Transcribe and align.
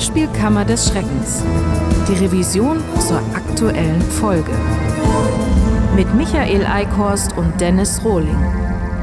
Hörspielkammer 0.00 0.64
des 0.64 0.88
Schreckens. 0.88 1.44
Die 2.08 2.24
Revision 2.24 2.78
zur 3.06 3.18
aktuellen 3.34 4.00
Folge. 4.00 4.50
Mit 5.94 6.14
Michael 6.14 6.64
Eickhorst 6.64 7.36
und 7.36 7.60
Dennis 7.60 8.02
Rohling. 8.02 8.34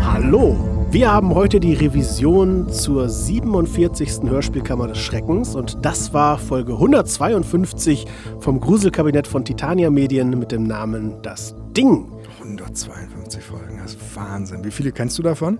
Hallo! 0.02 0.58
Wir 0.90 1.14
haben 1.14 1.36
heute 1.36 1.60
die 1.60 1.76
Revision 1.76 2.68
zur 2.70 3.10
47. 3.10 4.22
Hörspielkammer 4.24 4.88
des 4.88 4.98
Schreckens 4.98 5.54
und 5.54 5.86
das 5.86 6.16
war 6.16 6.40
Folge 6.40 6.74
152 6.74 8.08
vom 8.40 8.60
Gruselkabinett 8.60 9.28
von 9.28 9.46
Titania 9.46 9.92
Medien 9.92 10.32
mit 10.40 10.52
dem 10.52 10.64
Namen 10.64 11.22
Das 11.22 11.54
Ding. 11.78 12.12
152 12.40 13.44
Folgen, 13.44 13.78
das 13.84 13.94
ist 13.94 14.16
Wahnsinn. 14.16 14.64
Wie 14.64 14.72
viele 14.72 14.92
kennst 14.92 15.20
du 15.20 15.22
davon? 15.22 15.60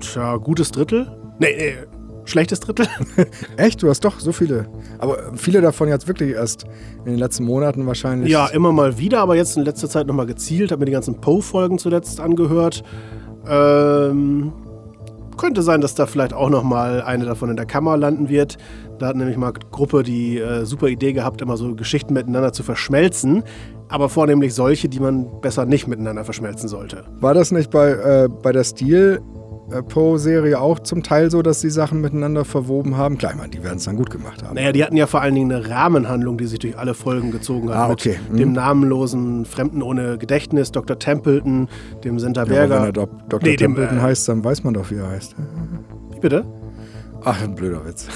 Tja, 0.00 0.36
gutes 0.36 0.70
Drittel? 0.70 1.10
Nee, 1.38 1.56
nee 1.56 1.93
schlechtes 2.24 2.60
Drittel. 2.60 2.86
Echt? 3.56 3.82
Du 3.82 3.88
hast 3.88 4.04
doch 4.04 4.20
so 4.20 4.32
viele. 4.32 4.66
Aber 4.98 5.18
viele 5.36 5.60
davon 5.60 5.88
jetzt 5.88 6.08
wirklich 6.08 6.32
erst 6.32 6.64
in 7.04 7.12
den 7.12 7.18
letzten 7.18 7.44
Monaten 7.44 7.86
wahrscheinlich. 7.86 8.30
Ja, 8.30 8.46
immer 8.46 8.72
mal 8.72 8.98
wieder, 8.98 9.20
aber 9.20 9.36
jetzt 9.36 9.56
in 9.56 9.64
letzter 9.64 9.88
Zeit 9.88 10.06
nochmal 10.06 10.26
gezielt. 10.26 10.72
Habe 10.72 10.80
mir 10.80 10.86
die 10.86 10.92
ganzen 10.92 11.20
Poe-Folgen 11.20 11.78
zuletzt 11.78 12.20
angehört. 12.20 12.82
Ähm, 13.48 14.52
könnte 15.36 15.62
sein, 15.62 15.80
dass 15.80 15.94
da 15.94 16.06
vielleicht 16.06 16.32
auch 16.32 16.48
nochmal 16.48 17.02
eine 17.02 17.24
davon 17.24 17.50
in 17.50 17.56
der 17.56 17.66
Kammer 17.66 17.96
landen 17.96 18.28
wird. 18.28 18.56
Da 18.98 19.08
hat 19.08 19.16
nämlich 19.16 19.36
mal 19.36 19.48
eine 19.48 19.58
Gruppe 19.70 20.02
die 20.02 20.38
äh, 20.38 20.64
super 20.64 20.88
Idee 20.88 21.12
gehabt, 21.12 21.42
immer 21.42 21.56
so 21.56 21.74
Geschichten 21.74 22.14
miteinander 22.14 22.52
zu 22.52 22.62
verschmelzen. 22.62 23.42
Aber 23.88 24.08
vornehmlich 24.08 24.54
solche, 24.54 24.88
die 24.88 25.00
man 25.00 25.40
besser 25.40 25.66
nicht 25.66 25.86
miteinander 25.86 26.24
verschmelzen 26.24 26.68
sollte. 26.68 27.04
War 27.20 27.34
das 27.34 27.52
nicht 27.52 27.70
bei, 27.70 27.90
äh, 27.90 28.28
bei 28.42 28.52
der 28.52 28.64
Stil 28.64 29.20
Poe-Serie 29.88 30.60
auch 30.60 30.78
zum 30.78 31.02
Teil 31.02 31.30
so, 31.30 31.42
dass 31.42 31.60
sie 31.60 31.70
Sachen 31.70 32.00
miteinander 32.00 32.44
verwoben 32.44 32.96
haben? 32.96 33.18
Klar, 33.18 33.32
ich 33.32 33.38
meine, 33.38 33.50
die 33.50 33.62
werden 33.64 33.78
es 33.78 33.84
dann 33.84 33.96
gut 33.96 34.10
gemacht 34.10 34.42
haben. 34.42 34.54
Naja, 34.54 34.72
die 34.72 34.84
hatten 34.84 34.96
ja 34.96 35.06
vor 35.06 35.22
allen 35.22 35.34
Dingen 35.34 35.50
eine 35.50 35.68
Rahmenhandlung, 35.68 36.36
die 36.36 36.46
sich 36.46 36.58
durch 36.58 36.78
alle 36.78 36.94
Folgen 36.94 37.30
gezogen 37.30 37.70
hat. 37.70 37.76
Ah, 37.76 37.90
okay. 37.90 38.18
Mit 38.28 38.30
hm. 38.30 38.36
dem 38.36 38.52
namenlosen 38.52 39.44
Fremden 39.44 39.82
ohne 39.82 40.18
Gedächtnis, 40.18 40.70
Dr. 40.70 40.98
Templeton, 40.98 41.68
dem 42.04 42.18
Senta 42.18 42.44
Berger. 42.44 42.74
Ja, 42.74 42.80
wenn 42.80 42.88
er 42.88 42.92
Do 42.92 43.08
Dr. 43.28 43.40
Nee, 43.48 43.56
Templeton 43.56 43.96
dem, 43.96 43.98
äh, 43.98 44.02
heißt, 44.02 44.28
dann 44.28 44.44
weiß 44.44 44.64
man 44.64 44.74
doch, 44.74 44.90
wie 44.90 44.96
er 44.96 45.08
heißt. 45.08 45.34
Wie 46.12 46.20
bitte? 46.20 46.44
Ach, 47.24 47.42
ein 47.42 47.54
blöder 47.54 47.86
Witz. 47.86 48.08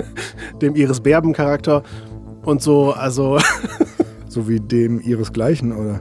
dem 0.62 0.76
Iris 0.76 1.00
Berben-Charakter 1.00 1.82
und 2.44 2.62
so, 2.62 2.92
also. 2.92 3.38
so 4.28 4.48
wie 4.48 4.60
dem 4.60 5.00
ihresgleichen, 5.00 5.72
oder? 5.72 6.00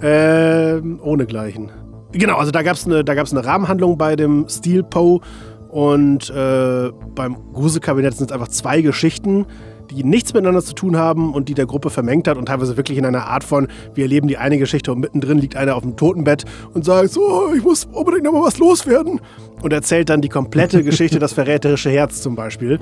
Ähm, 0.00 1.00
ohne 1.02 1.26
Gleichen. 1.26 1.70
Genau, 2.12 2.36
also 2.36 2.50
da 2.50 2.62
gab 2.62 2.76
es 2.76 2.86
eine, 2.86 3.04
eine 3.06 3.44
Rahmenhandlung 3.44 3.96
bei 3.96 4.16
dem 4.16 4.46
Steel 4.48 4.82
Poe 4.82 5.20
und 5.68 6.28
äh, 6.28 6.90
beim 7.14 7.36
Gruselkabinett 7.54 8.14
sind 8.14 8.30
es 8.30 8.32
einfach 8.32 8.48
zwei 8.48 8.82
Geschichten, 8.82 9.46
die 9.94 10.04
nichts 10.04 10.32
miteinander 10.32 10.62
zu 10.62 10.74
tun 10.74 10.96
haben 10.96 11.34
und 11.34 11.48
die 11.48 11.54
der 11.54 11.66
Gruppe 11.66 11.90
vermengt 11.90 12.28
hat 12.28 12.36
und 12.36 12.46
teilweise 12.46 12.76
wirklich 12.76 12.98
in 12.98 13.06
einer 13.06 13.26
Art 13.26 13.44
von, 13.44 13.68
wir 13.94 14.04
erleben 14.04 14.28
die 14.28 14.38
eine 14.38 14.58
Geschichte 14.58 14.92
und 14.92 15.00
mittendrin 15.00 15.38
liegt 15.38 15.56
einer 15.56 15.76
auf 15.76 15.82
dem 15.82 15.96
Totenbett 15.96 16.44
und 16.74 16.84
sagt 16.84 17.10
so, 17.10 17.52
ich 17.54 17.62
muss 17.62 17.86
unbedingt 17.92 18.24
noch 18.24 18.32
mal 18.32 18.42
was 18.42 18.58
loswerden 18.58 19.20
und 19.62 19.72
erzählt 19.72 20.08
dann 20.10 20.20
die 20.20 20.28
komplette 20.28 20.82
Geschichte, 20.84 21.18
das 21.18 21.32
verräterische 21.32 21.90
Herz 21.90 22.20
zum 22.20 22.34
Beispiel. 22.34 22.78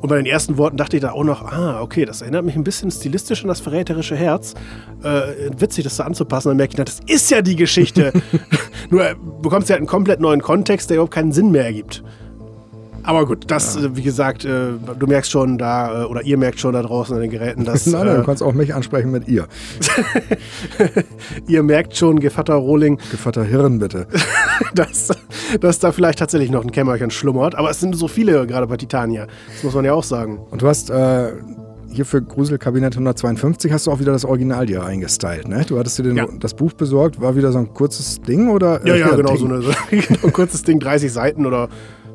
Und 0.00 0.08
bei 0.08 0.16
den 0.16 0.26
ersten 0.26 0.56
Worten 0.56 0.76
dachte 0.76 0.96
ich 0.96 1.02
da 1.02 1.12
auch 1.12 1.24
noch, 1.24 1.42
ah, 1.42 1.80
okay, 1.82 2.04
das 2.04 2.22
erinnert 2.22 2.44
mich 2.44 2.54
ein 2.54 2.64
bisschen 2.64 2.90
stilistisch 2.90 3.42
an 3.42 3.48
das 3.48 3.60
verräterische 3.60 4.16
Herz. 4.16 4.54
Äh, 5.02 5.50
witzig, 5.58 5.84
das 5.84 5.96
da 5.96 6.04
anzupassen. 6.04 6.48
Dann 6.48 6.56
merke 6.56 6.72
ich, 6.72 6.78
na, 6.78 6.84
das 6.84 7.00
ist 7.06 7.30
ja 7.30 7.42
die 7.42 7.56
Geschichte. 7.56 8.12
Nur 8.90 9.04
äh, 9.04 9.14
bekommst 9.42 9.68
du 9.68 9.72
halt 9.72 9.80
einen 9.80 9.86
komplett 9.86 10.20
neuen 10.20 10.42
Kontext, 10.42 10.90
der 10.90 10.96
überhaupt 10.96 11.14
keinen 11.14 11.32
Sinn 11.32 11.50
mehr 11.50 11.64
ergibt. 11.64 12.02
Aber 13.02 13.26
gut, 13.26 13.44
das, 13.48 13.74
ja. 13.74 13.82
Äh, 13.82 13.96
wie 13.96 14.02
gesagt, 14.02 14.44
äh, 14.44 14.72
du 14.98 15.06
merkst 15.06 15.30
schon 15.30 15.58
da, 15.58 16.02
äh, 16.02 16.04
oder 16.06 16.22
ihr 16.22 16.36
merkt 16.36 16.60
schon 16.60 16.72
da 16.72 16.82
draußen 16.82 17.14
an 17.14 17.20
den 17.20 17.30
Geräten, 17.30 17.64
dass. 17.64 17.86
nein, 17.86 18.06
nein, 18.06 18.16
du 18.16 18.24
kannst 18.24 18.42
auch 18.42 18.52
mich 18.52 18.74
ansprechen 18.74 19.10
mit 19.10 19.28
ihr. 19.28 19.46
ihr 21.48 21.62
merkt 21.62 21.96
schon, 21.96 22.20
Gevatter 22.20 22.54
Rohling. 22.54 22.98
Gevatter 23.10 23.44
Hirn, 23.44 23.78
bitte. 23.78 24.06
dass, 24.74 25.08
dass 25.60 25.78
da 25.78 25.92
vielleicht 25.92 26.18
tatsächlich 26.18 26.50
noch 26.50 26.64
ein 26.64 26.70
Kämmerchen 26.70 27.10
schlummert. 27.10 27.54
Aber 27.54 27.70
es 27.70 27.80
sind 27.80 27.96
so 27.96 28.08
viele 28.08 28.46
gerade 28.46 28.66
bei 28.66 28.76
Titania. 28.76 29.26
Das 29.52 29.64
muss 29.64 29.74
man 29.74 29.84
ja 29.84 29.92
auch 29.92 30.04
sagen. 30.04 30.38
Und 30.50 30.62
du 30.62 30.68
hast. 30.68 30.90
Äh 30.90 31.32
hier 31.94 32.06
für 32.06 32.22
Gruselkabinett 32.22 32.94
152 32.94 33.70
hast 33.70 33.86
du 33.86 33.90
auch 33.90 34.00
wieder 34.00 34.12
das 34.12 34.24
Original 34.24 34.64
dir 34.64 34.82
eingestylt, 34.82 35.46
ne? 35.46 35.64
Du 35.66 35.78
hattest 35.78 35.98
dir 35.98 36.04
den, 36.04 36.16
ja. 36.16 36.26
das 36.40 36.54
Buch 36.54 36.72
besorgt, 36.72 37.20
war 37.20 37.36
wieder 37.36 37.52
so 37.52 37.58
ein 37.58 37.74
kurzes 37.74 38.20
Ding 38.22 38.48
oder? 38.48 38.80
Ja, 38.86 38.96
ja, 38.96 39.14
genau, 39.14 39.36
so, 39.36 39.44
eine, 39.44 39.60
so 39.60 39.70
ein 39.90 40.32
kurzes 40.32 40.62
Ding, 40.62 40.80
30 40.80 41.12
Seiten 41.12 41.44
oder 41.44 41.68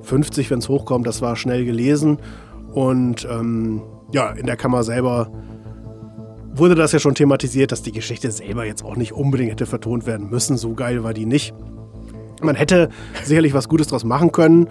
50, 0.07 0.50
wenn 0.50 0.59
es 0.59 0.69
hochkommt. 0.69 1.06
Das 1.06 1.22
war 1.22 1.35
schnell 1.35 1.66
gelesen. 1.66 2.18
Und 2.73 3.28
ähm, 3.29 3.81
ja, 4.12 4.31
in 4.31 4.45
der 4.45 4.56
Kammer 4.56 4.84
selber 4.84 5.29
wurde 6.53 6.75
das 6.75 6.91
ja 6.91 7.00
schon 7.00 7.16
thematisiert, 7.16 7.72
dass 7.72 7.81
die 7.81 7.91
Geschichte 7.91 8.31
selber 8.31 8.66
jetzt 8.66 8.84
auch 8.84 8.96
nicht 8.96 9.13
unbedingt 9.13 9.51
hätte 9.51 9.66
vertont 9.66 10.06
werden 10.06 10.29
müssen. 10.29 10.57
So 10.57 10.73
geil 10.73 11.03
war 11.03 11.13
die 11.13 11.25
nicht. 11.25 11.53
Man 12.41 12.56
hätte 12.56 12.90
sicherlich 13.23 13.53
was 13.53 13.67
Gutes 13.67 13.88
draus 13.88 14.03
machen 14.03 14.31
können, 14.31 14.67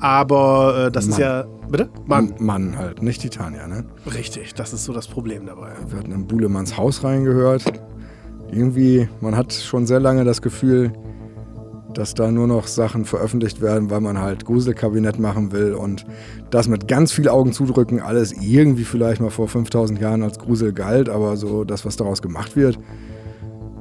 aber 0.00 0.86
äh, 0.86 0.92
das 0.92 1.06
Mann. 1.06 1.12
ist 1.12 1.18
ja. 1.18 1.44
Bitte? 1.68 1.88
Mann. 2.06 2.34
Mann 2.38 2.76
halt, 2.76 3.02
nicht 3.02 3.22
Titania, 3.22 3.66
ne? 3.66 3.84
Richtig, 4.12 4.54
das 4.54 4.72
ist 4.72 4.84
so 4.84 4.92
das 4.92 5.08
Problem 5.08 5.46
dabei. 5.46 5.72
Wir 5.88 5.98
hatten 5.98 6.12
in 6.12 6.26
Buhlemanns 6.26 6.76
Haus 6.76 7.02
reingehört. 7.02 7.64
Irgendwie, 8.52 9.08
man 9.20 9.36
hat 9.36 9.52
schon 9.52 9.86
sehr 9.86 10.00
lange 10.00 10.24
das 10.24 10.42
Gefühl, 10.42 10.92
dass 11.94 12.14
da 12.14 12.30
nur 12.30 12.46
noch 12.46 12.66
Sachen 12.66 13.04
veröffentlicht 13.04 13.60
werden, 13.60 13.90
weil 13.90 14.00
man 14.00 14.18
halt 14.18 14.44
Gruselkabinett 14.44 15.18
machen 15.18 15.52
will 15.52 15.74
und 15.74 16.04
das 16.50 16.68
mit 16.68 16.88
ganz 16.88 17.12
viel 17.12 17.28
Augen 17.28 17.52
zudrücken, 17.52 18.00
alles 18.00 18.32
irgendwie 18.32 18.84
vielleicht 18.84 19.20
mal 19.20 19.30
vor 19.30 19.48
5000 19.48 20.00
Jahren 20.00 20.22
als 20.22 20.38
Grusel 20.38 20.72
galt, 20.72 21.08
aber 21.08 21.36
so 21.36 21.64
das, 21.64 21.84
was 21.84 21.96
daraus 21.96 22.22
gemacht 22.22 22.56
wird, 22.56 22.78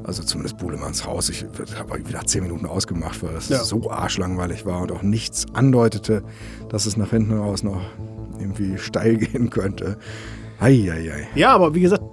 also 0.03 0.23
zumindest 0.23 0.57
Buhlemanns 0.57 1.05
Haus, 1.05 1.29
ich 1.29 1.45
habe 1.77 2.07
wieder 2.07 2.25
10 2.25 2.43
Minuten 2.43 2.65
ausgemacht, 2.65 3.23
weil 3.23 3.35
es 3.35 3.49
ja. 3.49 3.63
so 3.63 3.89
arschlangweilig 3.89 4.65
war 4.65 4.81
und 4.81 4.91
auch 4.91 5.01
nichts 5.01 5.45
andeutete, 5.53 6.23
dass 6.69 6.85
es 6.85 6.97
nach 6.97 7.11
hinten 7.11 7.37
raus 7.37 7.63
noch 7.63 7.81
irgendwie 8.39 8.77
steil 8.77 9.17
gehen 9.17 9.49
könnte. 9.49 9.97
Eieiei. 10.59 11.27
Ja, 11.35 11.53
aber 11.53 11.73
wie 11.75 11.81
gesagt, 11.81 12.03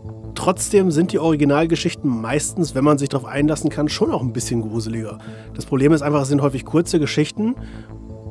Trotzdem 0.41 0.91
sind 0.91 1.13
die 1.13 1.19
Originalgeschichten 1.19 2.09
meistens, 2.09 2.75
wenn 2.75 2.83
man 2.83 2.97
sich 2.97 3.11
darauf 3.11 3.29
einlassen 3.29 3.69
kann, 3.69 3.91
schon 3.91 4.11
auch 4.11 4.23
ein 4.23 4.33
bisschen 4.33 4.63
gruseliger. 4.63 5.19
Das 5.53 5.67
Problem 5.67 5.93
ist 5.93 6.01
einfach, 6.01 6.23
es 6.23 6.29
sind 6.29 6.41
häufig 6.41 6.65
kurze 6.65 6.99
Geschichten, 6.99 7.57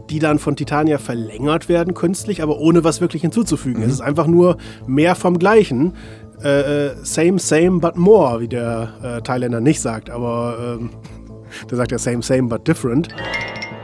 die 0.09 0.17
dann 0.17 0.39
von 0.39 0.55
Titania 0.55 0.97
verlängert 0.97 1.69
werden 1.69 1.93
künstlich, 1.93 2.41
aber 2.41 2.57
ohne 2.57 2.83
was 2.83 2.99
wirklich 2.99 3.21
hinzuzufügen. 3.21 3.81
Mhm. 3.81 3.85
Es 3.85 3.93
ist 3.93 4.01
einfach 4.01 4.25
nur 4.25 4.57
mehr 4.87 5.13
vom 5.13 5.37
Gleichen. 5.37 5.93
Äh, 6.43 6.87
äh, 6.87 6.95
same, 7.03 7.37
same, 7.37 7.79
but 7.79 7.95
more, 7.95 8.39
wie 8.39 8.47
der 8.47 8.91
äh, 9.03 9.21
Thailänder 9.21 9.61
nicht 9.61 9.79
sagt, 9.79 10.09
aber 10.09 10.77
ähm, 10.79 10.89
der 11.69 11.77
sagt 11.77 11.91
ja 11.91 11.99
same, 11.99 12.23
same, 12.23 12.47
but 12.47 12.67
different. 12.67 13.09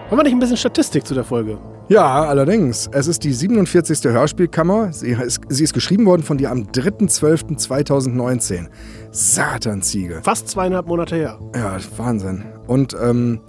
Haben 0.10 0.18
wir 0.18 0.24
nicht 0.24 0.34
ein 0.34 0.40
bisschen 0.40 0.58
Statistik 0.58 1.06
zu 1.06 1.14
der 1.14 1.26
Folge? 1.26 1.60
Ja, 1.88 2.26
allerdings. 2.26 2.90
Es 2.92 3.08
ist 3.08 3.24
die 3.24 3.32
47. 3.32 4.12
Hörspielkammer. 4.12 4.92
Sie 4.92 5.12
ist, 5.12 5.42
sie 5.50 5.64
ist 5.64 5.74
geschrieben 5.74 6.08
worden 6.08 6.24
von 6.24 6.40
dir 6.40 6.50
am 6.50 6.64
3.12.2019. 6.64 8.70
Satanziege. 9.12 10.22
Fast 10.24 10.50
zweieinhalb 10.50 10.88
Monate 10.88 11.16
her. 11.16 11.38
Ja, 11.56 11.78
Wahnsinn. 11.98 12.44
Und 12.66 12.98
ähm, 13.00 13.40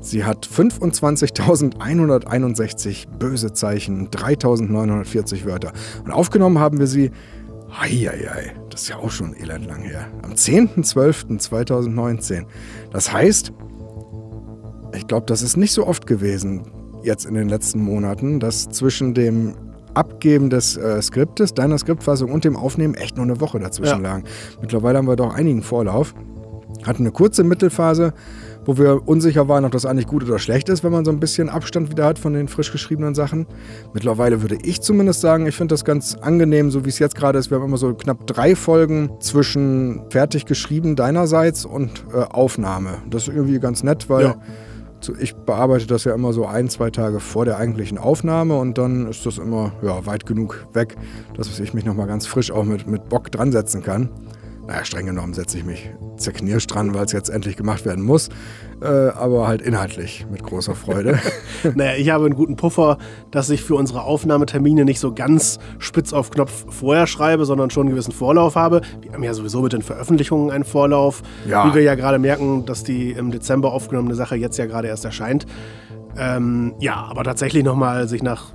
sie 0.00 0.22
hat 0.22 0.46
25.161 0.46 3.08
böse 3.18 3.52
Zeichen, 3.52 4.10
3.940 4.10 5.44
Wörter. 5.44 5.72
Und 6.04 6.12
aufgenommen 6.12 6.60
haben 6.60 6.78
wir 6.78 6.86
sie, 6.86 7.10
heieiei, 7.80 8.54
das 8.70 8.82
ist 8.82 8.90
ja 8.90 8.98
auch 8.98 9.10
schon 9.10 9.34
elend 9.34 9.66
lang 9.66 9.82
her, 9.82 10.06
am 10.22 10.34
10.12.2019. 10.34 12.44
Das 12.92 13.12
heißt, 13.12 13.52
ich 14.94 15.08
glaube, 15.08 15.26
das 15.26 15.42
ist 15.42 15.56
nicht 15.56 15.72
so 15.72 15.84
oft 15.84 16.06
gewesen 16.06 16.62
jetzt 17.02 17.26
in 17.26 17.34
den 17.34 17.48
letzten 17.48 17.80
Monaten, 17.80 18.40
dass 18.40 18.68
zwischen 18.68 19.14
dem 19.14 19.54
Abgeben 19.94 20.50
des 20.50 20.76
äh, 20.76 21.00
Skriptes, 21.02 21.54
deiner 21.54 21.78
Skriptfassung 21.78 22.30
und 22.30 22.44
dem 22.44 22.56
Aufnehmen 22.56 22.94
echt 22.94 23.16
nur 23.16 23.24
eine 23.24 23.40
Woche 23.40 23.58
dazwischen 23.58 24.02
ja. 24.02 24.10
lagen. 24.10 24.24
Mittlerweile 24.60 24.98
haben 24.98 25.06
wir 25.06 25.16
doch 25.16 25.34
einigen 25.34 25.62
Vorlauf. 25.62 26.14
Hatten 26.84 27.02
eine 27.02 27.12
kurze 27.12 27.44
Mittelphase, 27.44 28.12
wo 28.64 28.76
wir 28.78 29.06
unsicher 29.06 29.48
waren, 29.48 29.64
ob 29.64 29.72
das 29.72 29.84
eigentlich 29.84 30.06
gut 30.06 30.24
oder 30.24 30.38
schlecht 30.38 30.68
ist, 30.68 30.82
wenn 30.82 30.90
man 30.90 31.04
so 31.04 31.10
ein 31.10 31.20
bisschen 31.20 31.48
Abstand 31.48 31.90
wieder 31.90 32.04
hat 32.06 32.18
von 32.18 32.32
den 32.32 32.48
frisch 32.48 32.72
geschriebenen 32.72 33.14
Sachen. 33.14 33.46
Mittlerweile 33.92 34.42
würde 34.42 34.58
ich 34.62 34.80
zumindest 34.80 35.20
sagen, 35.20 35.46
ich 35.46 35.54
finde 35.54 35.74
das 35.74 35.84
ganz 35.84 36.16
angenehm, 36.16 36.70
so 36.70 36.84
wie 36.84 36.88
es 36.88 36.98
jetzt 36.98 37.14
gerade 37.14 37.38
ist. 37.38 37.50
Wir 37.50 37.58
haben 37.58 37.66
immer 37.66 37.76
so 37.76 37.94
knapp 37.94 38.26
drei 38.26 38.56
Folgen 38.56 39.10
zwischen 39.20 40.02
fertig 40.10 40.46
geschrieben 40.46 40.96
deinerseits 40.96 41.64
und 41.64 42.04
äh, 42.12 42.18
Aufnahme. 42.18 42.98
Das 43.10 43.28
ist 43.28 43.34
irgendwie 43.34 43.60
ganz 43.60 43.82
nett, 43.82 44.08
weil 44.08 44.24
ja 44.24 44.36
ich 45.08 45.34
bearbeite 45.34 45.86
das 45.86 46.04
ja 46.04 46.14
immer 46.14 46.32
so 46.32 46.46
ein, 46.46 46.68
zwei 46.68 46.90
Tage 46.90 47.20
vor 47.20 47.44
der 47.44 47.58
eigentlichen 47.58 47.98
Aufnahme 47.98 48.58
und 48.58 48.78
dann 48.78 49.06
ist 49.06 49.26
das 49.26 49.38
immer 49.38 49.72
ja, 49.82 50.04
weit 50.06 50.26
genug 50.26 50.66
weg, 50.72 50.96
dass 51.36 51.58
ich 51.58 51.74
mich 51.74 51.84
nochmal 51.84 52.06
ganz 52.06 52.26
frisch 52.26 52.50
auch 52.50 52.64
mit, 52.64 52.86
mit 52.86 53.08
Bock 53.08 53.30
dran 53.30 53.52
setzen 53.52 53.82
kann. 53.82 54.08
Naja, 54.66 54.84
streng 54.84 55.06
genommen 55.06 55.34
setze 55.34 55.58
ich 55.58 55.64
mich 55.64 55.90
zerknirscht 56.16 56.72
dran, 56.72 56.94
weil 56.94 57.04
es 57.04 57.12
jetzt 57.12 57.28
endlich 57.28 57.56
gemacht 57.56 57.84
werden 57.84 58.04
muss. 58.04 58.28
Äh, 58.80 58.86
aber 58.86 59.46
halt 59.46 59.62
inhaltlich 59.62 60.26
mit 60.30 60.42
großer 60.42 60.74
Freude. 60.74 61.18
naja, 61.74 61.94
ich 61.96 62.10
habe 62.10 62.26
einen 62.26 62.34
guten 62.34 62.56
Puffer, 62.56 62.98
dass 63.30 63.50
ich 63.50 63.62
für 63.62 63.74
unsere 63.74 64.02
Aufnahmetermine 64.02 64.84
nicht 64.84 65.00
so 65.00 65.12
ganz 65.12 65.58
spitz 65.78 66.12
auf 66.12 66.30
Knopf 66.30 66.64
vorher 66.68 67.06
schreibe, 67.06 67.44
sondern 67.44 67.70
schon 67.70 67.86
einen 67.86 67.90
gewissen 67.90 68.12
Vorlauf 68.12 68.54
habe. 68.54 68.82
Wir 69.00 69.12
haben 69.12 69.22
ja 69.22 69.34
sowieso 69.34 69.62
mit 69.62 69.72
den 69.72 69.82
Veröffentlichungen 69.82 70.50
einen 70.50 70.64
Vorlauf. 70.64 71.22
Ja. 71.48 71.68
Wie 71.68 71.74
wir 71.74 71.82
ja 71.82 71.94
gerade 71.94 72.18
merken, 72.18 72.64
dass 72.64 72.84
die 72.84 73.12
im 73.12 73.30
Dezember 73.30 73.72
aufgenommene 73.72 74.14
Sache 74.14 74.36
jetzt 74.36 74.58
ja 74.58 74.66
gerade 74.66 74.88
erst 74.88 75.04
erscheint. 75.04 75.46
Ähm, 76.16 76.74
ja, 76.78 76.94
aber 76.94 77.24
tatsächlich 77.24 77.64
nochmal 77.64 78.06
sich 78.06 78.22
nach 78.22 78.52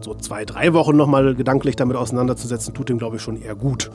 so 0.00 0.14
zwei, 0.14 0.44
drei 0.44 0.72
Wochen 0.72 0.96
nochmal 0.96 1.34
gedanklich 1.34 1.76
damit 1.76 1.96
auseinanderzusetzen, 1.96 2.74
tut 2.74 2.88
dem, 2.88 2.98
glaube 2.98 3.16
ich, 3.16 3.22
schon 3.22 3.40
eher 3.40 3.54
gut. 3.54 3.90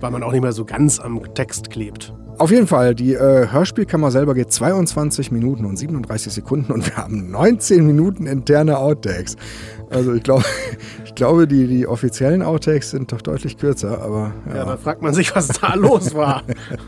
Weil 0.00 0.10
man 0.10 0.22
auch 0.22 0.32
nicht 0.32 0.42
mehr 0.42 0.52
so 0.52 0.64
ganz 0.64 1.00
am 1.00 1.22
Text 1.34 1.70
klebt. 1.70 2.14
Auf 2.38 2.50
jeden 2.50 2.66
Fall, 2.66 2.94
die 2.94 3.14
äh, 3.14 3.50
Hörspielkammer 3.50 4.10
selber 4.10 4.34
geht 4.34 4.52
22 4.52 5.32
Minuten 5.32 5.64
und 5.64 5.78
37 5.78 6.34
Sekunden 6.34 6.70
und 6.70 6.86
wir 6.86 6.96
haben 6.96 7.30
19 7.30 7.86
Minuten 7.86 8.26
interne 8.26 8.78
Outtakes. 8.78 9.36
Also 9.88 10.12
ich, 10.12 10.22
glaub, 10.22 10.44
ich 11.04 11.14
glaube, 11.14 11.46
die, 11.46 11.66
die 11.66 11.86
offiziellen 11.86 12.42
Outtakes 12.42 12.90
sind 12.90 13.10
doch 13.10 13.22
deutlich 13.22 13.56
kürzer, 13.56 14.02
aber. 14.02 14.34
Ja, 14.48 14.56
ja 14.56 14.64
da 14.66 14.76
fragt 14.76 15.00
man 15.00 15.14
sich, 15.14 15.34
was 15.34 15.48
da 15.48 15.74
los 15.74 16.14
war. 16.14 16.42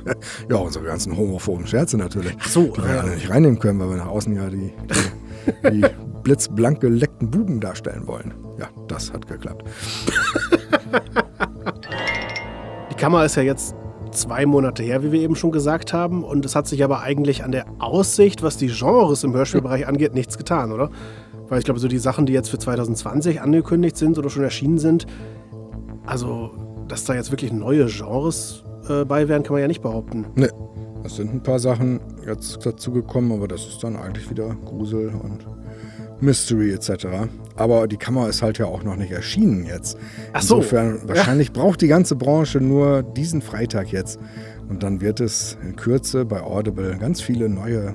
ja, 0.51 0.57
unsere 0.57 0.85
ganzen 0.85 1.17
homophoben 1.17 1.67
Scherze 1.67 1.97
natürlich. 1.97 2.37
Ach 2.39 2.49
so. 2.49 2.65
Die 2.77 2.83
wir 2.83 2.95
ja 2.95 3.03
nicht 3.05 3.31
reinnehmen 3.31 3.59
können, 3.59 3.81
weil 3.81 3.89
wir 3.89 3.97
nach 3.97 4.09
außen 4.09 4.35
ja 4.37 4.51
die, 4.51 4.75
die, 5.65 5.81
die 5.81 5.87
blitzblank 6.25 6.81
geleckten 6.81 7.31
Buben 7.31 7.59
darstellen 7.59 8.07
wollen. 8.07 8.35
Ja, 8.59 8.69
das 8.87 9.15
hat 9.15 9.27
geklappt. 9.27 9.65
Kammer 12.99 13.25
ist 13.25 13.37
ja 13.37 13.43
jetzt 13.43 13.77
zwei 14.11 14.45
Monate 14.45 14.83
her, 14.83 15.05
wie 15.05 15.13
wir 15.13 15.21
eben 15.21 15.37
schon 15.37 15.53
gesagt 15.53 15.93
haben. 15.93 16.25
Und 16.25 16.45
es 16.45 16.57
hat 16.57 16.67
sich 16.67 16.83
aber 16.83 17.03
eigentlich 17.03 17.45
an 17.45 17.53
der 17.53 17.67
Aussicht, 17.79 18.43
was 18.43 18.57
die 18.57 18.67
Genres 18.67 19.23
im 19.23 19.33
Hörspielbereich 19.33 19.87
angeht, 19.87 20.15
nichts 20.15 20.37
getan, 20.37 20.73
oder? 20.73 20.91
Weil 21.49 21.61
ich 21.61 21.65
glaube, 21.65 21.79
so 21.79 21.87
die 21.87 21.99
Sachen, 21.99 22.27
die 22.27 22.33
jetzt 22.33 22.51
für 22.51 22.59
2020 22.59 23.41
angekündigt 23.41 23.97
sind 23.97 24.19
oder 24.19 24.29
schon 24.29 24.43
erschienen 24.43 24.79
sind, 24.79 25.07
also, 26.07 26.51
dass 26.89 27.05
da 27.05 27.15
jetzt 27.15 27.31
wirklich 27.31 27.53
neue 27.53 27.87
Genres 27.87 28.65
äh, 28.89 29.05
bei 29.05 29.29
wären, 29.29 29.45
kann 29.45 29.53
man 29.53 29.63
ja 29.63 29.69
nicht 29.69 29.83
behaupten. 29.83 30.27
Nee. 30.35 30.49
Es 31.05 31.15
sind 31.15 31.33
ein 31.33 31.43
paar 31.43 31.61
Sachen 31.61 32.01
jetzt 32.27 32.67
dazu 32.67 32.91
gekommen, 32.91 33.31
aber 33.31 33.47
das 33.47 33.67
ist 33.67 33.85
dann 33.85 33.97
eigentlich 33.97 34.29
wieder 34.29 34.57
Grusel 34.65 35.13
und 35.23 35.47
Mystery 36.21 36.73
etc. 36.73 37.07
Aber 37.57 37.87
die 37.87 37.97
Kammer 37.97 38.29
ist 38.29 38.43
halt 38.43 38.59
ja 38.59 38.67
auch 38.67 38.83
noch 38.83 38.97
nicht 38.97 39.11
erschienen 39.11 39.65
jetzt. 39.67 39.99
Ach 40.33 40.43
so. 40.43 40.57
Insofern, 40.57 41.01
wahrscheinlich 41.09 41.49
ja. 41.49 41.55
braucht 41.55 41.81
die 41.81 41.89
ganze 41.89 42.17
Branche 42.17 42.61
nur 42.61 43.03
diesen 43.03 43.43
Freitag 43.43 43.93
jetzt. 43.93 44.19
Und 44.69 44.83
dann 44.83 45.01
wird 45.01 45.21
es 45.21 45.57
in 45.63 45.77
Kürze 45.77 46.25
bei 46.25 46.43
Audible 46.43 46.97
ganz 46.99 47.21
viele 47.21 47.49
neue, 47.49 47.95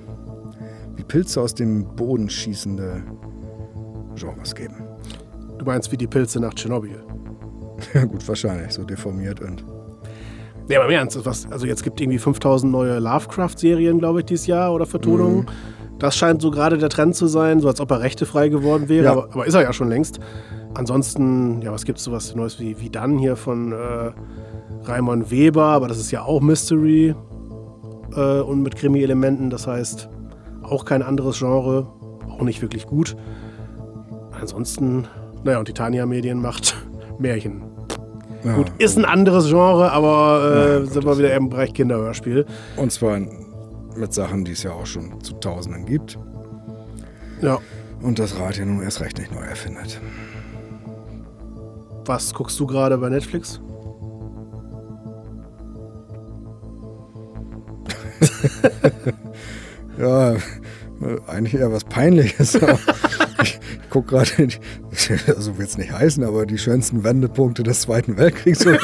wie 0.96 1.04
Pilze 1.04 1.42
aus 1.42 1.54
dem 1.54 1.96
Boden 1.96 2.30
schießende 2.30 3.04
Genres 4.16 4.56
geben. 4.56 4.76
Du 5.60 5.66
meinst 5.66 5.92
wie 5.92 5.98
die 5.98 6.08
Pilze 6.08 6.40
nach 6.40 6.54
Tschernobyl? 6.54 7.04
Ja, 7.94 8.06
gut, 8.06 8.28
wahrscheinlich. 8.28 8.72
So 8.72 8.84
deformiert 8.84 9.40
und. 9.40 9.64
Ja, 10.70 10.80
aber 10.80 10.90
im 10.90 10.96
Ernst, 10.96 11.20
was, 11.26 11.46
also 11.52 11.66
jetzt 11.66 11.84
gibt 11.84 12.00
irgendwie 12.00 12.18
5000 12.18 12.72
neue 12.72 12.98
Lovecraft-Serien, 13.00 14.00
glaube 14.00 14.20
ich, 14.20 14.26
dieses 14.26 14.48
Jahr 14.48 14.74
oder 14.74 14.86
Vertonungen. 14.86 15.40
Mhm. 15.40 15.46
Das 16.04 16.18
scheint 16.18 16.42
so 16.42 16.52
gerade 16.52 16.78
der 16.78 16.90
Trend 16.90 17.16
zu 17.16 17.28
sein, 17.28 17.62
so 17.62 17.70
als 17.70 17.80
ob 17.80 17.90
er 17.90 18.02
rechtefrei 18.02 18.50
geworden 18.50 18.90
wäre, 18.90 19.06
ja. 19.06 19.12
aber, 19.14 19.30
aber, 19.32 19.48
ist 19.48 19.54
er 19.54 19.62
ja 19.62 19.72
schon 19.72 19.88
längst. 19.88 20.20
Ansonsten, 20.74 21.62
ja, 21.62 21.72
was 21.72 21.86
gibt 21.86 21.98
es 21.98 22.04
sowas 22.04 22.36
Neues 22.36 22.60
wie, 22.60 22.78
wie 22.82 22.90
dann 22.90 23.18
hier 23.18 23.38
von 23.38 23.72
äh, 23.72 24.12
Raimon 24.84 25.32
Weber, 25.32 25.64
aber 25.64 25.88
das 25.88 26.00
ist 26.00 26.12
ja 26.12 26.24
auch 26.24 26.42
Mystery 26.42 27.16
äh, 28.18 28.42
und 28.42 28.64
mit 28.64 28.76
Krimi-Elementen, 28.76 29.50
das 29.50 29.66
heißt 29.66 30.10
auch 30.64 30.84
kein 30.84 31.04
anderes 31.04 31.40
Genre, 31.40 31.88
auch 32.30 32.42
nicht 32.42 32.62
wirklich 32.62 32.86
gut. 32.86 33.16
Ansonsten, 34.38 35.08
naja, 35.46 35.60
und 35.60 35.66
Titania 35.66 36.06
Medien 36.06 36.42
macht 36.42 36.76
Märchen. 37.18 37.64
Ja, 38.44 38.58
Gut, 38.58 38.74
ist 38.78 38.98
ein 38.98 39.06
anderes 39.06 39.48
Genre, 39.48 39.90
aber 39.94 40.52
äh, 40.54 40.80
ja, 40.80 40.86
sind 40.86 41.06
wir 41.06 41.18
wieder 41.18 41.34
im 41.34 41.48
Bereich 41.48 41.74
Kinderhörspiel. 41.74 42.46
Und 42.76 42.92
zwar 42.92 43.22
mit 43.98 44.14
Sachen, 44.14 44.46
die 44.46 44.54
es 44.54 44.64
ja 44.64 44.72
auch 44.72 44.86
schon 44.86 45.22
zu 45.22 45.34
Tausenden 45.34 45.86
gibt. 45.86 46.18
Ja. 47.42 47.60
Und 48.02 48.20
das 48.20 48.38
Rad 48.38 48.58
ja 48.58 48.66
nun 48.66 48.82
erst 48.82 49.02
recht 49.02 49.18
nicht 49.18 49.34
neu 49.34 49.42
erfindet. 49.44 50.02
Was 52.06 52.34
guckst 52.34 52.60
du 52.60 52.68
gerade 52.68 52.98
bei 52.98 53.10
Netflix? 53.10 53.62
ja, 59.98 60.36
eigentlich 61.28 61.56
eher 61.56 61.72
was 61.72 61.84
Peinliches. 61.86 62.56
ich 63.42 63.60
gucke 63.90 64.10
gerade, 64.10 64.30
so 65.38 65.58
wird 65.58 65.70
es 65.70 65.78
nicht 65.78 65.92
heißen, 65.92 66.24
aber 66.24 66.46
die 66.46 66.58
schönsten 66.58 67.04
Wendepunkte 67.04 67.64
des 67.64 67.82
Zweiten 67.82 68.18
Weltkriegs 68.18 68.66
oder 68.66 68.80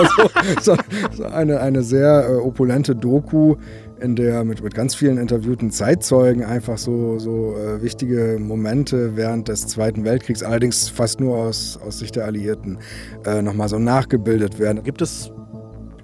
so. 0.62 0.77
so 1.13 1.23
eine, 1.25 1.59
eine 1.59 1.83
sehr 1.83 2.29
äh, 2.29 2.35
opulente 2.35 2.95
Doku, 2.95 3.55
in 4.01 4.16
der 4.16 4.44
mit, 4.44 4.63
mit 4.63 4.74
ganz 4.74 4.96
vielen 4.96 5.18
interviewten 5.18 5.72
Zeitzeugen 5.72 6.44
einfach 6.44 6.78
so, 6.78 7.19
so 7.19 7.56
äh, 7.56 7.81
wichtige 7.81 8.38
Momente 8.40 9.16
während 9.16 9.48
des 9.48 9.68
Zweiten 9.68 10.04
Weltkriegs, 10.04 10.44
allerdings 10.44 10.90
fast 10.90 11.19
nur 11.19 11.38
aus, 11.38 11.80
aus 11.86 12.00
Sicht 12.00 12.16
der 12.16 12.25
Alliierten, 12.25 12.80
äh, 13.25 13.42
nochmal 13.42 13.69
so 13.69 13.80
nachgebildet 13.80 14.60
werden. 14.60 14.84
Gibt 14.84 15.01
es 15.01 15.31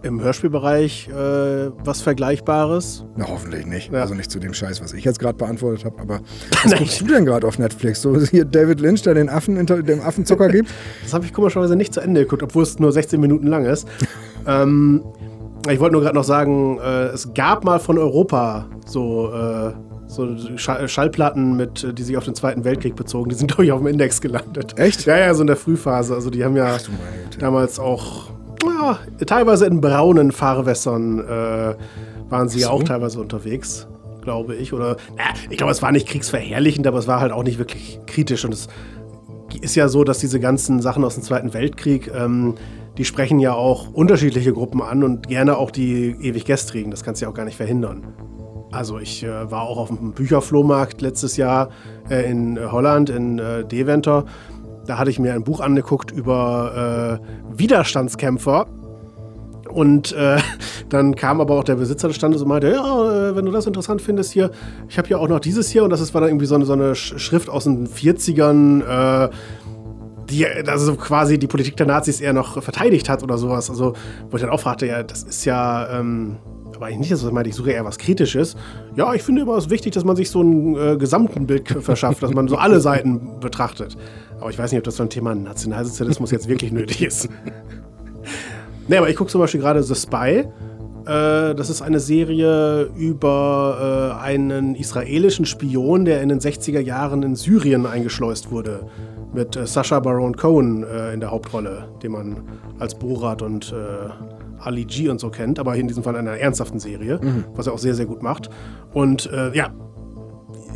im 0.06 0.22
Hörspielbereich 0.22 1.10
äh, 1.10 1.72
was 1.84 2.02
Vergleichbares? 2.02 3.06
Na, 3.18 3.28
hoffentlich 3.28 3.66
nicht. 3.66 3.92
Ja. 3.92 4.02
Also 4.02 4.14
nicht 4.14 4.30
zu 4.30 4.40
dem 4.40 4.54
Scheiß, 4.54 4.82
was 4.82 4.94
ich 4.94 5.04
jetzt 5.04 5.20
gerade 5.20 5.38
beantwortet 5.38 5.84
habe. 5.84 6.00
Aber 6.00 6.20
was 6.64 6.76
guckst 6.76 7.02
du 7.02 7.08
denn 7.08 7.26
gerade 7.26 7.48
auf 7.48 7.58
Netflix? 7.58 8.02
So 8.02 8.20
hier 8.20 8.46
David 8.46 8.80
Lynch, 8.80 9.02
der 9.02 9.16
den 9.16 9.30
Affen 9.30 9.66
dem 9.66 10.02
Affenzucker 10.02 10.50
gibt? 10.50 10.70
Das 11.04 11.14
habe 11.14 11.26
ich 11.26 11.34
komischerweise 11.34 11.76
nicht 11.76 11.94
zu 11.94 12.02
Ende 12.02 12.22
geguckt, 12.22 12.44
obwohl 12.44 12.64
es 12.64 12.80
nur 12.80 12.92
16 12.92 13.20
Minuten 13.20 13.48
lang 13.48 13.66
ist. 13.66 13.88
ähm, 14.48 15.04
ich 15.74 15.80
wollte 15.80 15.94
nur 15.94 16.02
gerade 16.02 16.16
noch 16.16 16.24
sagen, 16.24 16.80
äh, 16.80 17.06
es 17.08 17.34
gab 17.34 17.64
mal 17.64 17.80
von 17.80 17.98
Europa 17.98 18.66
so, 18.86 19.32
äh, 19.34 19.72
so 20.08 20.28
Schallplatten, 20.58 21.58
mit, 21.58 21.98
die 21.98 22.04
sich 22.04 22.18
auf 22.18 22.26
den 22.26 22.36
Zweiten 22.36 22.64
Weltkrieg 22.64 22.96
bezogen. 22.96 23.30
Die 23.30 23.36
sind, 23.36 23.48
glaube 23.52 23.66
ich, 23.66 23.72
auf 23.72 23.80
dem 23.80 23.88
Index 23.88 24.22
gelandet. 24.22 24.78
Echt? 24.78 25.06
Ja, 25.06 25.18
ja, 25.18 25.34
so 25.34 25.42
in 25.42 25.48
der 25.48 25.56
Frühphase. 25.56 26.14
Also 26.14 26.30
die 26.30 26.44
haben 26.44 26.56
ja 26.56 26.78
damals 27.40 27.80
auch 27.80 28.30
ja, 28.66 29.00
teilweise 29.26 29.66
in 29.66 29.82
braunen 29.82 30.32
Fahrwässern 30.32 31.20
äh, 31.20 31.76
waren 32.30 32.50
sie 32.50 32.60
so. 32.60 32.68
ja 32.68 32.70
auch 32.72 32.84
teilweise 32.84 33.20
unterwegs, 33.20 33.88
glaube 34.22 34.56
ich. 34.56 34.74
Oder 34.74 34.98
na, 35.18 35.24
ich 35.50 35.58
glaube, 35.58 35.72
es 35.72 35.82
war 35.82 35.92
nicht 35.92 36.08
kriegsverherrlichend, 36.08 36.88
aber 36.88 37.00
es 37.00 37.08
war 37.08 37.20
halt 37.20 37.32
auch 37.32 37.44
nicht 37.44 37.60
wirklich 37.60 38.00
kritisch. 38.08 38.46
Und 38.46 38.54
es 38.54 38.68
ist 39.62 39.76
ja 39.76 39.88
so, 39.88 40.04
dass 40.04 40.20
diese 40.20 40.40
ganzen 40.40 40.82
Sachen 40.82 41.04
aus 41.04 41.16
dem 41.16 41.24
Zweiten 41.24 41.54
Weltkrieg, 41.54 42.12
ähm, 42.14 42.56
die 42.98 43.06
sprechen 43.06 43.40
ja 43.40 43.54
auch 43.54 43.92
unterschiedliche 43.94 44.54
Gruppen 44.54 44.82
an 44.82 45.04
und 45.04 45.28
gerne 45.28 45.58
auch 45.58 45.72
die 45.72 46.16
ewig 46.22 46.46
Gestrigen. 46.46 46.92
Das 46.92 47.04
kannst 47.04 47.22
du 47.22 47.26
ja 47.26 47.32
auch 47.32 47.36
gar 47.36 47.46
nicht 47.46 47.58
verhindern. 47.58 48.08
Also 48.72 49.00
ich 49.00 49.24
äh, 49.24 49.52
war 49.52 49.64
auch 49.64 49.78
auf 49.78 49.88
dem 49.88 50.14
Bücherflohmarkt 50.14 51.02
letztes 51.02 51.38
Jahr 51.38 51.70
äh, 52.10 52.30
in 52.30 52.60
Holland, 52.72 53.10
in 53.10 53.40
äh, 53.40 53.64
Deventer. 53.64 54.26
Da 54.86 54.98
hatte 54.98 55.10
ich 55.10 55.20
mir 55.20 55.34
ein 55.34 55.44
Buch 55.44 55.62
angeguckt 55.62 56.12
über 56.12 57.20
äh, 57.22 57.58
Widerstandskämpfer. 57.58 58.68
Und 59.70 60.14
äh, 60.14 60.38
dann 60.90 61.16
kam 61.16 61.42
aber 61.42 61.56
auch 61.56 61.64
der 61.64 61.76
Besitzer 61.76 62.08
des 62.08 62.18
Standes 62.18 62.42
und 62.42 62.48
meinte, 62.48 62.72
ja, 62.72 63.30
äh, 63.30 63.36
wenn 63.36 63.46
du 63.46 63.52
das 63.52 63.66
interessant 63.66 64.02
findest 64.02 64.32
hier, 64.32 64.52
ich 64.88 64.98
habe 64.98 65.08
ja 65.10 65.18
auch 65.18 65.28
noch 65.28 65.40
dieses 65.40 65.70
hier 65.70 65.84
und 65.84 65.90
das 65.90 66.14
war 66.14 66.22
dann 66.22 66.30
irgendwie 66.30 66.46
so 66.46 66.56
eine, 66.56 66.66
so 66.66 66.74
eine 66.74 66.96
Schrift 66.96 67.50
aus 67.50 67.66
den 67.66 67.88
40ern, 67.88 69.26
äh, 69.26 69.30
die 70.30 70.46
also 70.46 70.96
quasi 70.96 71.38
die 71.38 71.48
Politik 71.48 71.78
der 71.78 71.86
Nazis 71.86 72.22
eher 72.22 72.34
noch 72.34 72.62
verteidigt 72.62 73.10
hat 73.10 73.24
oder 73.24 73.38
sowas. 73.38 73.70
Also, 73.70 73.94
wo 74.30 74.38
ich 74.38 74.42
dann 74.42 74.52
auch 74.52 74.60
fragte, 74.60 74.88
ja, 74.88 75.04
das 75.04 75.24
ist 75.24 75.46
ja, 75.46 76.00
ähm, 76.00 76.38
aber 76.76 76.88
eigentlich 76.88 77.00
nicht, 77.00 77.12
dass 77.12 77.24
ich 77.24 77.32
meinte, 77.32 77.50
ich 77.50 77.56
suche 77.56 77.72
eher 77.72 77.86
was 77.86 77.98
Kritisches. 77.98 78.56
Ja, 78.96 79.14
ich 79.14 79.24
finde 79.24 79.44
immer 79.44 79.56
es 79.58 79.70
wichtig, 79.70 79.94
dass 79.94 80.04
man 80.04 80.16
sich 80.16 80.30
so 80.30 80.42
ein 80.42 80.76
äh, 80.76 80.98
gesamten 80.98 81.48
Bild 81.48 81.68
verschafft, 81.82 82.24
dass 82.24 82.34
man 82.34 82.48
so 82.48 82.58
alle 82.58 82.80
Seiten 82.80 83.40
betrachtet. 83.40 83.96
Aber 84.40 84.50
ich 84.50 84.60
weiß 84.60 84.72
nicht, 84.72 84.80
ob 84.80 84.84
das 84.84 84.98
beim 84.98 85.10
Thema 85.10 85.34
Nationalsozialismus 85.34 86.32
jetzt 86.32 86.48
wirklich 86.48 86.72
nötig 86.72 87.04
ist. 87.04 87.30
nee, 88.88 88.98
aber 88.98 89.10
ich 89.10 89.16
gucke 89.16 89.32
zum 89.32 89.42
Beispiel 89.42 89.62
gerade 89.62 89.82
The 89.84 89.96
Spy. 89.96 90.46
Äh, 91.06 91.54
das 91.54 91.70
ist 91.70 91.82
eine 91.82 92.00
Serie 92.00 92.90
über 92.96 94.16
äh, 94.20 94.24
einen 94.24 94.76
israelischen 94.76 95.46
Spion, 95.46 96.06
der 96.06 96.22
in 96.22 96.30
den 96.30 96.40
60er 96.40 96.80
Jahren 96.80 97.22
in 97.24 97.36
Syrien 97.36 97.86
eingeschleust 97.86 98.52
wurde. 98.52 98.88
Mit 99.34 99.56
äh, 99.56 99.68
Sacha 99.68 100.00
Baron 100.00 100.36
Cohen 100.36 100.84
äh, 100.84 101.14
in 101.14 101.20
der 101.20 101.32
Hauptrolle, 101.32 101.90
den 102.02 102.12
man 102.14 102.44
als 102.80 102.96
Borat 102.96 103.42
und 103.42 103.72
äh, 103.72 104.10
Ali 104.60 104.86
G 104.86 105.10
und 105.10 105.20
so 105.20 105.30
kennt, 105.30 105.60
aber 105.60 105.76
in 105.76 105.88
diesem 105.88 106.02
Fall 106.02 106.16
in 106.16 106.22
einer 106.22 106.38
ernsthaften 106.38 106.80
Serie, 106.80 107.20
mhm. 107.22 107.44
was 107.54 107.68
er 107.68 107.74
auch 107.74 107.78
sehr, 107.78 107.94
sehr 107.94 108.06
gut 108.08 108.24
macht. 108.24 108.50
Und 108.94 109.30
ja, 109.54 109.70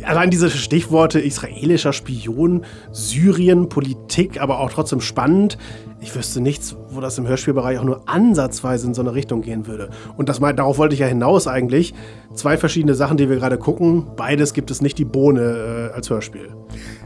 allein 0.04 0.30
diese 0.30 0.50
Stichworte 0.50 1.20
israelischer 1.20 1.92
Spion, 1.92 2.64
Syrien, 2.92 3.68
Politik, 3.68 4.40
aber 4.40 4.60
auch 4.60 4.70
trotzdem 4.70 5.00
spannend. 5.00 5.58
Ich 6.00 6.14
wüsste 6.14 6.40
nichts, 6.40 6.76
wo 6.90 7.00
das 7.00 7.18
im 7.18 7.26
Hörspielbereich 7.26 7.78
auch 7.78 7.84
nur 7.84 8.08
ansatzweise 8.08 8.86
in 8.86 8.94
so 8.94 9.02
eine 9.02 9.14
Richtung 9.14 9.42
gehen 9.42 9.66
würde. 9.66 9.90
Und 10.16 10.28
das, 10.28 10.40
darauf 10.40 10.78
wollte 10.78 10.94
ich 10.94 11.00
ja 11.00 11.06
hinaus 11.06 11.46
eigentlich. 11.46 11.94
Zwei 12.34 12.56
verschiedene 12.56 12.94
Sachen, 12.94 13.16
die 13.16 13.28
wir 13.28 13.36
gerade 13.36 13.58
gucken. 13.58 14.06
Beides 14.16 14.54
gibt 14.54 14.70
es 14.70 14.80
nicht 14.80 14.98
die 14.98 15.04
Bohne 15.04 15.90
äh, 15.90 15.94
als 15.94 16.08
Hörspiel. 16.08 16.48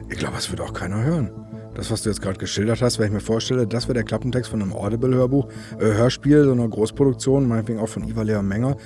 Ich 0.08 0.18
glaube, 0.18 0.34
das 0.36 0.50
wird 0.50 0.60
auch 0.60 0.72
keiner 0.72 1.02
hören. 1.02 1.30
Das, 1.74 1.90
was 1.90 2.02
du 2.02 2.08
jetzt 2.08 2.22
gerade 2.22 2.38
geschildert 2.38 2.82
hast, 2.82 3.00
wenn 3.00 3.06
ich 3.06 3.12
mir 3.12 3.20
vorstelle, 3.20 3.66
das 3.66 3.88
wäre 3.88 3.94
der 3.94 4.04
Klappentext 4.04 4.48
von 4.48 4.62
einem 4.62 4.72
Audible-Hörbuch, 4.72 5.48
äh, 5.80 5.84
Hörspiel, 5.84 6.44
so 6.44 6.52
einer 6.52 6.68
Großproduktion, 6.68 7.48
meinetwegen 7.48 7.80
auch 7.80 7.88
von 7.88 8.06
Iva 8.06 8.22
Lea 8.22 8.42
Menger. 8.42 8.76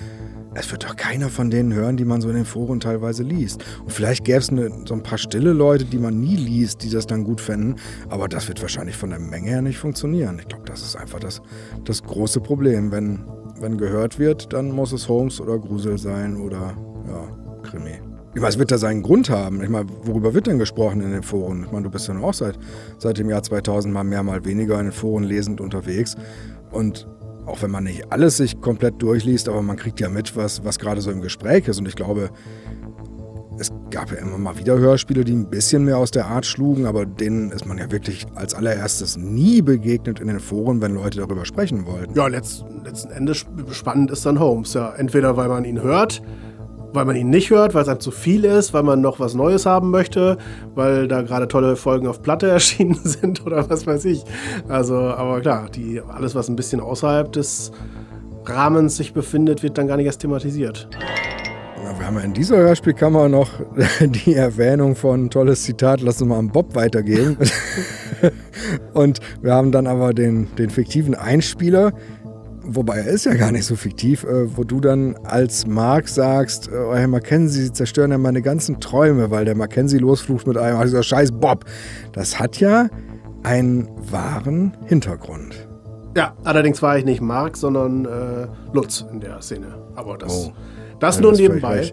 Es 0.54 0.70
wird 0.72 0.84
doch 0.84 0.96
keiner 0.96 1.28
von 1.28 1.50
denen 1.50 1.72
hören, 1.74 1.96
die 1.96 2.04
man 2.04 2.20
so 2.20 2.28
in 2.28 2.34
den 2.34 2.44
Foren 2.44 2.80
teilweise 2.80 3.22
liest. 3.22 3.64
Und 3.80 3.92
vielleicht 3.92 4.24
gäbe 4.24 4.38
es 4.38 4.46
so 4.46 4.94
ein 4.94 5.02
paar 5.02 5.18
stille 5.18 5.52
Leute, 5.52 5.84
die 5.84 5.98
man 5.98 6.20
nie 6.20 6.36
liest, 6.36 6.82
die 6.82 6.90
das 6.90 7.06
dann 7.06 7.24
gut 7.24 7.40
fänden. 7.40 7.76
Aber 8.08 8.28
das 8.28 8.48
wird 8.48 8.60
wahrscheinlich 8.62 8.96
von 8.96 9.10
der 9.10 9.18
Menge 9.18 9.50
her 9.50 9.62
nicht 9.62 9.78
funktionieren. 9.78 10.38
Ich 10.38 10.48
glaube, 10.48 10.64
das 10.64 10.82
ist 10.82 10.96
einfach 10.96 11.20
das, 11.20 11.42
das 11.84 12.02
große 12.02 12.40
Problem. 12.40 12.90
Wenn, 12.90 13.24
wenn 13.60 13.76
gehört 13.76 14.18
wird, 14.18 14.52
dann 14.52 14.70
muss 14.70 14.92
es 14.92 15.08
Holmes 15.08 15.40
oder 15.40 15.58
Grusel 15.58 15.98
sein 15.98 16.36
oder 16.36 16.74
ja, 17.06 17.28
Krimi. 17.62 18.00
Ich 18.34 18.40
meine, 18.40 18.50
es 18.50 18.58
wird 18.58 18.70
da 18.70 18.78
seinen 18.78 19.02
Grund 19.02 19.30
haben. 19.30 19.62
Ich 19.62 19.68
meine, 19.68 19.88
worüber 20.04 20.34
wird 20.34 20.46
denn 20.46 20.58
gesprochen 20.58 21.00
in 21.00 21.12
den 21.12 21.22
Foren? 21.22 21.64
Ich 21.64 21.72
meine, 21.72 21.84
du 21.84 21.90
bist 21.90 22.08
ja 22.08 22.18
auch 22.18 22.34
seit, 22.34 22.58
seit 22.98 23.18
dem 23.18 23.28
Jahr 23.28 23.42
2000 23.42 23.92
mal 23.92 24.04
mehr, 24.04 24.22
mal 24.22 24.44
weniger 24.44 24.78
in 24.78 24.86
den 24.86 24.92
Foren 24.92 25.24
lesend 25.24 25.60
unterwegs. 25.60 26.14
Und 26.70 27.06
auch 27.48 27.62
wenn 27.62 27.70
man 27.70 27.84
nicht 27.84 28.12
alles 28.12 28.36
sich 28.36 28.60
komplett 28.60 29.00
durchliest, 29.02 29.48
aber 29.48 29.62
man 29.62 29.76
kriegt 29.76 30.00
ja 30.00 30.08
mit, 30.08 30.36
was, 30.36 30.64
was 30.64 30.78
gerade 30.78 31.00
so 31.00 31.10
im 31.10 31.20
Gespräch 31.20 31.68
ist. 31.68 31.78
Und 31.78 31.88
ich 31.88 31.96
glaube, 31.96 32.30
es 33.58 33.72
gab 33.90 34.12
ja 34.12 34.18
immer 34.18 34.38
mal 34.38 34.58
wieder 34.58 34.78
Hörspiele, 34.78 35.24
die 35.24 35.32
ein 35.32 35.50
bisschen 35.50 35.84
mehr 35.84 35.98
aus 35.98 36.10
der 36.10 36.26
Art 36.26 36.46
schlugen, 36.46 36.86
aber 36.86 37.06
denen 37.06 37.50
ist 37.50 37.66
man 37.66 37.78
ja 37.78 37.90
wirklich 37.90 38.26
als 38.34 38.54
allererstes 38.54 39.16
nie 39.16 39.62
begegnet 39.62 40.20
in 40.20 40.28
den 40.28 40.40
Foren, 40.40 40.80
wenn 40.80 40.94
Leute 40.94 41.18
darüber 41.18 41.44
sprechen 41.44 41.86
wollten. 41.86 42.14
Ja, 42.14 42.26
letzten, 42.28 42.84
letzten 42.84 43.10
Endes 43.10 43.46
spannend 43.72 44.10
ist 44.10 44.24
dann 44.26 44.38
Holmes. 44.38 44.74
Ja, 44.74 44.94
entweder 44.94 45.36
weil 45.36 45.48
man 45.48 45.64
ihn 45.64 45.82
hört, 45.82 46.22
weil 46.92 47.04
man 47.04 47.16
ihn 47.16 47.30
nicht 47.30 47.50
hört, 47.50 47.75
weil 47.75 47.83
es 47.83 47.88
einem 47.88 48.00
zu 48.00 48.11
viel 48.11 48.45
ist, 48.45 48.73
weil 48.73 48.83
man 48.83 49.00
noch 49.00 49.21
was 49.21 49.35
Neues 49.35 49.66
haben 49.66 49.90
möchte, 49.90 50.38
weil 50.75 51.09
da 51.09 51.23
gerade 51.23 51.49
tolle 51.49 51.76
Folgen 51.76 52.07
auf 52.07 52.23
Platte 52.23 52.49
erschienen 52.50 52.99
sind 53.02 53.45
oder 53.45 53.68
was 53.68 53.87
weiß 53.87 54.04
ich. 54.07 54.25
Also, 54.68 54.97
aber 54.97 55.40
klar, 55.40 55.68
die, 55.75 56.00
alles, 56.00 56.35
was 56.35 56.49
ein 56.49 56.57
bisschen 56.57 56.80
außerhalb 56.80 57.33
des 57.33 57.73
Rahmens 58.45 58.97
sich 58.97 59.12
befindet, 59.12 59.62
wird 59.62 59.76
dann 59.76 59.87
gar 59.87 59.97
nicht 59.97 60.07
erst 60.07 60.23
thematisiert. 60.23 60.88
wir 61.99 62.07
haben 62.07 62.18
in 62.18 62.33
dieser 62.33 62.57
Hörspielkammer 62.57 63.28
noch 63.28 63.50
die 64.00 64.35
Erwähnung 64.35 64.97
von 64.97 65.28
tolles 65.28 65.64
Zitat, 65.64 66.00
lass 66.00 66.23
uns 66.23 66.28
mal 66.28 66.38
an 66.38 66.49
Bob 66.49 66.75
weitergeben. 66.75 67.37
Und 68.95 69.21
wir 69.42 69.52
haben 69.52 69.71
dann 69.71 69.87
aber 69.87 70.14
den, 70.14 70.49
den 70.57 70.71
fiktiven 70.71 71.14
Einspieler, 71.14 71.92
wobei 72.68 72.98
er 72.98 73.06
ist 73.06 73.25
ja 73.25 73.34
gar 73.34 73.50
nicht 73.50 73.64
so 73.64 73.75
fiktiv, 73.75 74.25
äh, 74.25 74.56
wo 74.56 74.64
du 74.64 74.80
dann 74.80 75.16
als 75.25 75.66
Mark 75.66 76.08
sagst, 76.08 76.70
oh, 76.70 76.94
Herr 76.94 77.08
Mackenzie, 77.08 77.62
Sie 77.62 77.72
zerstören 77.72 78.10
ja 78.10 78.18
meine 78.18 78.42
ganzen 78.42 78.80
Träume, 78.80 79.30
weil 79.30 79.44
der 79.44 79.56
Mackenzie 79.56 79.98
losflucht 79.98 80.46
mit 80.46 80.56
einem, 80.56 80.80
dieser 80.82 81.02
scheiß 81.02 81.32
Bob. 81.32 81.64
Das 82.12 82.38
hat 82.38 82.60
ja 82.60 82.88
einen 83.42 83.88
wahren 84.10 84.76
Hintergrund. 84.87 85.68
Ja, 86.16 86.34
allerdings 86.44 86.82
war 86.82 86.98
ich 86.98 87.04
nicht 87.04 87.20
Mark, 87.20 87.56
sondern 87.56 88.04
äh, 88.04 88.46
Lutz 88.72 89.04
in 89.12 89.20
der 89.20 89.40
Szene. 89.40 89.75
Aber 89.94 90.18
das, 90.18 90.32
oh. 90.32 90.52
das 91.00 91.16
ja, 91.16 91.22
nur 91.22 91.32
das 91.32 91.40
nebenbei. 91.40 91.92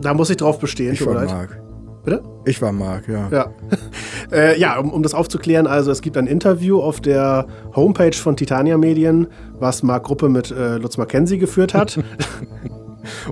Da 0.00 0.14
muss 0.14 0.30
ich 0.30 0.36
drauf 0.36 0.58
bestehen. 0.58 0.92
Ich 0.92 1.06
war 1.06 1.24
Mark. 1.24 1.60
Bitte? 2.06 2.22
Ich 2.44 2.62
war 2.62 2.70
Marc, 2.70 3.08
ja. 3.08 3.28
Ja, 3.32 3.50
äh, 4.32 4.58
ja 4.60 4.78
um, 4.78 4.92
um, 4.92 5.02
das 5.02 5.12
aufzuklären, 5.12 5.66
also 5.66 5.90
es 5.90 6.02
gibt 6.02 6.16
ein 6.16 6.28
Interview 6.28 6.80
auf 6.80 7.00
der 7.00 7.48
Homepage 7.74 8.12
von 8.12 8.36
Titania 8.36 8.78
Medien, 8.78 9.26
was 9.58 9.82
Marc 9.82 10.04
Gruppe 10.04 10.28
mit 10.28 10.52
äh, 10.52 10.76
Lutz 10.76 10.98
Mackenzie 10.98 11.38
geführt 11.38 11.74
hat. 11.74 11.98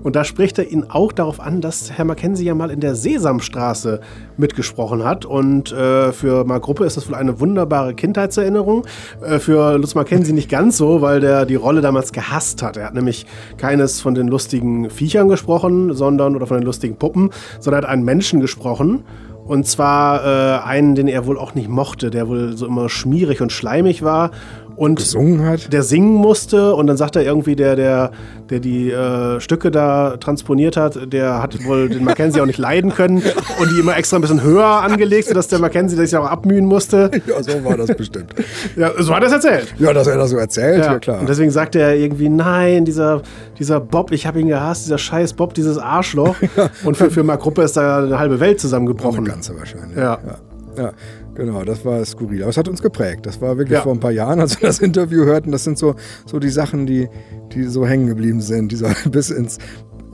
Und 0.03 0.17
da 0.17 0.25
spricht 0.25 0.59
er 0.59 0.71
ihn 0.71 0.85
auch 0.89 1.13
darauf 1.13 1.41
an, 1.41 1.61
dass 1.61 1.93
Herr 1.93 2.05
Mackenzie 2.05 2.45
ja 2.45 2.55
mal 2.55 2.71
in 2.71 2.81
der 2.81 2.95
Sesamstraße 2.95 4.01
mitgesprochen 4.37 5.05
hat. 5.05 5.25
Und 5.25 5.73
äh, 5.73 6.13
für 6.13 6.45
Mark 6.45 6.63
Gruppe 6.63 6.85
ist 6.85 6.97
das 6.97 7.09
wohl 7.09 7.15
eine 7.15 7.41
wunderbare 7.41 7.95
Kindheitserinnerung. 7.95 8.87
Äh, 9.23 9.39
für 9.39 9.79
Lutz 9.79 9.95
Mackenzie 9.95 10.33
nicht 10.33 10.49
ganz 10.49 10.77
so, 10.77 11.01
weil 11.01 11.21
der 11.21 11.47
die 11.47 11.55
Rolle 11.55 11.81
damals 11.81 12.13
gehasst 12.13 12.63
hat. 12.63 12.77
Er 12.77 12.87
hat 12.87 12.95
nämlich 12.95 13.27
keines 13.57 14.01
von 14.01 14.15
den 14.15 14.29
lustigen 14.29 14.91
Viechern 14.91 15.29
gesprochen, 15.29 15.95
sondern, 15.95 16.37
oder 16.37 16.47
von 16.47 16.59
den 16.59 16.65
lustigen 16.65 16.97
Puppen, 16.97 17.31
sondern 17.61 17.85
hat 17.85 17.91
einen 17.91 18.05
Menschen 18.05 18.41
gesprochen. 18.41 19.05
Und 19.47 19.67
zwar 19.67 20.25
äh, 20.25 20.65
einen, 20.65 20.95
den 20.95 21.07
er 21.07 21.27
wohl 21.27 21.39
auch 21.39 21.55
nicht 21.55 21.69
mochte, 21.69 22.11
der 22.11 22.29
wohl 22.29 22.57
so 22.57 22.67
immer 22.67 22.89
schmierig 22.89 23.43
und 23.43 23.53
schleimig 23.53 24.03
war 24.03 24.31
und 24.77 24.97
gesungen 24.97 25.45
hat. 25.45 25.73
Der 25.73 25.83
singen 25.83 26.15
musste 26.15 26.75
und 26.75 26.87
dann 26.87 26.97
sagt 26.97 27.17
er 27.17 27.23
irgendwie, 27.23 27.57
der, 27.57 27.77
der, 27.77 28.11
der 28.51 28.61
die 28.61 28.91
äh, 28.91 29.41
Stücke 29.41 29.71
da 29.71 30.17
transponiert 30.17 30.77
hat, 30.77 31.13
der 31.13 31.43
hat 31.43 31.65
wohl 31.65 31.89
den 31.89 32.05
Mackenzie 32.05 32.41
auch 32.41 32.47
nicht 32.47 32.59
leiden 32.59 32.93
können 32.93 33.23
und 33.61 33.71
die 33.71 33.81
immer 33.81 33.97
extra 33.97 34.17
ein 34.17 34.21
bisschen 34.23 34.43
höher 34.43 34.67
angelegt, 34.67 35.29
sodass 35.29 35.49
der 35.49 35.59
Mackenzie 35.59 35.97
sich 35.97 36.17
auch 36.17 36.27
abmühen 36.27 36.67
musste. 36.67 37.11
Ja, 37.27 37.43
so 37.43 37.65
war 37.65 37.77
das 37.77 37.97
bestimmt. 37.97 38.35
ja, 38.77 38.91
so 38.99 39.15
hat 39.15 39.23
er 39.23 39.29
es 39.29 39.33
erzählt. 39.33 39.75
Ja, 39.79 39.93
dass 39.93 40.07
er 40.07 40.19
das 40.19 40.31
so 40.31 40.37
erzählt, 40.37 40.85
ja, 40.85 40.93
ja 40.93 40.99
klar. 40.99 41.21
Und 41.21 41.29
deswegen 41.29 41.51
sagt 41.51 41.75
er 41.75 41.97
irgendwie, 41.97 42.29
nein, 42.29 42.85
dieser, 42.85 43.23
dieser 43.59 43.81
Bob, 43.81 44.13
ich 44.13 44.27
habe 44.27 44.41
ihn 44.41 44.49
gehasst, 44.49 44.85
dieser 44.85 44.99
scheiß 44.99 45.33
Bob, 45.33 45.55
dieses 45.55 45.79
Arschloch. 45.79 46.37
und 46.85 46.97
für, 46.97 47.11
für 47.11 47.23
Mark 47.23 47.41
Gruppe 47.41 47.63
ist 47.63 47.77
da 47.77 48.05
eine 48.05 48.19
halbe 48.19 48.41
Welt 48.41 48.61
zusammengebrochen. 48.61 49.21
Eine 49.21 49.31
ganze 49.31 49.57
wahrscheinlich. 49.57 49.97
ja. 49.97 50.19
ja. 50.27 50.39
Ja, 50.77 50.93
genau, 51.35 51.65
das 51.65 51.85
war 51.85 52.05
skurril. 52.05 52.43
Aber 52.43 52.51
es 52.51 52.57
hat 52.57 52.69
uns 52.69 52.83
geprägt. 52.83 53.27
Das 53.27 53.41
war 53.41 53.57
wirklich 53.57 53.77
ja. 53.77 53.83
vor 53.83 53.93
ein 53.93 54.01
paar 54.01 54.13
Jahren, 54.13 54.41
als 54.41 54.61
wir 54.61 54.69
das 54.69 54.79
Interview 54.79 55.25
hörten. 55.25 55.53
Das 55.53 55.65
sind 55.65 55.79
so, 55.79 55.95
so 56.27 56.39
die 56.39 56.51
Sachen, 56.51 56.87
die, 56.87 57.09
die 57.53 57.65
so 57.65 57.87
hängen 57.87 58.07
geblieben 58.07 58.41
sind. 58.41 58.73
Dieser 58.73 58.95
bis 59.11 59.31
ins, 59.31 59.59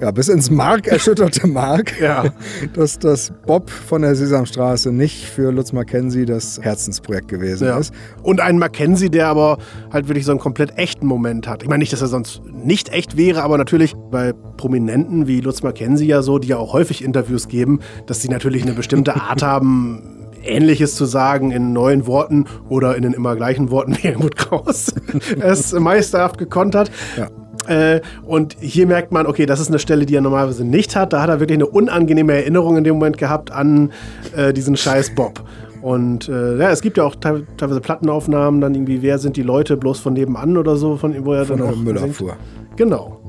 ja, 0.00 0.10
bis 0.10 0.28
ins 0.28 0.50
Mark 0.50 0.86
erschütterte 0.86 1.46
Mark, 1.46 2.00
ja. 2.00 2.32
dass 2.74 2.98
das 2.98 3.32
Bob 3.46 3.68
von 3.70 4.02
der 4.02 4.14
Sesamstraße 4.14 4.92
nicht 4.92 5.26
für 5.26 5.52
Lutz 5.52 5.72
Mackenzie 5.72 6.24
das 6.24 6.58
Herzensprojekt 6.60 7.28
gewesen 7.28 7.66
ja. 7.66 7.78
ist. 7.78 7.92
Und 8.22 8.40
ein 8.40 8.58
Mackenzie, 8.58 9.10
der 9.10 9.28
aber 9.28 9.58
halt 9.92 10.08
wirklich 10.08 10.24
so 10.24 10.32
einen 10.32 10.40
komplett 10.40 10.78
echten 10.78 11.06
Moment 11.06 11.46
hat. 11.46 11.62
Ich 11.62 11.68
meine 11.68 11.80
nicht, 11.80 11.92
dass 11.92 12.00
er 12.00 12.08
sonst 12.08 12.42
nicht 12.46 12.90
echt 12.90 13.16
wäre, 13.16 13.42
aber 13.42 13.58
natürlich 13.58 13.94
bei 14.10 14.32
Prominenten 14.32 15.26
wie 15.26 15.40
Lutz 15.40 15.62
Mackenzie 15.62 16.06
ja 16.06 16.22
so, 16.22 16.38
die 16.38 16.48
ja 16.48 16.56
auch 16.56 16.72
häufig 16.72 17.04
Interviews 17.04 17.48
geben, 17.48 17.80
dass 18.06 18.22
sie 18.22 18.28
natürlich 18.28 18.62
eine 18.62 18.72
bestimmte 18.72 19.14
Art 19.16 19.42
haben, 19.42 20.19
Ähnliches 20.44 20.94
zu 20.94 21.04
sagen 21.04 21.50
in 21.50 21.72
neuen 21.72 22.06
Worten 22.06 22.46
oder 22.68 22.96
in 22.96 23.02
den 23.02 23.12
immer 23.12 23.36
gleichen 23.36 23.70
Worten, 23.70 23.96
wie 23.96 24.08
Helmut 24.08 24.36
Kraus 24.36 24.94
es 25.40 25.72
meisterhaft 25.72 26.38
gekonnt 26.38 26.74
hat. 26.74 26.90
Ja. 27.16 27.28
Äh, 27.68 28.00
und 28.26 28.56
hier 28.60 28.86
merkt 28.86 29.12
man, 29.12 29.26
okay, 29.26 29.46
das 29.46 29.60
ist 29.60 29.68
eine 29.68 29.78
Stelle, 29.78 30.06
die 30.06 30.14
er 30.14 30.20
normalerweise 30.20 30.64
nicht 30.64 30.96
hat. 30.96 31.12
Da 31.12 31.22
hat 31.22 31.28
er 31.28 31.40
wirklich 31.40 31.56
eine 31.56 31.66
unangenehme 31.66 32.32
Erinnerung 32.32 32.76
in 32.76 32.84
dem 32.84 32.94
Moment 32.94 33.18
gehabt 33.18 33.50
an 33.52 33.92
äh, 34.36 34.52
diesen 34.52 34.76
scheiß 34.76 35.14
Bob. 35.14 35.44
Und 35.82 36.28
äh, 36.28 36.58
ja, 36.58 36.70
es 36.70 36.82
gibt 36.82 36.98
ja 36.98 37.04
auch 37.04 37.14
teilweise 37.14 37.80
Plattenaufnahmen, 37.80 38.60
dann 38.60 38.74
irgendwie, 38.74 39.02
wer 39.02 39.18
sind 39.18 39.36
die 39.36 39.42
Leute 39.42 39.76
bloß 39.76 40.00
von 40.00 40.12
nebenan 40.12 40.56
oder 40.56 40.76
so, 40.76 40.96
von 40.96 41.24
wo 41.24 41.32
er 41.32 41.46
von 41.46 41.58
dann 41.58 41.68
auch 41.68 41.76
Müllabfuhr. 41.76 42.36
Genau. 42.76 43.19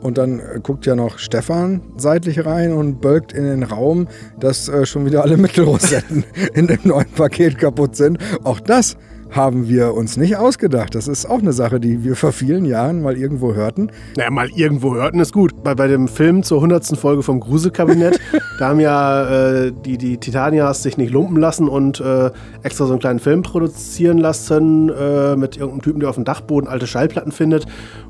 Und 0.00 0.18
dann 0.18 0.40
äh, 0.40 0.60
guckt 0.62 0.86
ja 0.86 0.96
noch 0.96 1.18
Stefan 1.18 1.82
seitlich 1.96 2.44
rein 2.44 2.72
und 2.72 3.00
bölkt 3.00 3.32
in 3.32 3.44
den 3.44 3.62
Raum, 3.62 4.08
dass 4.38 4.68
äh, 4.68 4.86
schon 4.86 5.04
wieder 5.06 5.22
alle 5.22 5.36
Mittelrosetten 5.36 6.24
in 6.54 6.66
dem 6.66 6.80
neuen 6.84 7.10
Paket 7.10 7.58
kaputt 7.58 7.96
sind. 7.96 8.18
Auch 8.44 8.60
das 8.60 8.96
haben 9.30 9.68
wir 9.68 9.94
uns 9.94 10.16
nicht 10.16 10.36
ausgedacht. 10.36 10.94
Das 10.94 11.08
ist 11.08 11.26
auch 11.26 11.38
eine 11.38 11.52
Sache, 11.52 11.80
die 11.80 12.04
wir 12.04 12.16
vor 12.16 12.32
vielen 12.32 12.64
Jahren 12.64 13.02
mal 13.02 13.16
irgendwo 13.16 13.54
hörten. 13.54 13.90
Naja, 14.16 14.30
mal 14.30 14.48
irgendwo 14.54 14.94
hörten 14.94 15.20
ist 15.20 15.32
gut. 15.32 15.62
Bei, 15.62 15.74
bei 15.74 15.86
dem 15.86 16.08
Film 16.08 16.42
zur 16.42 16.58
100. 16.58 16.98
Folge 16.98 17.22
vom 17.22 17.40
Gruselkabinett, 17.40 18.18
da 18.58 18.68
haben 18.68 18.80
ja 18.80 19.28
äh, 19.28 19.72
die, 19.84 19.98
die 19.98 20.18
Titanias 20.18 20.82
sich 20.82 20.96
nicht 20.96 21.12
lumpen 21.12 21.36
lassen 21.36 21.68
und 21.68 22.00
äh, 22.00 22.30
extra 22.62 22.86
so 22.86 22.92
einen 22.92 23.00
kleinen 23.00 23.20
Film 23.20 23.42
produzieren 23.42 24.18
lassen 24.18 24.88
äh, 24.88 25.36
mit 25.36 25.56
irgendeinem 25.56 25.82
Typen, 25.82 26.00
der 26.00 26.08
auf 26.08 26.16
dem 26.16 26.24
Dachboden 26.24 26.68
alte 26.68 26.86
Schallplatten 26.86 27.32
findet. 27.32 27.66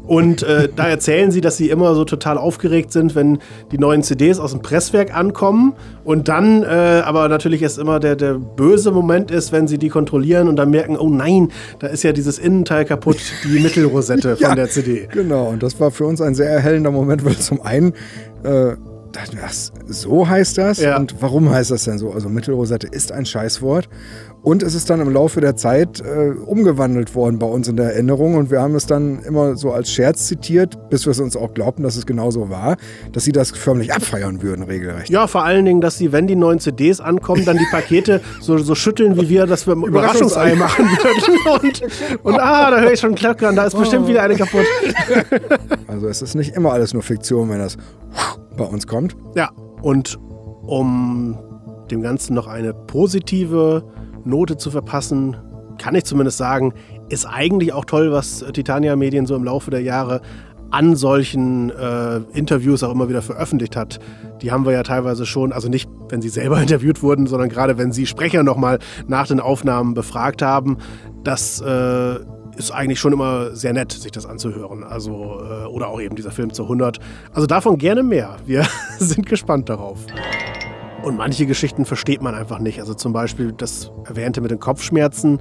Und 0.06 0.42
äh, 0.42 0.68
da 0.76 0.88
erzählen 0.88 1.30
sie, 1.30 1.40
dass 1.40 1.56
sie 1.56 1.68
immer 1.68 1.94
so 1.94 2.04
total 2.04 2.38
aufgeregt 2.38 2.92
sind, 2.92 3.14
wenn 3.14 3.38
die 3.72 3.78
neuen 3.78 4.02
CDs 4.02 4.38
aus 4.38 4.52
dem 4.52 4.62
Presswerk 4.62 5.14
ankommen. 5.14 5.74
Und 6.04 6.28
dann 6.28 6.62
äh, 6.62 7.02
aber 7.04 7.28
natürlich 7.28 7.62
erst 7.62 7.78
immer 7.78 8.00
der, 8.00 8.16
der 8.16 8.34
böse 8.34 8.90
Moment 8.90 9.30
ist, 9.30 9.52
wenn 9.52 9.68
sie 9.68 9.78
die 9.78 9.88
kontrollieren 9.88 10.48
und 10.48 10.56
dann 10.56 10.70
merken, 10.70 10.96
oh 10.96 11.09
nein, 11.16 11.50
da 11.78 11.88
ist 11.88 12.02
ja 12.02 12.12
dieses 12.12 12.38
Innenteil 12.38 12.84
kaputt, 12.84 13.18
die 13.44 13.58
Mittelrosette 13.62 14.36
von 14.36 14.42
ja, 14.42 14.54
der 14.54 14.68
CD. 14.68 15.08
Genau, 15.12 15.48
und 15.48 15.62
das 15.62 15.78
war 15.80 15.90
für 15.90 16.06
uns 16.06 16.20
ein 16.20 16.34
sehr 16.34 16.50
erhellender 16.50 16.90
Moment, 16.90 17.24
weil 17.24 17.36
zum 17.36 17.62
einen 17.62 17.92
äh, 18.42 18.76
das, 19.12 19.72
so 19.88 20.28
heißt 20.28 20.58
das? 20.58 20.80
Ja. 20.80 20.96
Und 20.96 21.16
warum 21.20 21.50
heißt 21.50 21.70
das 21.70 21.84
denn 21.84 21.98
so? 21.98 22.12
Also 22.12 22.28
Mittelrosette 22.28 22.86
ist 22.86 23.12
ein 23.12 23.26
Scheißwort. 23.26 23.88
Und 24.42 24.62
es 24.62 24.74
ist 24.74 24.88
dann 24.88 25.00
im 25.00 25.10
Laufe 25.10 25.40
der 25.42 25.54
Zeit 25.56 26.00
äh, 26.00 26.30
umgewandelt 26.30 27.14
worden 27.14 27.38
bei 27.38 27.46
uns 27.46 27.68
in 27.68 27.76
der 27.76 27.92
Erinnerung. 27.92 28.36
Und 28.36 28.50
wir 28.50 28.62
haben 28.62 28.74
es 28.74 28.86
dann 28.86 29.20
immer 29.22 29.56
so 29.56 29.72
als 29.72 29.92
Scherz 29.92 30.26
zitiert, 30.26 30.88
bis 30.88 31.04
wir 31.04 31.10
es 31.10 31.20
uns 31.20 31.36
auch 31.36 31.52
glaubten, 31.52 31.82
dass 31.82 31.96
es 31.96 32.06
genauso 32.06 32.48
war, 32.48 32.76
dass 33.12 33.24
sie 33.24 33.32
das 33.32 33.50
förmlich 33.50 33.92
abfeiern 33.92 34.42
würden, 34.42 34.62
regelrecht. 34.62 35.10
Ja, 35.10 35.26
vor 35.26 35.44
allen 35.44 35.66
Dingen, 35.66 35.82
dass 35.82 35.98
sie, 35.98 36.12
wenn 36.12 36.26
die 36.26 36.36
neuen 36.36 36.58
CDs 36.58 37.00
ankommen, 37.00 37.44
dann 37.44 37.58
die 37.58 37.66
Pakete 37.70 38.22
so, 38.40 38.56
so 38.56 38.74
schütteln, 38.74 39.16
wie 39.16 39.28
wir 39.28 39.46
das 39.46 39.66
wir 39.66 39.74
im 39.74 39.84
Überraschungsei 39.84 40.54
machen 40.56 40.86
würden. 40.86 41.62
Und, 41.62 41.82
und 42.24 42.40
ah, 42.40 42.70
da 42.70 42.80
höre 42.80 42.92
ich 42.92 43.00
schon 43.00 43.14
klackern, 43.14 43.56
da 43.56 43.64
ist 43.64 43.76
bestimmt 43.76 44.08
wieder 44.08 44.22
eine 44.22 44.36
kaputt. 44.36 44.66
Also 45.86 46.06
es 46.06 46.22
ist 46.22 46.34
nicht 46.34 46.54
immer 46.54 46.72
alles 46.72 46.94
nur 46.94 47.02
Fiktion, 47.02 47.50
wenn 47.50 47.58
das 47.58 47.76
bei 48.56 48.64
uns 48.64 48.86
kommt. 48.86 49.16
Ja, 49.34 49.50
und 49.82 50.18
um 50.62 51.36
dem 51.90 52.00
Ganzen 52.02 52.34
noch 52.34 52.46
eine 52.46 52.72
positive 52.72 53.82
Note 54.24 54.56
zu 54.56 54.70
verpassen, 54.70 55.36
kann 55.78 55.94
ich 55.94 56.04
zumindest 56.04 56.38
sagen, 56.38 56.74
ist 57.08 57.26
eigentlich 57.26 57.72
auch 57.72 57.84
toll, 57.84 58.12
was 58.12 58.44
Titania 58.52 58.96
Medien 58.96 59.26
so 59.26 59.34
im 59.34 59.44
Laufe 59.44 59.70
der 59.70 59.82
Jahre 59.82 60.20
an 60.70 60.94
solchen 60.94 61.70
äh, 61.70 62.18
Interviews 62.32 62.82
auch 62.82 62.92
immer 62.92 63.08
wieder 63.08 63.22
veröffentlicht 63.22 63.76
hat. 63.76 63.98
Die 64.40 64.52
haben 64.52 64.64
wir 64.64 64.72
ja 64.72 64.82
teilweise 64.82 65.26
schon, 65.26 65.52
also 65.52 65.68
nicht, 65.68 65.90
wenn 66.08 66.22
sie 66.22 66.28
selber 66.28 66.60
interviewt 66.62 67.02
wurden, 67.02 67.26
sondern 67.26 67.48
gerade 67.48 67.76
wenn 67.78 67.92
sie 67.92 68.06
Sprecher 68.06 68.42
nochmal 68.42 68.78
nach 69.08 69.26
den 69.26 69.40
Aufnahmen 69.40 69.94
befragt 69.94 70.42
haben. 70.42 70.78
Das 71.24 71.60
äh, 71.60 72.16
ist 72.56 72.70
eigentlich 72.70 73.00
schon 73.00 73.12
immer 73.12 73.54
sehr 73.54 73.72
nett, 73.72 73.92
sich 73.92 74.12
das 74.12 74.26
anzuhören. 74.26 74.84
Also, 74.84 75.40
äh, 75.42 75.66
oder 75.66 75.88
auch 75.88 76.00
eben 76.00 76.14
dieser 76.14 76.30
Film 76.30 76.52
zu 76.52 76.64
100. 76.64 76.98
Also 77.32 77.46
davon 77.46 77.78
gerne 77.78 78.02
mehr. 78.02 78.36
Wir 78.46 78.64
sind 78.98 79.26
gespannt 79.26 79.68
darauf. 79.68 79.98
Und 81.02 81.16
manche 81.16 81.46
Geschichten 81.46 81.84
versteht 81.86 82.22
man 82.22 82.34
einfach 82.34 82.58
nicht. 82.58 82.78
Also 82.80 82.94
zum 82.94 83.12
Beispiel 83.12 83.52
das 83.52 83.90
Erwähnte 84.06 84.40
mit 84.40 84.50
den 84.50 84.60
Kopfschmerzen. 84.60 85.40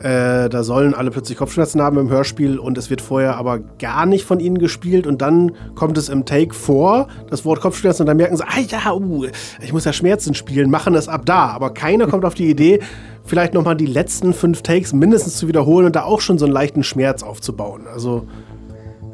Äh, 0.00 0.48
da 0.48 0.62
sollen 0.62 0.94
alle 0.94 1.10
plötzlich 1.10 1.38
Kopfschmerzen 1.38 1.80
haben 1.80 1.98
im 1.98 2.10
Hörspiel 2.10 2.58
und 2.58 2.76
es 2.76 2.90
wird 2.90 3.00
vorher 3.00 3.36
aber 3.36 3.58
gar 3.58 4.06
nicht 4.06 4.24
von 4.24 4.38
ihnen 4.38 4.58
gespielt 4.58 5.06
und 5.06 5.22
dann 5.22 5.52
kommt 5.74 5.96
es 5.96 6.08
im 6.08 6.26
Take 6.26 6.52
vor, 6.52 7.08
das 7.30 7.44
Wort 7.44 7.60
Kopfschmerzen 7.60 8.02
und 8.02 8.06
dann 8.08 8.16
merken 8.16 8.36
sie, 8.36 8.44
ah 8.44 8.60
ja, 8.60 8.92
uh, 8.92 9.26
ich 9.62 9.72
muss 9.72 9.84
ja 9.84 9.92
Schmerzen 9.92 10.34
spielen, 10.34 10.68
machen 10.68 10.94
es 10.94 11.08
ab 11.08 11.24
da. 11.24 11.46
Aber 11.48 11.70
keiner 11.70 12.06
kommt 12.06 12.24
auf 12.24 12.34
die 12.34 12.50
Idee, 12.50 12.80
vielleicht 13.24 13.54
nochmal 13.54 13.76
die 13.76 13.86
letzten 13.86 14.34
fünf 14.34 14.62
Takes 14.62 14.92
mindestens 14.92 15.36
zu 15.36 15.48
wiederholen 15.48 15.86
und 15.86 15.96
da 15.96 16.02
auch 16.04 16.20
schon 16.20 16.38
so 16.38 16.44
einen 16.44 16.54
leichten 16.54 16.82
Schmerz 16.82 17.22
aufzubauen. 17.22 17.86
Also 17.86 18.26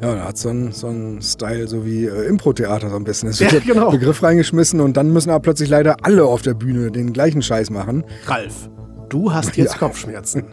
Ja, 0.01 0.15
da 0.15 0.23
hat 0.29 0.37
so 0.37 0.49
ein, 0.49 0.71
so 0.71 0.87
ein 0.87 1.21
Style, 1.21 1.67
so 1.67 1.85
wie 1.85 2.05
äh, 2.05 2.25
Impro-Theater 2.27 2.89
so 2.89 2.95
ein 2.95 3.03
bisschen. 3.03 3.29
Es 3.29 3.39
Ja, 3.39 3.49
genau. 3.59 3.91
Begriff 3.91 4.23
reingeschmissen 4.23 4.79
und 4.81 4.97
dann 4.97 5.11
müssen 5.13 5.29
aber 5.29 5.41
plötzlich 5.41 5.69
leider 5.69 5.97
alle 6.03 6.25
auf 6.25 6.41
der 6.41 6.55
Bühne 6.55 6.91
den 6.91 7.13
gleichen 7.13 7.41
Scheiß 7.41 7.69
machen. 7.69 8.03
Ralf, 8.25 8.69
du 9.09 9.31
hast 9.31 9.55
jetzt 9.57 9.73
Ja. 9.73 9.77
Kopfschmerzen. 9.79 10.43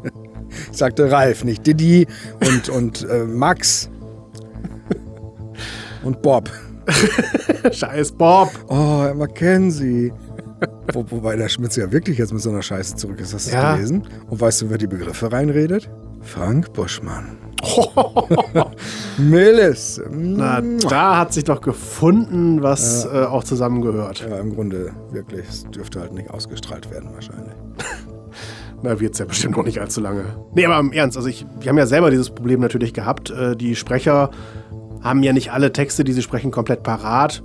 Sagte 0.72 1.10
Ralf, 1.10 1.42
nicht 1.44 1.66
Didi 1.66 2.06
und, 2.46 2.68
und 2.68 3.08
äh, 3.08 3.24
Max 3.24 3.88
und 6.02 6.20
Bob. 6.22 6.50
Scheiß 7.72 8.12
Bob. 8.12 8.50
Oh, 8.68 9.12
Mackenzie. 9.14 10.12
Wo, 10.92 11.04
wobei 11.10 11.36
der 11.36 11.48
Schmitz 11.48 11.76
ja 11.76 11.90
wirklich 11.90 12.18
jetzt 12.18 12.32
mit 12.32 12.42
so 12.42 12.50
einer 12.50 12.62
Scheiße 12.62 12.96
zurück 12.96 13.20
ist. 13.20 13.34
Hast 13.34 13.48
du 13.48 13.52
Ja. 13.54 13.62
das 13.70 13.74
gelesen? 13.76 14.06
Und 14.28 14.40
weißt 14.40 14.62
du, 14.62 14.70
wer 14.70 14.78
die 14.78 14.86
Begriffe 14.86 15.32
reinredet? 15.32 15.90
Frank 16.22 16.72
Buschmann. 16.72 17.36
Melis. 19.18 20.00
Na, 20.10 20.60
da 20.60 21.18
hat 21.18 21.32
sich 21.32 21.44
doch 21.44 21.60
gefunden, 21.60 22.62
was 22.62 23.06
äh, 23.06 23.24
auch 23.24 23.44
zusammengehört. 23.44 24.26
Ja, 24.28 24.38
im 24.38 24.54
Grunde 24.54 24.92
wirklich. 25.10 25.48
Es 25.48 25.64
dürfte 25.70 26.00
halt 26.00 26.12
nicht 26.12 26.30
ausgestrahlt 26.30 26.90
werden 26.90 27.10
wahrscheinlich. 27.12 27.54
Na, 28.82 29.00
wird's 29.00 29.18
ja 29.18 29.24
bestimmt 29.24 29.56
noch 29.56 29.64
nicht 29.64 29.80
allzu 29.80 30.00
lange. 30.00 30.24
Nee, 30.54 30.66
aber 30.66 30.78
im 30.78 30.92
Ernst, 30.92 31.16
also 31.16 31.28
ich, 31.28 31.46
wir 31.60 31.70
haben 31.70 31.78
ja 31.78 31.86
selber 31.86 32.10
dieses 32.10 32.30
Problem 32.30 32.60
natürlich 32.60 32.92
gehabt. 32.92 33.30
Äh, 33.30 33.56
die 33.56 33.74
Sprecher 33.74 34.30
haben 35.02 35.22
ja 35.22 35.32
nicht 35.32 35.52
alle 35.52 35.72
Texte, 35.72 36.04
die 36.04 36.12
sie 36.12 36.22
sprechen, 36.22 36.50
komplett 36.50 36.82
parat. 36.82 37.42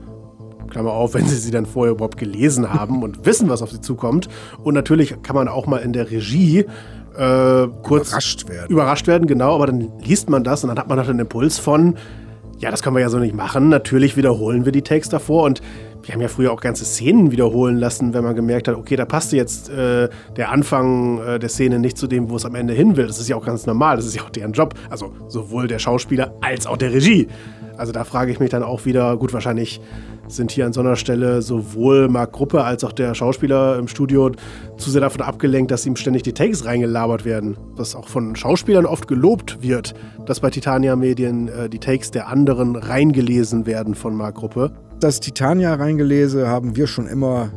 Klammer 0.70 0.91
auf, 0.91 1.13
wenn 1.13 1.25
sie 1.25 1.38
sie 1.38 1.51
dann 1.51 1.65
vorher 1.65 1.94
überhaupt 1.94 2.18
gelesen 2.18 2.74
haben 2.74 3.03
und 3.03 3.25
wissen, 3.25 3.50
was 3.50 3.62
auf 3.62 3.72
sie 3.72 3.82
zukommt. 3.82 4.27
Und 4.63 4.74
natürlich 4.74 5.22
kann 5.24 5.36
man 5.36 5.48
auch 5.48 5.68
mal 5.68 5.77
in 5.77 5.94
der 5.94 6.12
Regie 6.12 6.65
äh, 7.18 7.68
kurz 7.84 8.10
Überrascht 8.10 8.50
werden. 8.50 8.70
überrascht 8.70 9.08
werden, 9.08 9.27
genau, 9.27 9.56
aber 9.56 9.68
dann 9.68 9.91
liest 10.01 10.30
man 10.30 10.44
das 10.44 10.63
und 10.63 10.70
dann 10.70 10.80
hat 10.80 10.88
man 10.88 10.98
noch 10.98 11.08
den 11.08 11.20
Impuls 11.20 11.60
von, 11.60 11.98
ja, 12.60 12.72
das 12.72 12.84
können 12.84 12.96
wir 12.96 13.01
ja 13.01 13.10
so 13.10 13.20
nicht 13.20 13.36
machen. 13.36 13.70
Natürlich 13.70 14.15
wiederholen 14.18 14.65
wir 14.65 14.72
die 14.72 14.84
Texte 14.84 15.15
davor 15.15 15.44
und 15.44 15.62
wir 16.03 16.13
haben 16.13 16.22
ja 16.22 16.27
früher 16.27 16.51
auch 16.51 16.62
ganze 16.62 16.86
Szenen 16.86 17.31
wiederholen 17.31 17.77
lassen, 17.77 18.13
wenn 18.13 18.24
man 18.24 18.36
gemerkt 18.36 18.67
hat, 18.67 18.75
okay, 18.75 18.96
da 18.96 19.05
passte 19.05 19.36
jetzt 19.38 19.70
äh, 19.70 20.10
der 20.36 20.51
Anfang 20.51 21.20
äh, 21.20 21.39
der 21.39 21.50
Szene 21.50 21.79
nicht 21.79 21.98
zu 21.98 22.08
dem, 22.08 22.29
wo 22.29 22.36
es 22.36 22.46
am 22.46 22.55
Ende 22.55 22.74
hin 22.74 22.97
will. 22.97 23.08
Das 23.08 23.19
ist 23.19 23.28
ja 23.28 23.36
auch 23.36 23.45
ganz 23.45 23.65
normal, 23.65 23.97
das 23.97 24.06
ist 24.06 24.15
ja 24.15 24.23
auch 24.23 24.30
deren 24.30 24.54
Job. 24.54 24.73
Also 24.89 25.13
sowohl 25.28 25.67
der 25.67 25.80
Schauspieler 25.80 26.34
als 26.41 26.67
auch 26.67 26.78
der 26.78 26.93
Regie. 26.93 27.28
Also 27.78 27.91
da 27.91 28.04
frage 28.04 28.32
ich 28.32 28.39
mich 28.39 28.49
dann 28.49 28.63
auch 28.63 28.86
wieder, 28.86 29.17
gut, 29.17 29.34
wahrscheinlich 29.34 29.82
sind 30.28 30.52
hier 30.52 30.65
an 30.65 30.73
so 30.73 30.82
einer 30.82 30.95
Stelle 30.95 31.41
sowohl 31.41 32.08
Marc 32.08 32.32
Gruppe 32.32 32.63
als 32.63 32.84
auch 32.84 32.91
der 32.91 33.13
Schauspieler 33.15 33.78
im 33.78 33.88
Studio 33.88 34.32
zu 34.78 34.89
sehr 34.89 35.02
davon 35.02 35.21
abgelenkt, 35.21 35.71
dass 35.71 35.86
ihm 35.86 35.95
ständig 35.95 36.23
die 36.23 36.34
Takes 36.34 36.65
reingelabert 36.65 37.25
werden. 37.25 37.58
Was 37.75 37.95
auch 37.95 38.08
von 38.08 38.36
Schauspielern 38.36 38.86
oft 38.86 39.08
gelobt 39.08 39.62
wird, 39.62 39.93
dass 40.25 40.39
bei 40.39 40.49
Titania 40.49 40.95
Medien 40.95 41.47
äh, 41.47 41.69
die 41.69 41.80
Takes 41.80 42.12
der 42.12 42.28
anderen 42.28 42.75
reingelesen 42.75 43.65
werden 43.65 43.95
von 43.95 44.15
Marc 44.15 44.36
Gruppe. 44.36 44.71
Das 45.01 45.19
Titania 45.19 45.73
reingelese 45.73 46.47
haben 46.47 46.75
wir 46.75 46.85
schon 46.85 47.07
immer 47.07 47.51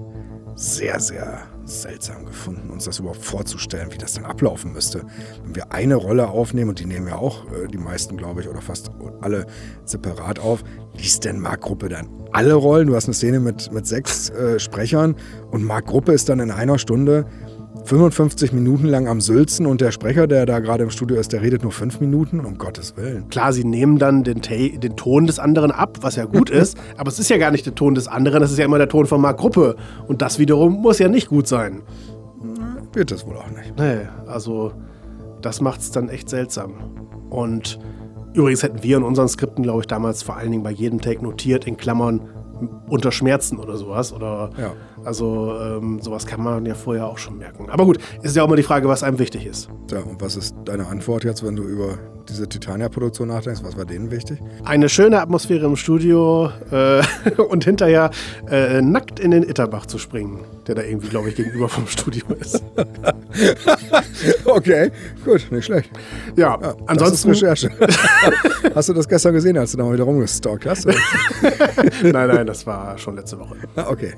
sehr, 0.56 0.98
sehr 0.98 1.42
seltsam 1.66 2.24
gefunden, 2.24 2.70
uns 2.70 2.86
das 2.86 3.00
überhaupt 3.00 3.22
vorzustellen, 3.22 3.92
wie 3.92 3.98
das 3.98 4.14
dann 4.14 4.24
ablaufen 4.24 4.72
müsste. 4.72 5.04
Wenn 5.44 5.54
wir 5.54 5.70
eine 5.70 5.96
Rolle 5.96 6.28
aufnehmen, 6.28 6.70
und 6.70 6.80
die 6.80 6.86
nehmen 6.86 7.06
ja 7.06 7.16
auch 7.16 7.44
äh, 7.52 7.68
die 7.68 7.76
meisten, 7.76 8.16
glaube 8.16 8.40
ich, 8.40 8.48
oder 8.48 8.62
fast 8.62 8.90
alle 9.20 9.44
separat 9.84 10.38
auf, 10.38 10.64
liest 10.96 11.26
denn 11.26 11.38
Mark 11.38 11.60
Gruppe 11.60 11.90
dann 11.90 12.08
alle 12.32 12.54
Rollen? 12.54 12.86
Du 12.86 12.94
hast 12.94 13.04
eine 13.04 13.14
Szene 13.14 13.40
mit, 13.40 13.70
mit 13.72 13.86
sechs 13.86 14.30
äh, 14.30 14.58
Sprechern 14.58 15.14
und 15.50 15.64
Mark 15.64 15.84
Gruppe 15.84 16.12
ist 16.12 16.30
dann 16.30 16.40
in 16.40 16.50
einer 16.50 16.78
Stunde 16.78 17.26
55 17.84 18.52
Minuten 18.52 18.86
lang 18.86 19.08
am 19.08 19.20
Sülzen 19.20 19.66
und 19.66 19.80
der 19.80 19.90
Sprecher, 19.90 20.26
der 20.26 20.46
da 20.46 20.60
gerade 20.60 20.84
im 20.84 20.90
Studio 20.90 21.16
ist, 21.18 21.32
der 21.32 21.42
redet 21.42 21.62
nur 21.62 21.72
fünf 21.72 22.00
Minuten, 22.00 22.40
um 22.40 22.56
Gottes 22.56 22.96
Willen. 22.96 23.28
Klar, 23.28 23.52
sie 23.52 23.64
nehmen 23.64 23.98
dann 23.98 24.22
den, 24.22 24.40
den 24.40 24.96
Ton 24.96 25.26
des 25.26 25.38
anderen 25.38 25.70
ab, 25.72 25.98
was 26.00 26.16
ja 26.16 26.24
gut 26.24 26.50
ist, 26.50 26.78
aber 26.96 27.08
es 27.08 27.18
ist 27.18 27.30
ja 27.30 27.36
gar 27.36 27.50
nicht 27.50 27.66
der 27.66 27.74
Ton 27.74 27.94
des 27.94 28.06
anderen, 28.08 28.40
das 28.40 28.52
ist 28.52 28.58
ja 28.58 28.64
immer 28.64 28.78
der 28.78 28.88
Ton 28.88 29.06
von 29.06 29.20
Marc 29.20 29.38
Gruppe. 29.38 29.76
Und 30.06 30.22
das 30.22 30.38
wiederum 30.38 30.74
muss 30.74 30.98
ja 30.98 31.08
nicht 31.08 31.28
gut 31.28 31.48
sein. 31.48 31.82
Wird 32.92 33.10
das 33.10 33.26
wohl 33.26 33.36
auch 33.36 33.50
nicht. 33.50 33.76
Nee, 33.76 34.06
also 34.26 34.72
das 35.42 35.60
macht 35.60 35.80
es 35.80 35.90
dann 35.90 36.08
echt 36.08 36.30
seltsam. 36.30 36.74
Und 37.28 37.78
übrigens 38.34 38.62
hätten 38.62 38.82
wir 38.82 38.96
in 38.96 39.02
unseren 39.02 39.28
Skripten, 39.28 39.64
glaube 39.64 39.80
ich, 39.80 39.86
damals 39.88 40.22
vor 40.22 40.36
allen 40.36 40.52
Dingen 40.52 40.62
bei 40.62 40.70
jedem 40.70 41.00
Take 41.00 41.22
notiert, 41.22 41.66
in 41.66 41.76
Klammern 41.76 42.20
unter 42.88 43.10
Schmerzen 43.10 43.58
oder 43.58 43.76
sowas. 43.76 44.12
Oder 44.12 44.50
Ja. 44.56 44.72
Also 45.04 45.56
ähm, 45.60 46.00
sowas 46.00 46.26
kann 46.26 46.42
man 46.42 46.66
ja 46.66 46.74
vorher 46.74 47.06
auch 47.06 47.18
schon 47.18 47.38
merken. 47.38 47.68
Aber 47.70 47.84
gut, 47.84 47.98
ist 48.22 48.36
ja 48.36 48.42
auch 48.42 48.46
immer 48.46 48.56
die 48.56 48.62
Frage, 48.62 48.88
was 48.88 49.02
einem 49.02 49.18
wichtig 49.18 49.46
ist. 49.46 49.68
Ja, 49.90 50.00
und 50.00 50.20
was 50.20 50.36
ist 50.36 50.54
deine 50.64 50.86
Antwort 50.86 51.24
jetzt, 51.24 51.44
wenn 51.44 51.56
du 51.56 51.64
über 51.64 51.98
diese 52.28 52.48
Titania-Produktion 52.48 53.28
nachdenkst? 53.28 53.62
Was 53.64 53.76
war 53.76 53.84
denen 53.84 54.10
wichtig? 54.10 54.38
Eine 54.64 54.88
schöne 54.88 55.20
Atmosphäre 55.20 55.66
im 55.66 55.76
Studio 55.76 56.50
äh, 56.70 57.02
und 57.48 57.64
hinterher 57.64 58.10
äh, 58.50 58.80
nackt 58.80 59.20
in 59.20 59.30
den 59.30 59.42
Itterbach 59.42 59.86
zu 59.86 59.98
springen, 59.98 60.40
der 60.66 60.76
da 60.76 60.82
irgendwie, 60.82 61.08
glaube 61.08 61.28
ich, 61.30 61.36
gegenüber 61.36 61.68
vom 61.68 61.86
Studio 61.86 62.24
ist. 62.40 62.62
Okay, 64.44 64.90
gut, 65.24 65.50
nicht 65.50 65.64
schlecht. 65.64 65.90
Ja, 66.36 66.44
Ja, 66.60 66.74
ansonsten. 66.86 67.30
Das 67.30 67.42
ist 67.42 67.42
Recherche. 67.42 67.70
hast 68.74 68.88
du 68.88 68.92
das 68.92 69.08
gestern 69.08 69.32
gesehen, 69.32 69.56
als 69.56 69.72
du 69.72 69.78
da 69.78 69.84
mal 69.84 69.94
wieder 69.94 70.04
rumgestalkt 70.04 70.66
hast? 70.66 70.86
nein, 70.86 72.28
nein, 72.28 72.46
das 72.46 72.66
war 72.66 72.96
schon 72.98 73.16
letzte 73.16 73.38
Woche. 73.38 73.56
Ah, 73.76 73.86
okay. 73.88 74.12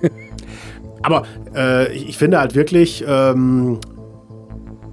Aber 1.03 1.23
äh, 1.55 1.93
ich, 1.95 2.09
ich 2.11 2.19
finde 2.19 2.41
halt 2.41 2.55
wirklich, 2.55 3.05
ähm, 3.07 3.79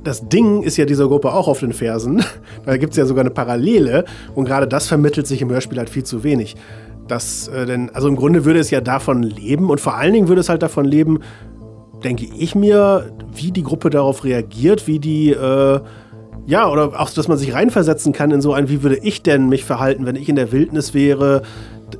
das 0.03 0.27
Ding 0.27 0.63
ist 0.63 0.77
ja 0.77 0.85
dieser 0.85 1.07
Gruppe 1.07 1.33
auch 1.33 1.47
auf 1.47 1.59
den 1.59 1.73
Fersen. 1.73 2.23
Da 2.65 2.77
gibt 2.77 2.93
es 2.93 2.97
ja 2.97 3.05
sogar 3.05 3.23
eine 3.23 3.29
Parallele 3.29 4.05
und 4.35 4.45
gerade 4.45 4.67
das 4.67 4.87
vermittelt 4.87 5.27
sich 5.27 5.41
im 5.41 5.49
Hörspiel 5.49 5.77
halt 5.77 5.89
viel 5.89 6.03
zu 6.03 6.23
wenig. 6.23 6.55
Das, 7.07 7.49
äh, 7.49 7.65
denn, 7.65 7.89
also 7.89 8.07
im 8.07 8.15
Grunde 8.15 8.45
würde 8.45 8.59
es 8.59 8.69
ja 8.69 8.79
davon 8.79 9.21
leben 9.21 9.69
und 9.69 9.81
vor 9.81 9.95
allen 9.95 10.13
Dingen 10.13 10.27
würde 10.29 10.39
es 10.39 10.47
halt 10.47 10.63
davon 10.63 10.85
leben, 10.85 11.19
denke 12.03 12.25
ich 12.37 12.55
mir, 12.55 13.11
wie 13.33 13.51
die 13.51 13.63
Gruppe 13.63 13.89
darauf 13.89 14.23
reagiert, 14.23 14.87
wie 14.87 14.99
die, 14.99 15.31
äh, 15.31 15.79
ja, 16.45 16.69
oder 16.69 16.99
auch, 16.99 17.09
dass 17.09 17.27
man 17.27 17.37
sich 17.37 17.53
reinversetzen 17.53 18.13
kann 18.13 18.31
in 18.31 18.41
so 18.41 18.53
ein, 18.53 18.69
wie 18.69 18.83
würde 18.83 18.97
ich 18.97 19.23
denn 19.23 19.49
mich 19.49 19.65
verhalten, 19.65 20.05
wenn 20.05 20.15
ich 20.15 20.29
in 20.29 20.35
der 20.35 20.51
Wildnis 20.51 20.93
wäre. 20.93 21.41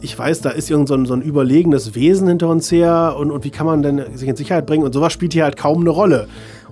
Ich 0.02 0.18
weiß, 0.18 0.42
da 0.42 0.50
ist 0.50 0.72
irgend 0.72 0.88
so 0.88 0.96
ein, 0.96 1.06
so 1.06 1.14
ein 1.14 1.22
überlegenes 1.22 1.96
Wesen 1.96 2.28
hinter 2.28 2.50
uns 2.50 2.72
her 2.72 3.16
und, 3.18 3.32
und 3.32 3.44
wie 3.44 3.52
kann 3.52 3.66
man 3.66 3.82
denn 3.82 4.02
sich 4.16 4.28
in 4.28 4.36
Sicherheit 4.36 4.66
bringen 4.66 4.84
und 4.84 4.94
sowas 4.94 5.12
spielt 5.14 5.34
hier 5.34 5.44
halt 5.44 5.58
kaum 5.58 5.82
eine 5.82 5.90
Rolle. 5.90 6.28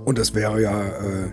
Und 0.06 0.20
es 0.20 0.34
wäre 0.34 0.62
ja 0.62 0.82
äh, 0.82 1.32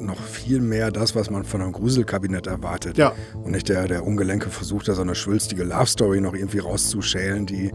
noch 0.00 0.20
viel 0.20 0.60
mehr 0.60 0.90
das, 0.90 1.14
was 1.14 1.30
man 1.30 1.44
von 1.44 1.62
einem 1.62 1.72
Gruselkabinett 1.72 2.46
erwartet. 2.46 2.98
Ja. 2.98 3.12
Und 3.42 3.52
nicht 3.52 3.68
der, 3.68 3.88
der 3.88 4.06
ungelenke 4.06 4.50
Versuch, 4.50 4.82
da 4.82 4.94
so 4.94 5.02
eine 5.02 5.14
schwülstige 5.14 5.64
Love-Story 5.64 6.20
noch 6.20 6.34
irgendwie 6.34 6.58
rauszuschälen, 6.58 7.46
die, 7.46 7.72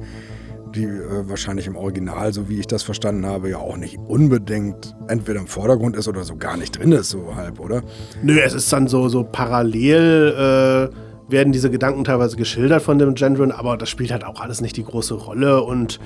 die 0.75 0.83
äh, 0.83 1.27
wahrscheinlich 1.27 1.67
im 1.67 1.75
Original, 1.75 2.33
so 2.33 2.49
wie 2.49 2.59
ich 2.59 2.67
das 2.67 2.83
verstanden 2.83 3.25
habe, 3.25 3.49
ja 3.49 3.57
auch 3.57 3.77
nicht 3.77 3.97
unbedingt 3.97 4.95
entweder 5.07 5.39
im 5.39 5.47
Vordergrund 5.47 5.95
ist 5.95 6.07
oder 6.07 6.23
so 6.23 6.35
gar 6.35 6.57
nicht 6.57 6.77
drin 6.77 6.91
ist, 6.91 7.09
so 7.09 7.35
halb, 7.35 7.59
oder? 7.59 7.81
Nö, 8.21 8.39
es 8.39 8.53
ist 8.53 8.71
dann 8.71 8.87
so, 8.87 9.09
so 9.09 9.23
parallel 9.23 10.91
äh, 10.91 11.31
werden 11.31 11.53
diese 11.53 11.69
Gedanken 11.69 12.03
teilweise 12.03 12.37
geschildert 12.37 12.81
von 12.81 12.97
dem 12.97 13.13
Gendron, 13.13 13.51
aber 13.51 13.77
das 13.77 13.89
spielt 13.89 14.11
halt 14.11 14.23
auch 14.23 14.41
alles 14.41 14.61
nicht 14.61 14.77
die 14.77 14.83
große 14.83 15.13
Rolle 15.13 15.61
und 15.61 15.99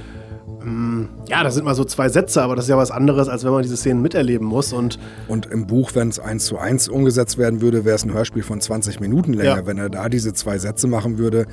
ja, 1.28 1.44
das 1.44 1.56
sind 1.56 1.66
mal 1.66 1.76
so 1.76 1.84
zwei 1.84 2.10
Sätze, 2.10 2.42
aber 2.42 2.56
das 2.56 2.66
ist 2.66 2.70
ja 2.70 2.78
was 2.78 2.92
anderes, 2.92 3.28
als 3.28 3.44
wenn 3.44 3.52
man 3.52 3.64
diese 3.64 3.78
Szenen 3.78 4.02
miterleben 4.02 4.48
muss. 4.48 4.72
Und, 4.74 4.98
und 5.28 5.46
im 5.48 5.68
Buch, 5.68 5.92
wenn 5.94 6.10
es 6.10 6.20
eins 6.20 6.46
zu 6.46 6.58
eins 6.58 6.88
umgesetzt 6.88 7.38
werden 7.38 7.62
würde, 7.62 7.86
wäre 7.86 7.96
es 7.96 8.04
ein 8.06 8.14
Hörspiel 8.14 8.44
von 8.44 8.62
20 8.62 9.00
Minuten 9.00 9.34
länger. 9.34 9.58
Ja. 9.58 9.66
Wenn 9.66 9.78
er 9.78 9.90
da 9.90 10.10
diese 10.10 10.34
zwei 10.34 10.58
Sätze 10.58 10.88
machen 10.88 11.18
würde, 11.18 11.46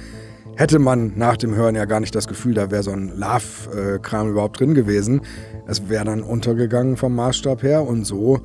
hätte 0.57 0.79
man 0.79 1.13
nach 1.17 1.37
dem 1.37 1.55
Hören 1.55 1.75
ja 1.75 1.87
gar 1.87 2.01
nicht 2.01 2.15
das 2.15 2.29
Gefühl, 2.29 2.55
da 2.55 2.71
wäre 2.71 2.83
so 2.83 2.91
ein 2.93 3.13
Love-Kram 3.17 4.31
überhaupt 4.31 4.61
drin 4.61 4.75
gewesen. 4.75 5.23
Es 5.67 5.89
wäre 5.89 6.05
dann 6.05 6.23
untergegangen 6.23 6.97
vom 6.97 7.15
Maßstab 7.15 7.63
her 7.63 7.87
und 7.87 8.05
so 8.05 8.41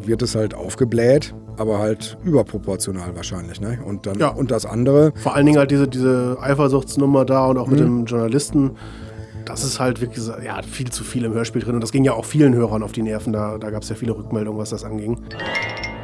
wird 0.00 0.22
es 0.22 0.34
halt 0.34 0.54
aufgebläht, 0.54 1.34
aber 1.56 1.78
halt 1.78 2.16
überproportional 2.24 3.14
wahrscheinlich. 3.16 3.60
Ne? 3.60 3.78
Und, 3.84 4.06
dann, 4.06 4.18
Ja. 4.18 4.28
und 4.28 4.50
das 4.50 4.64
andere, 4.64 5.12
vor 5.16 5.34
allen 5.34 5.46
Dingen 5.46 5.58
halt 5.58 5.70
diese, 5.70 5.88
diese 5.88 6.38
Eifersuchtsnummer 6.40 7.24
da 7.24 7.46
und 7.46 7.58
auch 7.58 7.66
mit 7.66 7.80
dem 7.80 8.04
Journalisten. 8.04 8.72
Das 9.48 9.64
ist 9.64 9.80
halt 9.80 10.02
wirklich 10.02 10.26
ja, 10.44 10.60
viel 10.60 10.90
zu 10.90 11.04
viel 11.04 11.24
im 11.24 11.32
Hörspiel 11.32 11.62
drin. 11.62 11.74
Und 11.74 11.80
das 11.80 11.90
ging 11.90 12.04
ja 12.04 12.12
auch 12.12 12.26
vielen 12.26 12.54
Hörern 12.54 12.82
auf 12.82 12.92
die 12.92 13.02
Nerven. 13.02 13.32
Da, 13.32 13.56
da 13.56 13.70
gab 13.70 13.82
es 13.82 13.88
ja 13.88 13.96
viele 13.96 14.14
Rückmeldungen, 14.14 14.60
was 14.60 14.70
das 14.70 14.84
anging. 14.84 15.18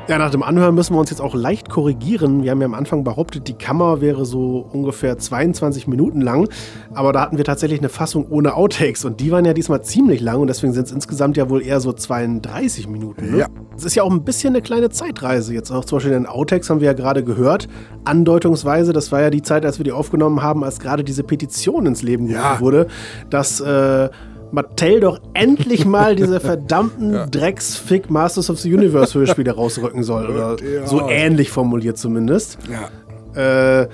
Ja, 0.07 0.19
nach 0.19 0.31
dem 0.31 0.43
Anhören 0.43 0.75
müssen 0.75 0.95
wir 0.95 1.01
uns 1.01 1.09
jetzt 1.09 1.23
auch 1.23 1.35
leicht 1.35 1.71
korrigieren. 1.71 2.43
Wir 2.43 2.51
haben 2.51 2.61
ja 2.61 2.67
am 2.67 2.75
Anfang 2.75 3.05
behauptet, 3.05 3.49
die 3.49 3.55
Kammer 3.55 4.03
wäre 4.03 4.27
so 4.27 4.69
ungefähr 4.71 5.17
22 5.17 5.87
Minuten 5.87 6.21
lang. 6.21 6.47
Aber 6.93 7.14
da 7.14 7.23
hatten 7.23 7.38
wir 7.38 7.45
tatsächlich 7.45 7.79
eine 7.81 7.88
Fassung 7.88 8.27
ohne 8.29 8.55
Outtakes. 8.55 9.07
Und 9.07 9.21
die 9.21 9.31
waren 9.31 9.47
ja 9.47 9.55
diesmal 9.55 9.83
ziemlich 9.83 10.21
lang. 10.21 10.40
Und 10.43 10.49
deswegen 10.49 10.75
sind 10.75 10.85
es 10.88 10.93
insgesamt 10.93 11.38
ja 11.38 11.49
wohl 11.49 11.62
eher 11.62 11.81
so 11.81 11.90
32 11.90 12.87
Minuten. 12.87 13.31
Ne? 13.31 13.38
Ja. 13.38 13.47
Es 13.79 13.87
ist 13.87 13.95
ja 13.95 14.03
auch 14.03 14.11
ein 14.11 14.25
bisschen 14.25 14.51
eine 14.51 14.61
kleine 14.61 14.90
Zeitreise. 14.90 15.55
Jetzt 15.55 15.71
auch 15.71 15.87
zum 15.87 15.97
Beispiel 15.97 16.12
den 16.12 16.27
Outtakes 16.27 16.69
haben 16.69 16.81
wir 16.81 16.87
ja 16.88 16.93
gerade 16.93 17.25
gehört. 17.25 17.67
Andeutungsweise, 18.05 18.93
das 18.93 19.11
war 19.11 19.23
ja 19.23 19.31
die 19.31 19.40
Zeit, 19.43 19.64
als 19.64 19.79
wir 19.79 19.85
die 19.85 19.93
aufgenommen 19.93 20.43
haben, 20.43 20.64
als 20.64 20.81
gerade 20.81 21.03
diese 21.03 21.23
Petition 21.23 21.87
ins 21.87 22.03
Leben 22.03 22.27
gerufen 22.27 22.45
Ja. 22.45 22.61
wurde, 22.61 22.88
dass 23.31 23.59
äh, 23.62 24.11
Mattel 24.55 25.01
doch 25.01 25.21
endlich 25.35 25.85
mal 25.85 26.17
diese 26.17 26.40
verdammten 26.40 27.31
Drecksfick 27.31 28.11
Masters 28.11 28.49
of 28.51 28.59
the 28.61 28.73
Universe 28.73 29.19
Hörspiele 29.19 29.53
rausrücken 29.57 30.03
soll. 30.03 30.29
Oder 30.31 30.57
Ja. 30.62 30.87
so 30.87 31.09
ähnlich 31.09 31.51
formuliert 31.51 31.99
zumindest. 31.99 32.59
ja, 32.71 33.83
Äh, 33.83 33.88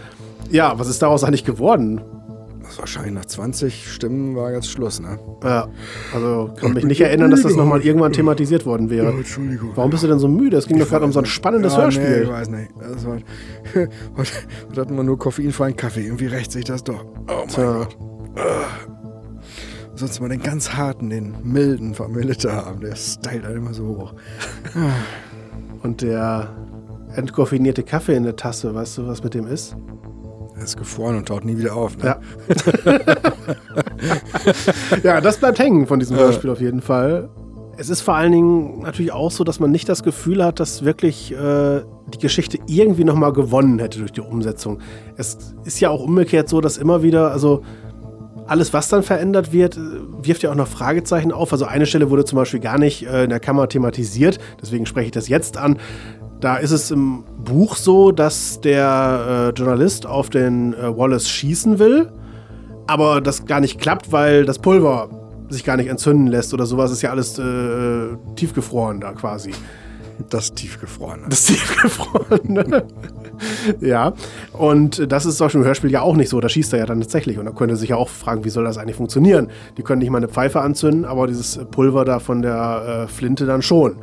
ja, 0.50 0.78
was 0.78 0.88
ist 0.88 1.00
daraus 1.02 1.24
eigentlich 1.24 1.44
geworden? 1.44 2.00
das 2.62 2.78
wahrscheinlich 2.78 3.14
nach 3.14 3.24
20 3.24 3.90
Stimmen 3.92 4.36
war 4.36 4.52
jetzt 4.52 4.70
Schluss, 4.70 5.00
ne? 5.00 5.18
Ja, 5.42 5.66
also 6.14 6.52
kann 6.54 6.72
mich 6.72 6.84
nicht 6.84 7.00
erinnern, 7.00 7.32
dass 7.32 7.42
das 7.42 7.56
nochmal 7.56 7.80
irgendwann 7.80 8.12
thematisiert 8.12 8.64
worden 8.64 8.90
wäre. 8.90 9.08
Entschuldigung. 9.08 9.70
Warum 9.74 9.90
bist 9.90 10.04
du 10.04 10.06
denn 10.06 10.20
so 10.20 10.28
müde? 10.28 10.56
Es 10.56 10.68
ging 10.68 10.78
doch 10.78 10.88
gerade 10.88 11.04
um 11.04 11.10
so 11.10 11.18
ein 11.18 11.26
spannendes 11.26 11.72
ja, 11.72 11.80
Hörspiel. 11.82 12.08
Nee, 12.18 12.22
ich 12.22 12.30
weiß 12.30 12.48
nicht. 12.50 12.70
Das 12.80 13.04
war, 13.04 13.16
heute, 14.16 14.80
hatten 14.80 14.94
wir 14.94 15.02
nur 15.02 15.18
koffeinfreien 15.18 15.74
Kaffee. 15.76 16.02
Irgendwie 16.04 16.26
rächt 16.26 16.52
sich 16.52 16.64
das 16.64 16.84
doch. 16.84 17.04
Oh 17.26 17.32
mein 17.38 17.48
Tja. 17.48 17.72
Gott. 17.72 17.96
Sonst 20.00 20.18
mal 20.18 20.30
den 20.30 20.40
ganz 20.40 20.72
harten, 20.72 21.10
den 21.10 21.34
milden 21.42 21.92
von 21.92 22.10
Melita 22.10 22.50
haben. 22.50 22.80
Der 22.80 22.96
stylt 22.96 23.44
halt 23.44 23.54
immer 23.54 23.74
so 23.74 23.86
hoch. 23.86 24.14
Und 25.82 26.00
der 26.00 26.56
entkoffinierte 27.14 27.82
Kaffee 27.82 28.16
in 28.16 28.22
der 28.22 28.34
Tasse, 28.34 28.74
weißt 28.74 28.96
du, 28.96 29.06
was 29.06 29.22
mit 29.22 29.34
dem 29.34 29.46
ist? 29.46 29.76
Er 30.56 30.62
ist 30.62 30.78
gefroren 30.78 31.16
und 31.16 31.28
taucht 31.28 31.44
nie 31.44 31.58
wieder 31.58 31.76
auf. 31.76 31.98
Ne? 31.98 32.16
Ja. 32.16 32.20
ja, 35.02 35.20
das 35.20 35.36
bleibt 35.36 35.58
hängen 35.58 35.86
von 35.86 35.98
diesem 35.98 36.16
Hörspiel 36.16 36.48
auf 36.48 36.62
jeden 36.62 36.80
Fall. 36.80 37.28
Es 37.76 37.90
ist 37.90 38.00
vor 38.00 38.14
allen 38.14 38.32
Dingen 38.32 38.80
natürlich 38.80 39.12
auch 39.12 39.30
so, 39.30 39.44
dass 39.44 39.60
man 39.60 39.70
nicht 39.70 39.88
das 39.88 40.02
Gefühl 40.02 40.42
hat, 40.42 40.60
dass 40.60 40.84
wirklich 40.84 41.32
äh, 41.32 41.82
die 42.12 42.18
Geschichte 42.18 42.58
irgendwie 42.66 43.04
nochmal 43.04 43.34
gewonnen 43.34 43.78
hätte 43.78 43.98
durch 43.98 44.12
die 44.12 44.22
Umsetzung. 44.22 44.78
Es 45.16 45.54
ist 45.64 45.78
ja 45.80 45.90
auch 45.90 46.02
umgekehrt 46.02 46.48
so, 46.48 46.62
dass 46.62 46.78
immer 46.78 47.02
wieder, 47.02 47.32
also 47.32 47.62
alles, 48.50 48.72
was 48.72 48.88
dann 48.88 49.02
verändert 49.02 49.52
wird, 49.52 49.76
äh, 49.76 49.80
wirft 50.22 50.42
ja 50.42 50.50
auch 50.50 50.56
noch 50.56 50.66
Fragezeichen 50.66 51.30
auf. 51.30 51.52
Also 51.52 51.66
eine 51.66 51.86
Stelle 51.86 52.10
wurde 52.10 52.24
zum 52.24 52.36
Beispiel 52.36 52.60
gar 52.60 52.78
nicht 52.78 53.06
äh, 53.06 53.24
in 53.24 53.30
der 53.30 53.40
Kammer 53.40 53.68
thematisiert, 53.68 54.38
deswegen 54.60 54.86
spreche 54.86 55.06
ich 55.06 55.12
das 55.12 55.28
jetzt 55.28 55.56
an. 55.56 55.78
Da 56.40 56.56
ist 56.56 56.70
es 56.72 56.90
im 56.90 57.24
Buch 57.44 57.76
so, 57.76 58.12
dass 58.12 58.60
der 58.60 59.52
äh, 59.54 59.58
Journalist 59.58 60.06
auf 60.06 60.30
den 60.30 60.74
äh, 60.74 60.96
Wallace 60.96 61.28
schießen 61.28 61.78
will, 61.78 62.10
aber 62.86 63.20
das 63.20 63.46
gar 63.46 63.60
nicht 63.60 63.80
klappt, 63.80 64.10
weil 64.10 64.44
das 64.44 64.58
Pulver 64.58 65.10
sich 65.48 65.64
gar 65.64 65.76
nicht 65.76 65.88
entzünden 65.88 66.26
lässt 66.26 66.52
oder 66.52 66.66
sowas. 66.66 66.90
Ist 66.90 67.02
ja 67.02 67.10
alles 67.10 67.38
äh, 67.38 68.16
tiefgefroren 68.34 69.00
da 69.00 69.12
quasi. 69.12 69.52
Das 70.28 70.54
tiefgefrorene. 70.54 71.28
Das 71.28 71.44
tiefgefrorene. 71.44 72.84
ja. 73.80 74.12
Und 74.52 75.10
das 75.10 75.26
ist 75.26 75.38
zum 75.38 75.46
Beispiel 75.46 75.60
im 75.60 75.66
Hörspiel 75.66 75.90
ja 75.90 76.02
auch 76.02 76.16
nicht 76.16 76.28
so. 76.28 76.40
Da 76.40 76.48
schießt 76.48 76.72
er 76.74 76.80
ja 76.80 76.86
dann 76.86 77.00
tatsächlich. 77.00 77.38
Und 77.38 77.46
da 77.46 77.52
könnte 77.52 77.76
sich 77.76 77.90
ja 77.90 77.96
auch 77.96 78.08
fragen, 78.08 78.44
wie 78.44 78.50
soll 78.50 78.64
das 78.64 78.78
eigentlich 78.78 78.96
funktionieren? 78.96 79.48
Die 79.76 79.82
können 79.82 80.00
nicht 80.00 80.10
mal 80.10 80.18
eine 80.18 80.28
Pfeife 80.28 80.60
anzünden, 80.60 81.04
aber 81.04 81.26
dieses 81.26 81.58
Pulver 81.70 82.04
da 82.04 82.18
von 82.18 82.42
der 82.42 83.06
äh, 83.06 83.08
Flinte 83.08 83.46
dann 83.46 83.62
schon. 83.62 83.96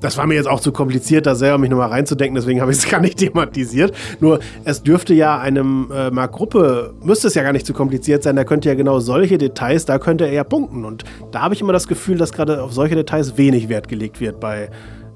Das 0.00 0.16
war 0.16 0.26
mir 0.26 0.34
jetzt 0.34 0.48
auch 0.48 0.60
zu 0.60 0.72
kompliziert, 0.72 1.26
da 1.26 1.34
selber 1.34 1.58
mich 1.58 1.68
nochmal 1.68 1.90
reinzudenken, 1.90 2.34
deswegen 2.34 2.60
habe 2.60 2.72
ich 2.72 2.78
es 2.78 2.88
gar 2.90 3.00
nicht 3.00 3.18
thematisiert. 3.18 3.94
Nur, 4.18 4.40
es 4.64 4.82
dürfte 4.82 5.12
ja 5.14 5.38
einem 5.38 5.90
äh, 5.94 6.10
Mark 6.10 6.32
Gruppe, 6.32 6.94
müsste 7.02 7.28
es 7.28 7.34
ja 7.34 7.42
gar 7.42 7.52
nicht 7.52 7.66
zu 7.66 7.74
kompliziert 7.74 8.22
sein, 8.22 8.34
da 8.36 8.44
könnte 8.44 8.68
ja 8.70 8.74
genau 8.74 8.98
solche 9.00 9.36
Details, 9.36 9.84
da 9.84 9.98
könnte 9.98 10.24
er 10.26 10.32
ja 10.32 10.44
punkten. 10.44 10.84
Und 10.84 11.04
da 11.32 11.42
habe 11.42 11.54
ich 11.54 11.60
immer 11.60 11.74
das 11.74 11.86
Gefühl, 11.86 12.16
dass 12.16 12.32
gerade 12.32 12.62
auf 12.62 12.72
solche 12.72 12.94
Details 12.94 13.36
wenig 13.36 13.68
Wert 13.68 13.88
gelegt 13.88 14.20
wird 14.20 14.40
bei 14.40 14.70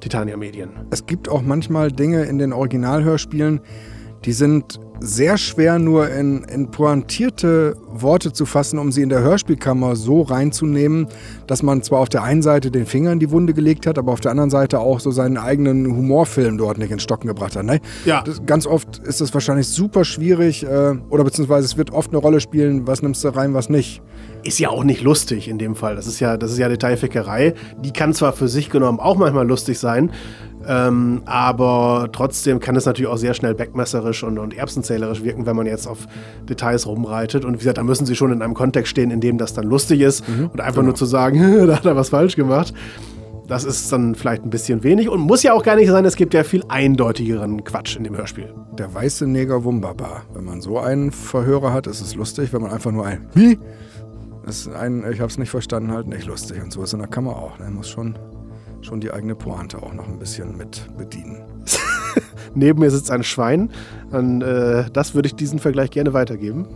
Titania 0.05 0.37
Medien. 0.37 0.69
Es 0.91 1.07
gibt 1.07 1.31
auch 1.31 1.41
manchmal 1.41 1.91
Dinge 1.91 2.25
in 2.25 2.37
den 2.37 2.53
Originalhörspielen, 2.53 3.63
die 4.27 4.35
sind 4.35 4.79
sehr 5.01 5.37
schwer 5.39 5.79
nur 5.79 6.09
in, 6.11 6.45
in 6.45 6.71
pointierte 6.71 7.77
Worte 7.89 8.33
zu 8.33 8.47
fassen, 8.47 8.79
um 8.79 8.93
sie 8.93 9.03
in 9.03 9.09
der 9.09 9.21
Hörspielkammer 9.21 9.97
so 9.97 10.23
reinzunehmen, 10.23 11.09
dass 11.47 11.63
man 11.63 11.83
zwar 11.83 12.01
auf 12.01 12.09
der 12.09 12.23
einen 12.23 12.43
Seite 12.43 12.71
den 12.71 12.87
Finger 12.87 13.13
in 13.13 13.19
die 13.19 13.31
Wunde 13.31 13.55
gelegt 13.55 13.87
hat, 13.87 13.99
aber 13.99 14.13
auf 14.13 14.21
der 14.21 14.31
anderen 14.31 14.51
Seite 14.51 14.81
auch 14.81 15.01
so 15.01 15.11
seinen 15.11 15.37
eigenen 15.37 15.87
Humorfilm 15.87 16.59
dort 16.59 16.79
nicht 16.79 16.91
ins 16.91 17.03
Stocken 17.03 17.27
gebracht 17.27 17.57
hat. 17.57 17.65
Ne? 17.65 17.81
Ja. 18.05 18.23
Das, 18.23 18.45
ganz 18.47 18.67
oft 18.67 18.99
ist 18.99 19.21
es 19.21 19.35
wahrscheinlich 19.35 19.69
super 19.69 20.05
schwierig 20.05 20.65
äh, 20.65 20.95
oder 21.11 21.25
beziehungsweise 21.25 21.67
es 21.67 21.77
wird 21.77 21.91
oft 21.93 22.11
eine 22.11 22.19
Rolle 22.19 22.41
spielen, 22.41 22.87
was 22.87 23.03
nimmst 23.03 23.25
du 23.25 23.29
rein, 23.29 23.55
was 23.55 23.69
nicht. 23.69 24.03
Ist 24.43 24.59
ja 24.59 24.69
auch 24.69 24.85
nicht 24.85 25.03
lustig 25.03 25.49
in 25.49 25.59
dem 25.59 25.75
Fall. 25.75 25.97
Das 25.97 26.07
ist 26.07 26.21
ja, 26.21 26.37
das 26.37 26.53
ist 26.53 26.59
ja 26.59 26.69
Detailfickerei. 26.69 27.55
Die 27.83 27.93
kann 27.93 28.13
zwar 28.13 28.33
für 28.33 28.49
sich 28.49 28.71
genommen 28.71 29.01
auch 29.01 29.17
manchmal 29.17 29.47
lustig 29.47 29.79
sein, 29.79 30.11
ähm, 30.67 31.23
aber 31.27 32.09
trotzdem 32.13 32.61
kann 32.61 32.77
es 32.77 32.87
natürlich 32.87 33.11
auch 33.11 33.17
sehr 33.17 33.35
schnell 33.35 33.55
backmesserisch 33.55 34.23
und, 34.23 34.39
und 34.39 34.55
erbsenzählerisch 34.85 35.23
wirken, 35.23 35.47
wenn 35.47 35.57
man 35.57 35.67
jetzt 35.67 35.87
auf 35.87 36.07
Details 36.49 36.87
rumreitet. 36.87 37.45
Und 37.45 37.55
wie 37.55 37.59
gesagt, 37.59 37.79
da 37.79 37.83
müssen 37.83 38.07
sie 38.07 38.15
schon 38.15 38.33
in 38.33 38.43
einem 38.43 38.55
Kontext 38.55 38.91
stehen, 38.91 39.11
in 39.11 39.21
dem 39.21 39.39
das 39.39 39.55
dann 39.55 39.65
lustig 39.65 40.01
ist. 40.01 40.25
und 40.53 40.61
einfach 40.61 40.83
nur 40.83 40.95
zu 40.95 41.07
sagen, 41.07 41.67
da 41.67 41.77
hat 41.77 41.87
er 41.87 41.97
was 41.97 42.11
falsch 42.11 42.37
gemacht, 42.37 42.75
das 43.47 43.65
ist 43.65 43.93
dann 43.93 44.15
vielleicht 44.15 44.45
ein 44.45 44.51
bisschen 44.51 44.83
wenig 44.83 45.09
und 45.09 45.21
muss 45.21 45.43
ja 45.43 45.53
auch 45.53 45.63
gar 45.63 45.77
nicht 45.77 45.89
sein. 45.89 46.05
Es 46.05 46.17
gibt 46.17 46.33
ja 46.33 46.45
viel 46.45 46.65
eindeutigeren 46.69 47.63
Quatsch 47.63 47.97
in 47.97 48.05
dem 48.05 48.17
Hörspiel. 48.17 48.53
Der 48.79 48.93
weiße 48.93 49.27
Neger 49.27 49.65
Wunderbar. 49.65 50.23
Wenn 50.33 50.45
man 50.45 50.61
so 50.63 50.79
einen 50.79 51.11
Verhörer 51.11 51.73
hat, 51.73 51.87
ist 51.87 52.01
es 52.01 52.15
lustig. 52.15 52.53
Wenn 52.53 52.63
man 52.63 52.71
einfach 52.71 52.91
nur 52.91 53.05
ein 53.05 53.29
Wie? 53.35 53.59
Ist 54.47 54.69
ein, 54.69 55.05
ich 55.11 55.21
hab's 55.21 55.39
nicht 55.39 55.51
verstanden, 55.51 55.93
halt 55.93 56.07
nicht 56.07 56.27
lustig. 56.27 56.63
Und 56.63 56.73
so 56.73 56.83
ist 56.83 56.93
in 56.93 57.01
der 57.01 57.09
Kammer 57.09 57.37
auch. 57.37 57.59
Ne? 57.59 57.71
Muss 57.71 57.89
schon, 57.89 58.19
schon 58.81 59.01
die 59.01 59.11
eigene 59.11 59.35
Pointe 59.35 59.83
auch 59.83 59.93
noch 59.93 60.09
ein 60.09 60.19
bisschen 60.19 60.57
mit 60.57 60.89
bedienen. 60.97 61.54
Neben 62.55 62.81
mir 62.81 62.91
sitzt 62.91 63.11
ein 63.11 63.23
Schwein. 63.23 63.71
Und, 64.11 64.43
äh, 64.43 64.85
das 64.93 65.15
würde 65.15 65.27
ich 65.27 65.35
diesen 65.35 65.59
Vergleich 65.59 65.91
gerne 65.91 66.13
weitergeben. 66.13 66.67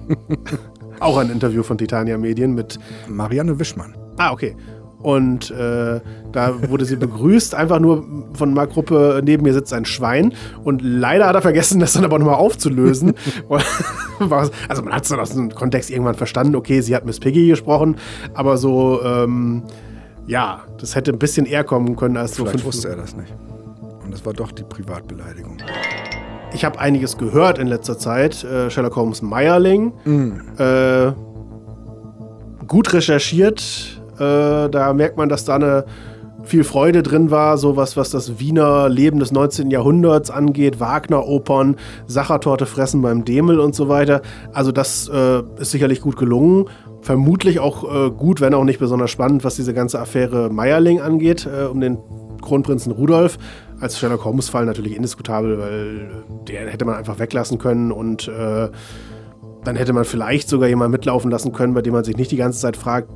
Auch 1.00 1.18
ein 1.18 1.30
Interview 1.30 1.62
von 1.62 1.78
Titania 1.78 2.18
Medien 2.18 2.54
mit. 2.54 2.78
Marianne 3.08 3.58
Wischmann. 3.58 3.94
Ah, 4.16 4.32
okay. 4.32 4.56
Und 5.00 5.52
äh, 5.52 6.00
da 6.32 6.70
wurde 6.70 6.84
sie 6.84 6.96
begrüßt, 6.96 7.54
einfach 7.54 7.78
nur 7.78 8.04
von 8.32 8.50
einer 8.50 8.66
Gruppe, 8.66 9.20
neben 9.24 9.44
mir 9.44 9.54
sitzt 9.54 9.72
ein 9.72 9.84
Schwein. 9.84 10.32
Und 10.64 10.82
leider 10.82 11.26
hat 11.26 11.36
er 11.36 11.42
vergessen, 11.42 11.78
das 11.80 11.92
dann 11.92 12.04
aber 12.04 12.18
nochmal 12.18 12.34
aufzulösen. 12.34 13.14
also 14.68 14.82
man 14.82 14.92
hat 14.92 15.04
es 15.04 15.08
dann 15.08 15.20
aus 15.20 15.30
dem 15.30 15.54
Kontext 15.54 15.90
irgendwann 15.90 16.16
verstanden, 16.16 16.56
okay, 16.56 16.80
sie 16.80 16.96
hat 16.96 17.04
Miss 17.06 17.20
Piggy 17.20 17.46
gesprochen, 17.46 17.96
aber 18.34 18.56
so, 18.56 19.00
ähm, 19.04 19.62
ja, 20.26 20.64
das 20.80 20.96
hätte 20.96 21.12
ein 21.12 21.18
bisschen 21.18 21.46
eher 21.46 21.64
kommen 21.64 21.94
können 21.96 22.16
als 22.16 22.34
so 22.34 22.44
Vielleicht 22.44 22.64
wusste 22.64 22.88
er 22.88 22.96
das 22.96 23.16
nicht. 23.16 23.32
Und 24.08 24.14
es 24.14 24.24
war 24.24 24.32
doch 24.32 24.52
die 24.52 24.62
Privatbeleidigung. 24.62 25.58
Ich 26.54 26.64
habe 26.64 26.80
einiges 26.80 27.18
gehört 27.18 27.58
in 27.58 27.66
letzter 27.66 27.98
Zeit. 27.98 28.42
Äh, 28.42 28.70
Sherlock 28.70 28.96
Holmes 28.96 29.20
Meierling. 29.20 29.92
Äh, 30.56 31.12
gut 32.66 32.94
recherchiert. 32.94 34.00
Äh, 34.14 34.70
da 34.70 34.94
merkt 34.94 35.18
man, 35.18 35.28
dass 35.28 35.44
da 35.44 35.56
eine 35.56 35.84
viel 36.42 36.64
Freude 36.64 37.02
drin 37.02 37.30
war, 37.30 37.58
sowas, 37.58 37.98
was 37.98 38.08
das 38.08 38.40
Wiener 38.40 38.88
Leben 38.88 39.18
des 39.18 39.30
19. 39.30 39.70
Jahrhunderts 39.70 40.30
angeht, 40.30 40.80
Wagner-Opern, 40.80 41.76
Sachertorte 42.06 42.64
fressen 42.64 43.02
beim 43.02 43.26
Demel 43.26 43.60
und 43.60 43.74
so 43.74 43.90
weiter. 43.90 44.22
Also 44.54 44.72
das 44.72 45.10
äh, 45.12 45.42
ist 45.58 45.70
sicherlich 45.70 46.00
gut 46.00 46.16
gelungen. 46.16 46.64
Vermutlich 47.02 47.60
auch 47.60 47.84
äh, 47.84 48.10
gut, 48.10 48.40
wenn 48.40 48.54
auch 48.54 48.64
nicht 48.64 48.78
besonders 48.78 49.10
spannend, 49.10 49.44
was 49.44 49.56
diese 49.56 49.74
ganze 49.74 50.00
Affäre 50.00 50.48
Meierling 50.48 51.02
angeht, 51.02 51.46
äh, 51.46 51.66
um 51.66 51.82
den 51.82 51.98
Kronprinzen 52.40 52.92
Rudolf. 52.92 53.36
Als 53.80 53.98
Sherlock 53.98 54.24
Holmes-Fall 54.24 54.66
natürlich 54.66 54.96
indiskutabel, 54.96 55.58
weil 55.58 56.24
den 56.48 56.68
hätte 56.68 56.84
man 56.84 56.96
einfach 56.96 57.18
weglassen 57.18 57.58
können 57.58 57.92
und 57.92 58.28
äh, 58.28 58.68
dann 59.64 59.76
hätte 59.76 59.92
man 59.92 60.04
vielleicht 60.04 60.48
sogar 60.48 60.68
jemanden 60.68 60.92
mitlaufen 60.92 61.30
lassen 61.30 61.52
können, 61.52 61.74
bei 61.74 61.82
dem 61.82 61.92
man 61.92 62.04
sich 62.04 62.16
nicht 62.16 62.30
die 62.30 62.36
ganze 62.36 62.58
Zeit 62.58 62.76
fragt, 62.76 63.10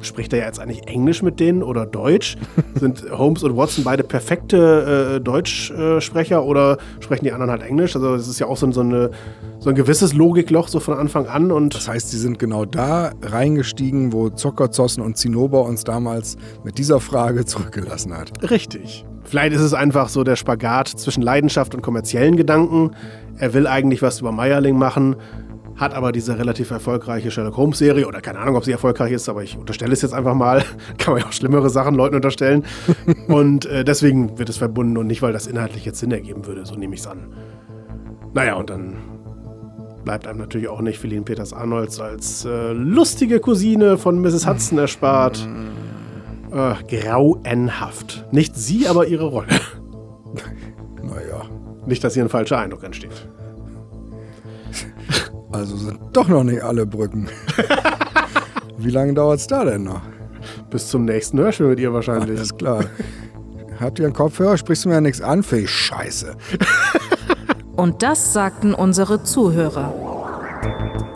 spricht 0.00 0.32
er 0.32 0.40
jetzt 0.44 0.60
eigentlich 0.60 0.86
Englisch 0.86 1.22
mit 1.22 1.40
denen 1.40 1.62
oder 1.62 1.86
Deutsch? 1.86 2.36
Sind 2.74 3.04
Holmes 3.10 3.42
und 3.42 3.56
Watson 3.56 3.84
beide 3.84 4.02
perfekte 4.02 5.16
äh, 5.16 5.20
Deutschsprecher 5.20 6.44
oder 6.44 6.78
sprechen 7.00 7.24
die 7.24 7.32
anderen 7.32 7.50
halt 7.50 7.62
Englisch? 7.62 7.96
Also 7.96 8.14
es 8.14 8.28
ist 8.28 8.38
ja 8.38 8.46
auch 8.46 8.56
so, 8.56 8.70
so, 8.72 8.80
eine, 8.80 9.10
so 9.58 9.70
ein 9.70 9.74
gewisses 9.74 10.12
Logikloch 10.12 10.68
so 10.68 10.80
von 10.80 10.98
Anfang 10.98 11.26
an. 11.26 11.50
Und 11.50 11.74
das 11.74 11.88
heißt, 11.88 12.10
sie 12.10 12.18
sind 12.18 12.38
genau 12.38 12.64
da 12.64 13.12
reingestiegen, 13.22 14.12
wo 14.12 14.28
Zockerzossen 14.28 15.02
und 15.02 15.16
Zinnober 15.16 15.64
uns 15.64 15.84
damals 15.84 16.36
mit 16.64 16.78
dieser 16.78 17.00
Frage 17.00 17.44
zurückgelassen 17.44 18.16
hat. 18.16 18.50
Richtig. 18.50 19.04
Vielleicht 19.24 19.54
ist 19.54 19.62
es 19.62 19.74
einfach 19.74 20.08
so 20.08 20.22
der 20.22 20.36
Spagat 20.36 20.88
zwischen 20.88 21.22
Leidenschaft 21.22 21.74
und 21.74 21.82
kommerziellen 21.82 22.36
Gedanken. 22.36 22.92
Er 23.38 23.54
will 23.54 23.66
eigentlich 23.66 24.00
was 24.00 24.20
über 24.20 24.30
Meierling 24.30 24.78
machen, 24.78 25.16
hat 25.76 25.92
aber 25.94 26.12
diese 26.12 26.38
relativ 26.38 26.70
erfolgreiche 26.70 27.30
Sherlock 27.30 27.56
Holmes 27.56 27.78
Serie 27.78 28.06
oder 28.06 28.20
keine 28.20 28.38
Ahnung, 28.38 28.56
ob 28.56 28.64
sie 28.64 28.72
erfolgreich 28.72 29.12
ist, 29.12 29.28
aber 29.28 29.42
ich 29.42 29.56
unterstelle 29.58 29.92
es 29.92 30.02
jetzt 30.02 30.14
einfach 30.14 30.34
mal. 30.34 30.62
Kann 30.98 31.14
man 31.14 31.22
ja 31.22 31.28
auch 31.28 31.32
schlimmere 31.32 31.70
Sachen 31.70 31.94
Leuten 31.94 32.14
unterstellen. 32.14 32.64
und 33.28 33.66
äh, 33.66 33.84
deswegen 33.84 34.38
wird 34.38 34.48
es 34.48 34.56
verbunden 34.56 34.96
und 34.96 35.06
nicht, 35.06 35.22
weil 35.22 35.32
das 35.32 35.46
inhaltlich 35.46 35.84
jetzt 35.84 36.00
Sinn 36.00 36.12
ergeben 36.12 36.46
würde, 36.46 36.64
so 36.64 36.74
nehme 36.76 36.94
ich 36.94 37.00
es 37.00 37.06
an. 37.06 37.34
Naja, 38.32 38.54
und 38.54 38.70
dann 38.70 38.96
bleibt 40.04 40.26
einem 40.26 40.38
natürlich 40.38 40.68
auch 40.68 40.80
nicht 40.80 40.98
Feline 40.98 41.22
Peters 41.22 41.52
Arnolds 41.52 42.00
als 42.00 42.44
äh, 42.44 42.72
lustige 42.72 43.40
Cousine 43.40 43.98
von 43.98 44.20
Mrs. 44.20 44.46
Hudson 44.46 44.78
erspart. 44.78 45.46
Äh, 46.52 46.74
grauenhaft. 46.88 48.24
Nicht 48.30 48.54
sie, 48.54 48.86
aber 48.86 49.08
ihre 49.08 49.26
Rolle. 49.26 49.48
Naja. 51.02 51.42
Nicht, 51.86 52.02
dass 52.04 52.14
hier 52.14 52.22
ein 52.22 52.28
falscher 52.28 52.58
Eindruck 52.58 52.84
entsteht. 52.84 53.28
Also 55.56 55.74
sind 55.76 55.98
doch 56.12 56.28
noch 56.28 56.44
nicht 56.44 56.62
alle 56.62 56.84
Brücken. 56.84 57.28
Wie 58.78 58.90
lange 58.90 59.14
dauert 59.14 59.40
es 59.40 59.46
da 59.46 59.64
denn 59.64 59.84
noch? 59.84 60.02
Bis 60.68 60.88
zum 60.88 61.06
nächsten 61.06 61.38
Hörspiel 61.38 61.68
mit 61.68 61.80
ihr 61.80 61.94
wahrscheinlich. 61.94 62.38
Alles 62.38 62.54
klar. 62.54 62.84
Habt 63.80 63.98
ihr 63.98 64.04
einen 64.04 64.14
Kopfhörer? 64.14 64.58
Sprichst 64.58 64.84
du 64.84 64.90
mir 64.90 64.96
ja 64.96 65.00
nichts 65.00 65.22
an? 65.22 65.42
Für 65.42 65.58
ich 65.58 65.70
Scheiße. 65.70 66.36
Und 67.76 68.02
das 68.02 68.34
sagten 68.34 68.74
unsere 68.74 69.22
Zuhörer. 69.22 69.94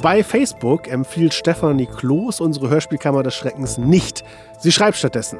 Bei 0.03 0.25
Facebook 0.25 0.89
empfiehlt 0.89 1.35
Stefanie 1.35 1.87
Kloß 1.87 2.41
unsere 2.41 2.71
Hörspielkammer 2.71 3.23
des 3.23 3.35
Schreckens 3.35 3.77
nicht. 3.77 4.25
Sie 4.59 4.73
schreibt 4.73 4.97
stattdessen 4.97 5.39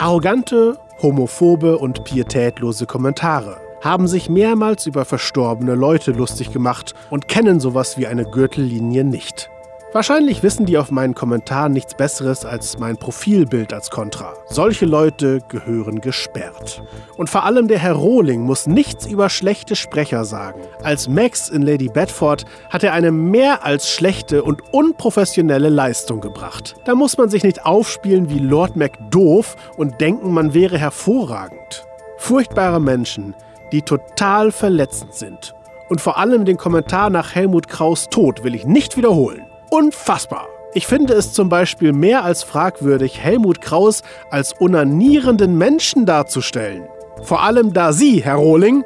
arrogante, 0.00 0.76
homophobe 1.02 1.78
und 1.78 2.02
pietätlose 2.04 2.86
Kommentare 2.86 3.69
haben 3.80 4.06
sich 4.06 4.28
mehrmals 4.28 4.86
über 4.86 5.04
verstorbene 5.04 5.74
Leute 5.74 6.12
lustig 6.12 6.52
gemacht 6.52 6.94
und 7.10 7.28
kennen 7.28 7.60
sowas 7.60 7.98
wie 7.98 8.06
eine 8.06 8.24
Gürtellinie 8.24 9.04
nicht. 9.04 9.50
Wahrscheinlich 9.92 10.44
wissen 10.44 10.66
die 10.66 10.78
auf 10.78 10.92
meinen 10.92 11.16
Kommentaren 11.16 11.72
nichts 11.72 11.94
Besseres 11.94 12.44
als 12.44 12.78
mein 12.78 12.96
Profilbild 12.96 13.72
als 13.72 13.90
Kontra. 13.90 14.34
Solche 14.46 14.86
Leute 14.86 15.40
gehören 15.48 16.00
gesperrt. 16.00 16.80
Und 17.16 17.28
vor 17.28 17.44
allem 17.44 17.66
der 17.66 17.80
Herr 17.80 17.94
Rohling 17.94 18.42
muss 18.42 18.68
nichts 18.68 19.04
über 19.06 19.28
schlechte 19.28 19.74
Sprecher 19.74 20.24
sagen. 20.24 20.60
Als 20.84 21.08
Max 21.08 21.48
in 21.48 21.62
Lady 21.62 21.88
Bedford 21.88 22.44
hat 22.68 22.84
er 22.84 22.92
eine 22.92 23.10
mehr 23.10 23.64
als 23.64 23.90
schlechte 23.90 24.44
und 24.44 24.62
unprofessionelle 24.72 25.70
Leistung 25.70 26.20
gebracht. 26.20 26.76
Da 26.84 26.94
muss 26.94 27.18
man 27.18 27.28
sich 27.28 27.42
nicht 27.42 27.66
aufspielen 27.66 28.30
wie 28.30 28.38
Lord 28.38 28.76
MacDoof 28.76 29.56
und 29.76 30.00
denken, 30.00 30.32
man 30.32 30.54
wäre 30.54 30.78
hervorragend. 30.78 31.84
Furchtbare 32.18 32.80
Menschen, 32.80 33.34
die 33.72 33.82
total 33.82 34.52
verletzend 34.52 35.14
sind. 35.14 35.54
Und 35.88 36.00
vor 36.00 36.18
allem 36.18 36.44
den 36.44 36.56
Kommentar 36.56 37.10
nach 37.10 37.34
Helmut 37.34 37.68
Kraus 37.68 38.08
Tod 38.08 38.44
will 38.44 38.54
ich 38.54 38.64
nicht 38.64 38.96
wiederholen. 38.96 39.42
Unfassbar! 39.70 40.46
Ich 40.72 40.86
finde 40.86 41.14
es 41.14 41.32
zum 41.32 41.48
Beispiel 41.48 41.92
mehr 41.92 42.22
als 42.22 42.44
fragwürdig, 42.44 43.18
Helmut 43.18 43.60
Kraus 43.60 44.02
als 44.30 44.52
unanierenden 44.52 45.58
Menschen 45.58 46.06
darzustellen. 46.06 46.84
Vor 47.24 47.42
allem 47.42 47.72
da 47.72 47.92
Sie, 47.92 48.22
Herr 48.22 48.36
Rohling, 48.36 48.84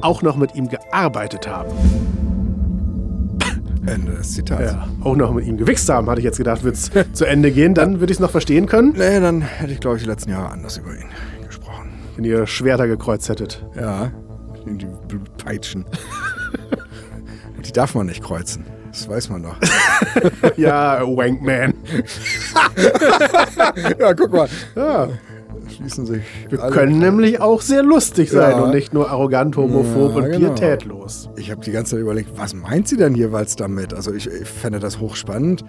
auch 0.00 0.22
noch 0.22 0.36
mit 0.36 0.54
ihm 0.54 0.68
gearbeitet 0.68 1.46
haben. 1.46 1.70
Ende 3.86 4.12
des 4.12 4.32
Zitats. 4.32 4.72
Ja, 4.72 4.88
auch 5.04 5.14
noch 5.14 5.32
mit 5.32 5.46
ihm 5.46 5.58
gewichst 5.58 5.90
haben, 5.90 6.08
hatte 6.08 6.20
ich 6.20 6.24
jetzt 6.24 6.38
gedacht, 6.38 6.64
wird 6.64 6.76
es 6.76 6.90
zu 7.12 7.26
Ende 7.26 7.50
gehen. 7.50 7.74
Dann 7.74 8.00
würde 8.00 8.12
ich 8.12 8.16
es 8.16 8.20
noch 8.20 8.30
verstehen 8.30 8.64
können. 8.64 8.94
Nee, 8.96 9.20
dann 9.20 9.42
hätte 9.42 9.72
ich, 9.72 9.80
glaube 9.80 9.98
ich, 9.98 10.04
die 10.04 10.08
letzten 10.08 10.30
Jahre 10.30 10.50
anders 10.50 10.78
über 10.78 10.92
ihn. 10.92 11.10
Wenn 12.20 12.28
ihr 12.28 12.46
Schwerter 12.46 12.86
gekreuzt 12.86 13.30
hättet. 13.30 13.64
Ja, 13.74 14.12
die 14.66 14.86
Peitschen. 15.42 15.86
die 17.64 17.72
darf 17.72 17.94
man 17.94 18.08
nicht 18.08 18.22
kreuzen. 18.22 18.66
Das 18.92 19.08
weiß 19.08 19.30
man 19.30 19.42
doch. 19.42 19.56
ja, 20.58 21.00
Wankman. 21.00 21.72
ja, 23.98 24.12
guck 24.12 24.32
mal. 24.32 24.48
Ja. 24.76 25.08
Schließen 25.74 26.04
sich. 26.04 26.20
Wir 26.50 26.58
können 26.58 26.98
nämlich 26.98 27.40
auch 27.40 27.62
sehr 27.62 27.82
lustig 27.82 28.28
sein 28.30 28.50
ja. 28.50 28.64
und 28.64 28.74
nicht 28.74 28.92
nur 28.92 29.08
arrogant, 29.08 29.56
homophob 29.56 30.10
ja, 30.10 30.16
und 30.16 30.30
genau. 30.30 30.50
pietätlos. 30.50 31.30
Ich 31.36 31.50
habe 31.50 31.62
die 31.64 31.72
ganze 31.72 31.92
Zeit 31.92 32.00
überlegt, 32.00 32.36
was 32.36 32.52
meint 32.52 32.86
sie 32.86 32.98
denn 32.98 33.14
jeweils 33.14 33.56
damit? 33.56 33.94
Also 33.94 34.12
ich, 34.12 34.26
ich 34.26 34.46
fände 34.46 34.78
das 34.78 35.00
hochspannend 35.00 35.64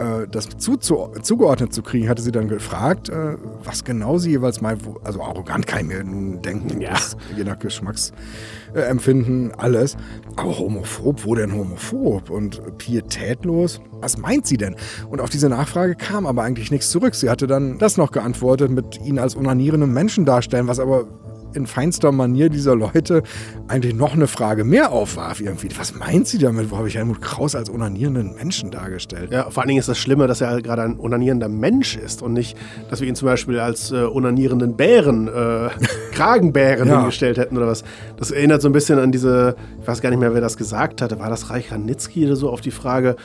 äh, 0.00 0.26
das 0.28 0.48
zu, 0.58 0.76
zu, 0.76 1.12
zugeordnet 1.22 1.72
zu 1.72 1.82
kriegen, 1.82 2.08
hatte 2.08 2.22
sie 2.22 2.32
dann 2.32 2.48
gefragt, 2.48 3.08
äh, 3.10 3.36
was 3.62 3.84
genau 3.84 4.18
sie 4.18 4.30
jeweils 4.30 4.60
meint. 4.60 4.82
Also 5.04 5.22
arrogant 5.22 5.66
kann 5.66 5.80
ich 5.82 5.86
mir 5.86 6.02
nun 6.02 6.40
denken, 6.40 6.80
ja. 6.80 6.90
das, 6.90 7.16
je 7.36 7.44
nach 7.44 7.58
Geschmacksempfinden, 7.58 9.52
alles. 9.56 9.96
Aber 10.36 10.58
homophob, 10.58 11.24
wo 11.24 11.34
denn 11.34 11.52
homophob? 11.52 12.30
Und 12.30 12.78
pietätlos? 12.78 13.80
Was 14.00 14.16
meint 14.16 14.46
sie 14.46 14.56
denn? 14.56 14.76
Und 15.10 15.20
auf 15.20 15.28
diese 15.28 15.48
Nachfrage 15.48 15.94
kam 15.94 16.26
aber 16.26 16.42
eigentlich 16.42 16.70
nichts 16.70 16.90
zurück. 16.90 17.14
Sie 17.14 17.28
hatte 17.28 17.46
dann 17.46 17.78
das 17.78 17.98
noch 17.98 18.10
geantwortet, 18.10 18.70
mit 18.70 19.00
ihn 19.04 19.18
als 19.18 19.34
unanierenden 19.34 19.92
Menschen 19.92 20.24
darstellen, 20.24 20.66
was 20.66 20.80
aber 20.80 21.06
in 21.54 21.66
feinster 21.66 22.12
Manier 22.12 22.48
dieser 22.48 22.74
Leute 22.76 23.22
eigentlich 23.68 23.94
noch 23.94 24.14
eine 24.14 24.26
Frage 24.26 24.64
mehr 24.64 24.92
aufwarf 24.92 25.40
irgendwie. 25.40 25.68
Was 25.78 25.94
meint 25.94 26.26
sie 26.26 26.38
damit? 26.38 26.70
Wo 26.70 26.78
habe 26.78 26.88
ich 26.88 26.96
Helmut 26.96 27.20
Kraus 27.20 27.54
als 27.54 27.68
unanierenden 27.68 28.34
Menschen 28.34 28.70
dargestellt? 28.70 29.30
Ja, 29.32 29.50
vor 29.50 29.62
allen 29.62 29.68
Dingen 29.68 29.80
ist 29.80 29.88
das 29.88 29.98
Schlimme, 29.98 30.26
dass 30.26 30.40
er 30.40 30.60
gerade 30.62 30.82
ein 30.82 30.94
unanierender 30.94 31.48
Mensch 31.48 31.96
ist 31.96 32.22
und 32.22 32.32
nicht, 32.32 32.56
dass 32.88 33.00
wir 33.00 33.08
ihn 33.08 33.14
zum 33.14 33.26
Beispiel 33.26 33.58
als 33.58 33.92
äh, 33.92 34.02
unanierenden 34.04 34.76
Bären, 34.76 35.28
äh, 35.28 35.68
Kragenbären 36.12 36.88
ja. 36.88 36.98
hingestellt 36.98 37.38
hätten 37.38 37.56
oder 37.56 37.66
was. 37.66 37.84
Das 38.16 38.30
erinnert 38.30 38.62
so 38.62 38.68
ein 38.68 38.72
bisschen 38.72 38.98
an 38.98 39.12
diese, 39.12 39.56
ich 39.80 39.86
weiß 39.86 40.00
gar 40.00 40.10
nicht 40.10 40.20
mehr, 40.20 40.34
wer 40.34 40.40
das 40.40 40.56
gesagt 40.56 41.02
hatte. 41.02 41.18
War 41.18 41.30
das 41.30 41.50
Reich 41.50 41.72
Ranitzky 41.72 42.26
oder 42.26 42.36
so 42.36 42.50
auf 42.50 42.60
die 42.60 42.70
Frage, 42.70 43.16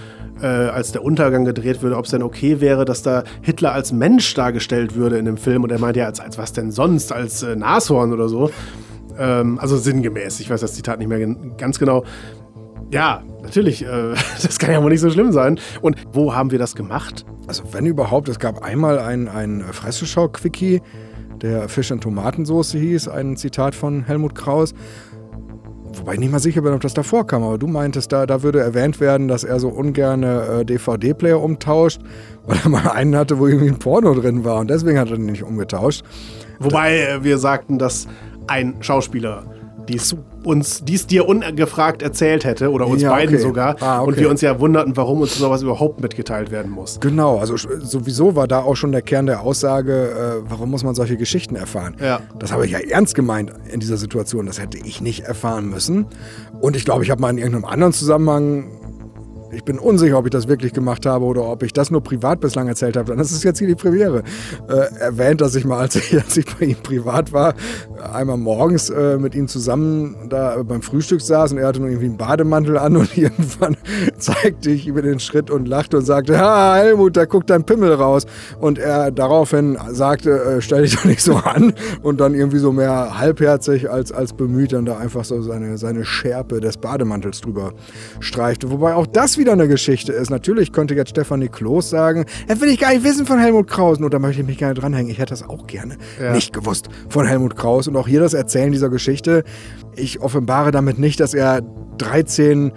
äh, 0.42 0.48
als 0.48 0.92
der 0.92 1.04
Untergang 1.04 1.46
gedreht 1.46 1.82
würde, 1.82 1.98
ob 1.98 2.06
es 2.06 2.12
denn 2.12 2.24
okay 2.24 2.62
wäre, 2.62 2.86
dass 2.86 3.02
da 3.02 3.24
Hitler 3.42 3.74
als 3.74 3.92
Mensch 3.92 4.34
dargestellt 4.34 4.96
würde 4.96 5.18
in 5.18 5.26
dem 5.26 5.38
Film. 5.38 5.64
Und 5.64 5.72
er 5.72 5.80
meinte 5.80 6.00
ja, 6.00 6.06
als, 6.06 6.20
als 6.20 6.38
was 6.38 6.54
denn 6.54 6.72
sonst, 6.72 7.12
als 7.12 7.44
äh, 7.44 7.56
Nashorn 7.56 8.12
oder 8.16 8.30
so. 8.30 8.50
Ähm, 9.18 9.60
also 9.60 9.78
sinngemäß. 9.78 10.40
Ich 10.40 10.50
weiß 10.50 10.62
das 10.62 10.74
Zitat 10.74 11.00
nicht 11.00 11.08
mehr 11.08 11.36
ganz 11.58 11.80
genau. 11.80 12.04
Ja, 12.92 13.24
natürlich, 13.42 13.84
äh, 13.84 14.14
das 14.42 14.60
kann 14.60 14.72
ja 14.72 14.82
wohl 14.82 14.92
nicht 14.92 15.02
so 15.02 15.10
schlimm 15.10 15.32
sein. 15.32 15.60
Und 15.82 15.98
wo 16.12 16.34
haben 16.34 16.52
wir 16.52 16.60
das 16.60 16.76
gemacht? 16.76 17.26
Also 17.48 17.64
wenn 17.72 17.86
überhaupt, 17.86 18.30
es 18.30 18.40
gab 18.40 18.64
einmal 18.64 19.00
ein, 19.00 19.28
ein 19.28 19.62
Fresseschau-Quickie, 19.62 20.82
der 21.42 21.70
Fisch- 21.70 21.92
und 21.92 22.02
Tomatensoße 22.02 22.78
hieß, 22.78 23.08
ein 23.08 23.38
Zitat 23.38 23.76
von 23.76 24.04
Helmut 24.04 24.36
Kraus. 24.36 24.74
Wobei 25.98 26.14
ich 26.14 26.20
nicht 26.20 26.32
mal 26.32 26.40
sicher 26.40 26.62
bin, 26.62 26.74
ob 26.74 26.82
das 26.82 26.94
davor 26.94 27.26
kam, 27.26 27.44
aber 27.44 27.58
du 27.58 27.68
meintest, 27.68 28.12
da, 28.12 28.26
da 28.26 28.44
würde 28.44 28.60
erwähnt 28.60 29.00
werden, 29.00 29.28
dass 29.28 29.44
er 29.44 29.60
so 29.60 29.70
ungern 29.70 30.24
äh, 30.24 30.66
DVD-Player 30.66 31.42
umtauscht, 31.42 32.02
weil 32.46 32.58
er 32.64 32.70
mal 32.70 32.90
einen 32.90 33.16
hatte, 33.16 33.40
wo 33.40 33.48
irgendwie 33.48 33.70
ein 33.70 33.80
Porno 33.80 34.14
drin 34.14 34.44
war 34.44 34.60
und 34.60 34.70
deswegen 34.70 35.00
hat 35.00 35.10
er 35.10 35.16
den 35.16 35.28
nicht 35.28 35.44
umgetauscht. 35.44 36.04
Wobei 36.60 37.00
äh, 37.00 37.24
wir 37.24 37.38
sagten, 37.38 37.78
dass 37.78 38.08
ein 38.48 38.76
Schauspieler 38.82 39.44
dies 39.88 40.16
uns 40.44 40.84
dies 40.84 41.08
dir 41.08 41.28
ungefragt 41.28 42.02
erzählt 42.04 42.46
hätte 42.46 42.72
oder 42.72 42.88
uns 42.88 43.02
ja, 43.02 43.10
beiden 43.10 43.36
okay. 43.36 43.44
sogar 43.44 43.76
ah, 43.82 44.02
okay. 44.02 44.08
und 44.08 44.20
wir 44.20 44.30
uns 44.30 44.42
ja 44.42 44.60
wunderten, 44.60 44.96
warum 44.96 45.22
uns 45.22 45.36
sowas 45.38 45.64
überhaupt 45.64 46.02
mitgeteilt 46.02 46.52
werden 46.52 46.72
muss. 46.72 47.00
Genau, 47.00 47.40
also 47.40 47.56
sowieso 47.58 48.36
war 48.36 48.48
da 48.48 48.60
auch 48.60 48.76
schon 48.76 48.92
der 48.92 49.02
Kern 49.02 49.26
der 49.26 49.42
Aussage, 49.42 50.44
äh, 50.44 50.50
warum 50.50 50.70
muss 50.70 50.84
man 50.84 50.94
solche 50.94 51.18
Geschichten 51.18 51.56
erfahren? 51.56 51.96
Ja. 52.00 52.20
Das 52.38 52.52
habe 52.52 52.66
ich 52.66 52.74
ja 52.74 52.80
ernst 52.80 53.16
gemeint 53.16 53.52
in 53.72 53.80
dieser 53.80 53.98
Situation, 53.98 54.46
das 54.46 54.62
hätte 54.62 54.78
ich 54.78 55.02
nicht 55.02 55.22
erfahren 55.22 55.68
müssen 55.68 56.06
und 56.62 56.76
ich 56.76 56.86
glaube, 56.86 57.04
ich 57.04 57.10
habe 57.10 57.22
mal 57.22 57.32
in 57.32 57.38
irgendeinem 57.38 57.66
anderen 57.66 57.94
Zusammenhang 57.94 58.70
ich 59.56 59.64
bin 59.64 59.80
unsicher, 59.80 60.18
ob 60.18 60.26
ich 60.26 60.32
das 60.32 60.48
wirklich 60.48 60.74
gemacht 60.74 61.06
habe 61.06 61.26
oder 61.26 61.44
ob 61.44 61.64
ich 61.64 61.74
das 61.74 61.90
nur 61.90 62.02
privat 62.02 62.42
bislang 62.42 62.68
erzählt 62.68 62.98
habe, 62.98 63.10
dann 63.10 63.20
ist 63.20 63.32
es 63.32 63.44
jetzt 63.44 63.60
hier 63.60 63.68
die 63.68 63.76
Premiere. 63.76 64.24
Äh, 64.68 65.00
erwähnt, 65.00 65.42
dass 65.42 65.56
ich 65.56 65.66
mal, 65.66 65.80
als 65.80 65.96
ich, 65.96 66.14
als 66.24 66.38
ich 66.38 66.46
bei 66.46 66.66
ihm 66.66 66.78
privat 66.78 67.32
war, 67.32 67.54
einmal 68.14 68.38
morgens 68.38 68.90
äh, 68.90 69.18
mit 69.18 69.36
ihm 69.36 69.48
zusammen 69.48 70.28
da 70.30 70.62
beim 70.64 70.82
Frühstück 70.82 71.22
saß 71.22 71.54
und 71.54 71.58
er 71.58 71.68
hatte 71.68 71.80
nur 71.80 71.90
irgendwie 71.90 72.08
einen 72.08 72.18
Bademantel 72.18 72.78
an 72.78 72.98
und 72.98 73.18
irgendwann 73.18 73.78
zeigte 74.18 74.72
ich 74.72 74.88
ihm 74.88 74.96
den 74.96 75.20
Schritt 75.20 75.50
und 75.50 75.68
lachte 75.68 75.98
und 75.98 76.06
sagte, 76.06 76.38
ha, 76.38 76.76
Helmut, 76.76 77.16
da 77.16 77.26
guckt 77.26 77.50
dein 77.50 77.64
Pimmel 77.64 77.94
raus. 77.94 78.26
Und 78.60 78.78
er 78.78 79.12
daraufhin 79.12 79.78
sagte, 79.90 80.32
äh, 80.32 80.62
stell 80.62 80.84
dich 80.84 80.96
doch 80.96 81.06
nicht 81.06 81.22
so 81.22 81.36
an 81.36 81.74
und 82.02 82.20
dann 82.20 82.34
irgendwie 82.34 82.60
so 82.60 82.72
mehr 82.72 83.18
halbherzig 83.18 83.90
als, 83.90 84.12
als 84.12 84.34
bemüht 84.34 84.74
dann 84.74 84.86
da 84.86 84.98
einfach 84.98 85.24
so 85.24 85.42
seine, 85.42 85.78
seine 85.78 86.04
Schärpe 86.06 86.60
des 86.60 86.78
Bademantels 86.78 87.42
drüber 87.42 87.74
streichte. 88.20 88.70
Wobei 88.72 88.96
auch 88.96 89.08
das 89.08 89.38
wieder 89.38 89.45
eine 89.54 89.68
Geschichte 89.68 90.12
ist. 90.12 90.30
Natürlich 90.30 90.72
könnte 90.72 90.96
jetzt 90.96 91.10
Stefanie 91.10 91.48
Kloß 91.48 91.90
sagen, 91.90 92.26
er 92.48 92.60
will 92.62 92.70
ich 92.70 92.80
gar 92.80 92.92
nicht 92.92 93.04
wissen 93.04 93.26
von 93.26 93.40
Helmut 93.40 93.68
Krausen 93.68 94.04
und 94.04 94.14
da 94.14 94.20
möchte 94.20 94.42
ich 94.42 94.48
mich 94.48 94.58
gerne 94.58 94.74
dranhängen. 94.74 95.12
Ich 95.12 95.18
hätte 95.18 95.32
das 95.32 95.44
auch 95.44 95.68
gerne 95.68 95.98
ja. 96.22 96.34
nicht 96.34 96.54
gewusst 96.54 96.90
von 97.10 97.26
Helmut 97.26 97.56
Kraus 97.56 97.88
und 97.88 97.96
auch 97.96 98.08
hier 98.08 98.20
das 98.20 98.34
Erzählen 98.34 98.72
dieser 98.72 98.90
Geschichte. 98.90 99.44
Ich 99.96 100.22
offenbare 100.22 100.72
damit 100.72 101.00
nicht, 101.00 101.20
dass 101.20 101.34
er 101.34 101.62
13 101.98 102.72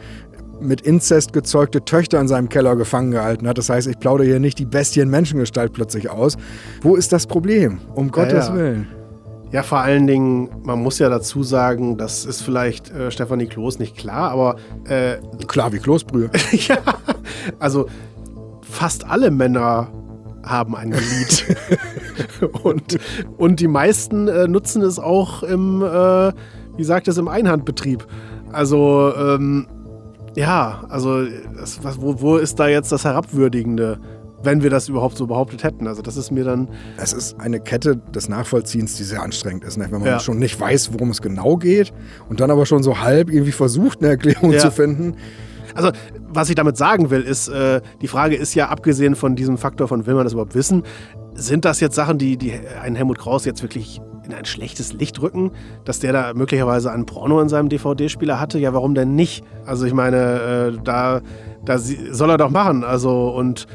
mit 0.61 0.81
Inzest 0.81 1.33
gezeugte 1.33 1.85
Töchter 1.85 2.21
in 2.21 2.29
seinem 2.29 2.49
Keller 2.49 2.77
gefangen 2.77 3.11
gehalten 3.11 3.47
hat. 3.47 3.59
Das 3.59 3.69
heißt, 3.69 3.87
ich 3.87 3.99
plaudere 3.99 4.27
hier 4.27 4.41
nicht 4.41 4.59
die 4.59 4.65
Bestien 4.65 5.09
Menschengestalt 5.09 5.73
plötzlich 5.73 6.11
aus. 6.11 6.37
Wo 6.83 6.97
ist 6.97 7.13
das 7.13 7.27
Problem? 7.27 7.79
Um 7.95 8.11
Gottes 8.11 8.49
ja, 8.49 8.55
ja. 8.55 8.55
Willen. 8.55 8.98
Ja, 9.51 9.63
vor 9.63 9.79
allen 9.79 10.07
Dingen, 10.07 10.51
man 10.63 10.83
muss 10.83 10.99
ja 10.99 11.09
dazu 11.09 11.43
sagen, 11.43 11.97
das 11.97 12.27
ist 12.27 12.43
vielleicht 12.43 12.91
äh, 12.91 13.11
Stefanie 13.11 13.47
Kloß 13.47 13.79
nicht 13.79 13.97
klar, 13.97 14.31
aber. 14.31 14.57
Äh, 14.85 15.17
klar 15.47 15.73
wie 15.73 15.79
Kloßbrühe. 15.79 16.31
ja, 16.53 16.77
also 17.59 17.87
fast 18.61 19.07
alle 19.07 19.31
Männer 19.31 19.89
haben 20.45 20.77
ein 20.77 20.91
Glied. 20.91 21.57
und, 22.63 22.99
und 23.39 23.61
die 23.61 23.69
meisten 23.69 24.29
äh, 24.29 24.49
nutzen 24.49 24.83
es 24.83 24.99
auch 24.99 25.43
im, 25.43 25.83
äh, 25.83 26.33
wie 26.77 26.85
sagt 26.85 27.09
es, 27.09 27.17
im 27.17 27.29
Einhandbetrieb. 27.29 28.07
Also, 28.53 29.13
ähm, 29.17 29.67
ja, 30.37 30.85
also, 30.89 31.25
das, 31.59 31.83
was, 31.83 32.01
wo, 32.01 32.21
wo 32.21 32.37
ist 32.37 32.61
da 32.61 32.69
jetzt 32.69 32.93
das 32.93 33.05
Herabwürdigende? 33.05 33.99
Wenn 34.43 34.63
wir 34.63 34.71
das 34.71 34.89
überhaupt 34.89 35.17
so 35.17 35.27
behauptet 35.27 35.65
hätten. 35.65 35.87
Also 35.87 36.03
das 36.03 36.17
ist 36.17 36.31
mir 36.31 36.45
dann. 36.45 36.69
Es 36.97 37.13
ist 37.13 37.41
eine 37.41 37.61
Kette 37.61 37.97
des 37.97 38.29
Nachvollziehens, 38.29 38.97
die 38.97 39.05
sehr 39.05 39.23
anstrengend 39.23 39.65
ist, 39.65 39.77
ne? 39.77 39.87
wenn 39.91 40.01
man 40.01 40.09
ja. 40.09 40.21
schon 40.21 40.39
nicht 40.39 40.59
weiß, 40.61 40.93
worum 40.93 41.11
es 41.11 41.21
genau 41.23 41.57
geht 41.57 41.93
und 42.29 42.41
dann 42.41 42.51
aber 42.51 42.67
schon 42.67 42.83
so 42.83 43.01
halb 43.01 43.31
irgendwie 43.31 43.53
versucht, 43.53 44.01
eine 44.01 44.11
Erklärung 44.11 44.53
ja. 44.53 44.59
zu 44.59 44.71
finden. 44.71 45.17
Also, 45.75 45.93
was 46.29 46.49
ich 46.49 46.55
damit 46.55 46.77
sagen 46.77 47.11
will, 47.11 47.23
ist, 47.23 47.49
äh, 47.49 47.81
die 48.01 48.09
Frage 48.09 48.37
ist 48.37 48.55
ja, 48.55 48.69
abgesehen 48.69 49.15
von 49.15 49.37
diesem 49.37 49.59
Faktor 49.59 49.87
von, 49.87 50.07
will 50.07 50.15
man 50.15 50.25
das 50.25 50.33
überhaupt 50.33 50.55
wissen, 50.55 50.83
sind 51.35 51.65
das 51.65 51.81
jetzt 51.81 51.95
Sachen, 51.95 52.19
die, 52.19 52.37
die 52.37 52.53
einen 52.83 52.97
Helmut 52.97 53.19
Kraus 53.19 53.45
jetzt 53.45 53.63
wirklich 53.63 54.01
in 54.27 54.35
ein 54.35 54.45
schlechtes 54.45 54.93
Licht 54.93 55.23
rücken, 55.23 55.53
dass 55.85 56.01
der 56.01 56.13
da 56.13 56.35
möglicherweise 56.35 56.91
einen 56.91 57.07
Porno 57.07 57.41
in 57.41 57.49
seinem 57.49 57.69
DVD-Spieler 57.69 58.41
hatte? 58.41 58.59
Ja, 58.59 58.75
warum 58.75 58.95
denn 58.95 59.15
nicht? 59.15 59.45
Also, 59.67 59.87
ich 59.87 59.95
meine, 59.95 60.73
äh, 60.75 60.79
da, 60.83 61.21
da 61.65 61.79
soll 61.79 62.31
er 62.31 62.39
doch 62.39 62.51
machen. 62.51 62.83
Also, 62.83 63.29
und 63.29 63.67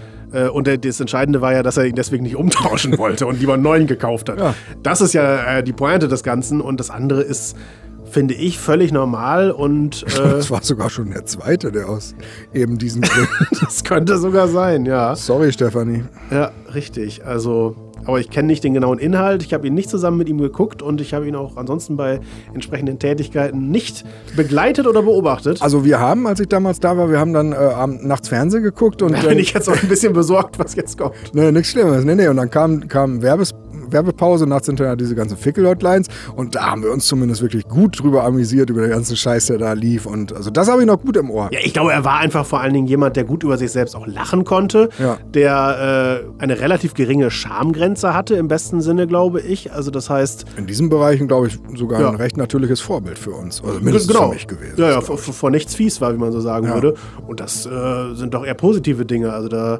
und 0.49 0.67
das 0.67 0.99
Entscheidende 0.99 1.41
war 1.41 1.53
ja, 1.53 1.63
dass 1.63 1.77
er 1.77 1.85
ihn 1.85 1.95
deswegen 1.95 2.23
nicht 2.23 2.35
umtauschen 2.35 2.97
wollte 2.97 3.25
und 3.27 3.39
lieber 3.39 3.53
einen 3.53 3.63
neuen 3.63 3.87
gekauft 3.87 4.29
hat. 4.29 4.39
Ja. 4.39 4.55
Das 4.81 5.01
ist 5.01 5.13
ja 5.13 5.57
äh, 5.57 5.63
die 5.63 5.73
Pointe 5.73 6.07
des 6.07 6.23
Ganzen. 6.23 6.61
Und 6.61 6.79
das 6.79 6.89
andere 6.89 7.21
ist, 7.21 7.55
finde 8.09 8.33
ich, 8.33 8.59
völlig 8.59 8.91
normal. 8.91 9.51
Und, 9.51 10.03
äh, 10.07 10.21
das 10.21 10.49
war 10.51 10.63
sogar 10.63 10.89
schon 10.89 11.11
der 11.11 11.25
zweite, 11.25 11.71
der 11.71 11.89
aus 11.89 12.15
eben 12.53 12.77
diesen 12.77 13.01
Gründen. 13.03 13.29
das 13.61 13.83
könnte 13.83 14.17
sogar 14.17 14.47
sein, 14.47 14.85
ja. 14.85 15.15
Sorry, 15.15 15.51
Stefanie. 15.51 16.03
Ja, 16.31 16.51
richtig. 16.73 17.25
Also 17.25 17.75
aber 18.05 18.19
ich 18.19 18.29
kenne 18.29 18.47
nicht 18.47 18.63
den 18.63 18.73
genauen 18.73 18.99
Inhalt. 18.99 19.43
Ich 19.43 19.53
habe 19.53 19.67
ihn 19.67 19.73
nicht 19.73 19.89
zusammen 19.89 20.17
mit 20.17 20.29
ihm 20.29 20.39
geguckt 20.39 20.81
und 20.81 21.01
ich 21.01 21.13
habe 21.13 21.27
ihn 21.27 21.35
auch 21.35 21.57
ansonsten 21.57 21.97
bei 21.97 22.19
entsprechenden 22.53 22.99
Tätigkeiten 22.99 23.69
nicht 23.69 24.03
begleitet 24.35 24.87
oder 24.87 25.01
beobachtet. 25.01 25.61
Also 25.61 25.85
wir 25.85 25.99
haben, 25.99 26.27
als 26.27 26.39
ich 26.39 26.47
damals 26.47 26.79
da 26.79 26.97
war, 26.97 27.09
wir 27.09 27.19
haben 27.19 27.33
dann 27.33 27.51
äh, 27.51 27.87
nachts 28.05 28.29
Fernsehen 28.29 28.63
geguckt 28.63 29.01
und. 29.01 29.13
Da 29.13 29.27
bin 29.27 29.39
ich 29.39 29.53
jetzt 29.53 29.69
auch 29.69 29.81
ein 29.81 29.89
bisschen 29.89 30.13
besorgt, 30.13 30.59
was 30.59 30.75
jetzt 30.75 30.97
kommt. 30.97 31.15
Nee, 31.33 31.51
nichts 31.51 31.69
Schlimmes. 31.69 32.03
Nee, 32.03 32.15
nee. 32.15 32.27
Und 32.27 32.37
dann 32.37 32.49
kam, 32.49 32.87
kam 32.87 33.21
Werbes 33.21 33.53
Werbepause, 33.89 34.47
nachts 34.47 34.67
hinterher 34.67 34.95
diese 34.95 35.15
ganzen 35.15 35.37
Fickel-Hotlines 35.37 36.07
und 36.35 36.55
da 36.55 36.71
haben 36.71 36.83
wir 36.83 36.91
uns 36.91 37.07
zumindest 37.07 37.41
wirklich 37.41 37.67
gut 37.67 38.01
drüber 38.01 38.23
amüsiert, 38.23 38.69
über 38.69 38.81
den 38.81 38.91
ganzen 38.91 39.15
Scheiß, 39.15 39.47
der 39.47 39.57
da 39.57 39.73
lief 39.73 40.05
und 40.05 40.33
also 40.33 40.49
das 40.49 40.69
habe 40.69 40.81
ich 40.81 40.87
noch 40.87 41.01
gut 41.01 41.17
im 41.17 41.29
Ohr. 41.29 41.49
Ja, 41.51 41.59
ich 41.63 41.73
glaube, 41.73 41.93
er 41.93 42.03
war 42.03 42.19
einfach 42.19 42.45
vor 42.45 42.61
allen 42.61 42.73
Dingen 42.73 42.87
jemand, 42.87 43.15
der 43.15 43.23
gut 43.23 43.43
über 43.43 43.57
sich 43.57 43.71
selbst 43.71 43.95
auch 43.95 44.07
lachen 44.07 44.43
konnte, 44.43 44.89
ja. 44.99 45.17
der 45.33 46.23
äh, 46.39 46.41
eine 46.41 46.59
relativ 46.59 46.93
geringe 46.93 47.31
Schamgrenze 47.31 48.13
hatte, 48.13 48.35
im 48.35 48.47
besten 48.47 48.81
Sinne, 48.81 49.07
glaube 49.07 49.41
ich. 49.41 49.71
Also 49.71 49.91
das 49.91 50.09
heißt... 50.09 50.45
In 50.57 50.67
diesen 50.67 50.89
Bereichen, 50.89 51.27
glaube 51.27 51.47
ich, 51.47 51.59
sogar 51.75 52.01
ja. 52.01 52.09
ein 52.09 52.15
recht 52.15 52.37
natürliches 52.37 52.81
Vorbild 52.81 53.19
für 53.19 53.31
uns, 53.31 53.61
also 53.63 53.79
mindestens 53.79 54.13
genau. 54.13 54.29
für 54.29 54.33
mich 54.33 54.47
gewesen. 54.47 54.75
Ja, 54.77 54.89
ja, 54.89 55.01
vor, 55.01 55.17
vor, 55.17 55.51
nichts 55.51 55.75
fies 55.75 56.01
war, 56.01 56.13
wie 56.13 56.17
man 56.17 56.31
so 56.31 56.41
sagen 56.41 56.67
ja. 56.67 56.73
würde. 56.73 56.95
Und 57.27 57.39
das 57.39 57.65
äh, 57.65 58.13
sind 58.15 58.33
doch 58.33 58.45
eher 58.45 58.55
positive 58.55 59.05
Dinge, 59.05 59.31
also 59.33 59.49
da... 59.49 59.79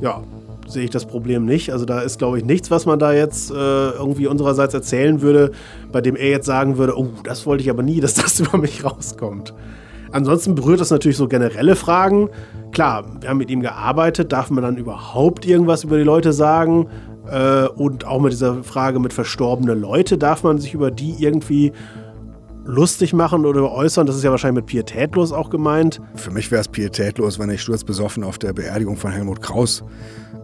Ja, 0.00 0.22
sehe 0.70 0.84
ich 0.84 0.90
das 0.90 1.06
Problem 1.06 1.44
nicht. 1.44 1.72
Also 1.72 1.84
da 1.84 2.00
ist, 2.00 2.18
glaube 2.18 2.38
ich, 2.38 2.44
nichts, 2.44 2.70
was 2.70 2.86
man 2.86 2.98
da 2.98 3.12
jetzt 3.12 3.50
äh, 3.50 3.54
irgendwie 3.54 4.26
unsererseits 4.26 4.74
erzählen 4.74 5.20
würde, 5.20 5.50
bei 5.92 6.00
dem 6.00 6.16
er 6.16 6.28
jetzt 6.28 6.46
sagen 6.46 6.78
würde, 6.78 6.98
oh, 6.98 7.08
das 7.24 7.46
wollte 7.46 7.62
ich 7.62 7.70
aber 7.70 7.82
nie, 7.82 8.00
dass 8.00 8.14
das 8.14 8.40
über 8.40 8.58
mich 8.58 8.84
rauskommt. 8.84 9.54
Ansonsten 10.12 10.54
berührt 10.56 10.80
das 10.80 10.90
natürlich 10.90 11.16
so 11.16 11.28
generelle 11.28 11.76
Fragen. 11.76 12.30
Klar, 12.72 13.04
wir 13.20 13.28
haben 13.28 13.38
mit 13.38 13.50
ihm 13.50 13.60
gearbeitet, 13.60 14.32
darf 14.32 14.50
man 14.50 14.64
dann 14.64 14.76
überhaupt 14.76 15.46
irgendwas 15.46 15.84
über 15.84 15.98
die 15.98 16.04
Leute 16.04 16.32
sagen? 16.32 16.88
Äh, 17.30 17.66
und 17.68 18.06
auch 18.06 18.20
mit 18.20 18.32
dieser 18.32 18.64
Frage 18.64 18.98
mit 18.98 19.12
verstorbene 19.12 19.74
Leute, 19.74 20.18
darf 20.18 20.42
man 20.42 20.58
sich 20.58 20.74
über 20.74 20.90
die 20.90 21.14
irgendwie 21.18 21.72
lustig 22.64 23.12
machen 23.12 23.46
oder 23.46 23.70
äußern. 23.70 24.06
Das 24.06 24.16
ist 24.16 24.24
ja 24.24 24.30
wahrscheinlich 24.30 24.62
mit 24.62 24.66
pietätlos 24.66 25.32
auch 25.32 25.50
gemeint. 25.50 26.00
Für 26.14 26.30
mich 26.30 26.50
wäre 26.50 26.60
es 26.60 26.68
pietätlos, 26.68 27.38
wenn 27.38 27.50
ich 27.50 27.62
sturzbesoffen 27.62 28.24
auf 28.24 28.38
der 28.38 28.52
Beerdigung 28.52 28.96
von 28.96 29.10
Helmut 29.10 29.40
Kraus 29.42 29.84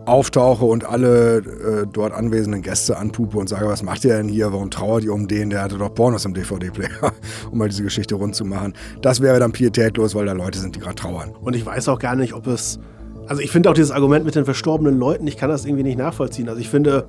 auftauche 0.07 0.65
und 0.65 0.85
alle 0.85 1.39
äh, 1.39 1.87
dort 1.93 2.13
anwesenden 2.13 2.63
Gäste 2.63 2.97
anpupe 2.97 3.39
und 3.39 3.49
sage, 3.49 3.67
was 3.67 3.83
macht 3.83 4.05
ihr 4.05 4.17
denn 4.17 4.29
hier? 4.29 4.53
Warum 4.53 4.71
trauert 4.71 5.05
ihr 5.05 5.13
um 5.13 5.29
den? 5.29 5.51
Der 5.51 5.63
hatte 5.63 5.79
doch 5.79 5.93
Pornos 5.93 6.25
im 6.25 6.35
DVD-Player, 6.35 7.13
um 7.51 7.59
mal 7.59 7.69
diese 7.69 7.83
Geschichte 7.83 8.15
rund 8.15 8.35
zu 8.35 8.45
machen. 8.45 8.75
Das 9.03 9.21
wäre 9.21 9.39
dann 9.39 9.53
pietätlos, 9.53 10.15
weil 10.15 10.27
da 10.27 10.33
Leute 10.33 10.59
sind, 10.59 10.77
die 10.77 10.81
gerade 10.81 10.95
trauern. 10.95 11.31
Und 11.41 11.57
ich 11.57 11.67
weiß 11.67 11.89
auch 11.89 11.99
gar 11.99 12.17
nicht, 12.17 12.33
ob 12.35 12.47
es. 12.47 12.79
Also 13.27 13.43
ich 13.43 13.51
finde 13.51 13.71
auch 13.71 13.75
dieses 13.75 13.91
Argument 13.91 14.25
mit 14.25 14.37
den 14.37 14.45
verstorbenen 14.45 14.97
Leuten, 14.97 15.27
ich 15.27 15.37
kann 15.37 15.51
das 15.51 15.65
irgendwie 15.65 15.83
nicht 15.83 15.99
nachvollziehen. 15.99 16.49
Also 16.49 16.61
ich 16.61 16.69
finde, 16.69 17.09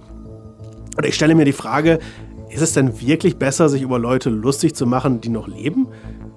oder 0.97 1.07
ich 1.07 1.13
stelle 1.13 1.35
mir 1.35 1.45
die 1.45 1.53
Frage, 1.53 1.99
ist 2.49 2.61
es 2.61 2.73
denn 2.73 2.99
wirklich 2.99 3.37
besser, 3.37 3.69
sich 3.69 3.83
über 3.83 3.99
Leute 3.99 4.31
lustig 4.31 4.73
zu 4.73 4.87
machen, 4.87 5.21
die 5.21 5.29
noch 5.29 5.47
leben? 5.47 5.87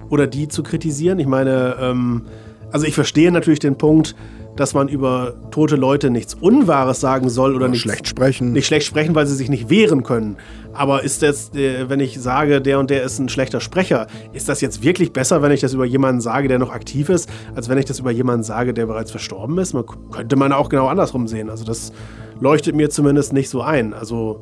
Oder 0.09 0.27
die 0.27 0.47
zu 0.47 0.61
kritisieren? 0.61 1.17
Ich 1.19 1.25
meine, 1.25 1.77
ähm, 1.79 2.23
also 2.71 2.85
ich 2.85 2.93
verstehe 2.93 3.31
natürlich 3.31 3.59
den 3.59 3.77
Punkt, 3.77 4.15
dass 4.55 4.73
man 4.73 4.87
über 4.87 5.33
tote 5.51 5.75
Leute 5.75 6.09
nichts 6.09 6.33
Unwahres 6.33 6.99
sagen 6.99 7.29
soll 7.29 7.51
oder, 7.51 7.65
oder 7.65 7.67
nicht 7.69 7.81
schlecht 7.81 8.07
sprechen. 8.07 8.51
Nicht 8.51 8.67
schlecht 8.67 8.85
sprechen, 8.85 9.15
weil 9.15 9.25
sie 9.25 9.35
sich 9.35 9.49
nicht 9.49 9.69
wehren 9.69 10.03
können. 10.03 10.37
Aber 10.73 11.03
ist 11.03 11.21
das, 11.21 11.53
äh, 11.53 11.89
wenn 11.89 11.99
ich 11.99 12.19
sage, 12.19 12.61
der 12.61 12.79
und 12.79 12.89
der 12.89 13.03
ist 13.03 13.19
ein 13.19 13.29
schlechter 13.29 13.61
Sprecher, 13.61 14.07
ist 14.33 14.49
das 14.49 14.61
jetzt 14.61 14.83
wirklich 14.83 15.13
besser, 15.13 15.41
wenn 15.41 15.51
ich 15.51 15.61
das 15.61 15.73
über 15.73 15.85
jemanden 15.85 16.21
sage, 16.21 16.47
der 16.47 16.59
noch 16.59 16.71
aktiv 16.71 17.09
ist, 17.09 17.29
als 17.55 17.69
wenn 17.69 17.77
ich 17.77 17.85
das 17.85 17.99
über 17.99 18.11
jemanden 18.11 18.43
sage, 18.43 18.73
der 18.73 18.85
bereits 18.85 19.11
verstorben 19.11 19.57
ist? 19.57 19.73
Man 19.73 19.85
könnte 20.11 20.35
man 20.35 20.51
auch 20.53 20.69
genau 20.69 20.87
andersrum 20.87 21.27
sehen. 21.27 21.49
Also 21.49 21.63
das 21.63 21.91
leuchtet 22.39 22.75
mir 22.75 22.89
zumindest 22.89 23.33
nicht 23.33 23.49
so 23.49 23.61
ein. 23.61 23.93
Also 23.93 24.39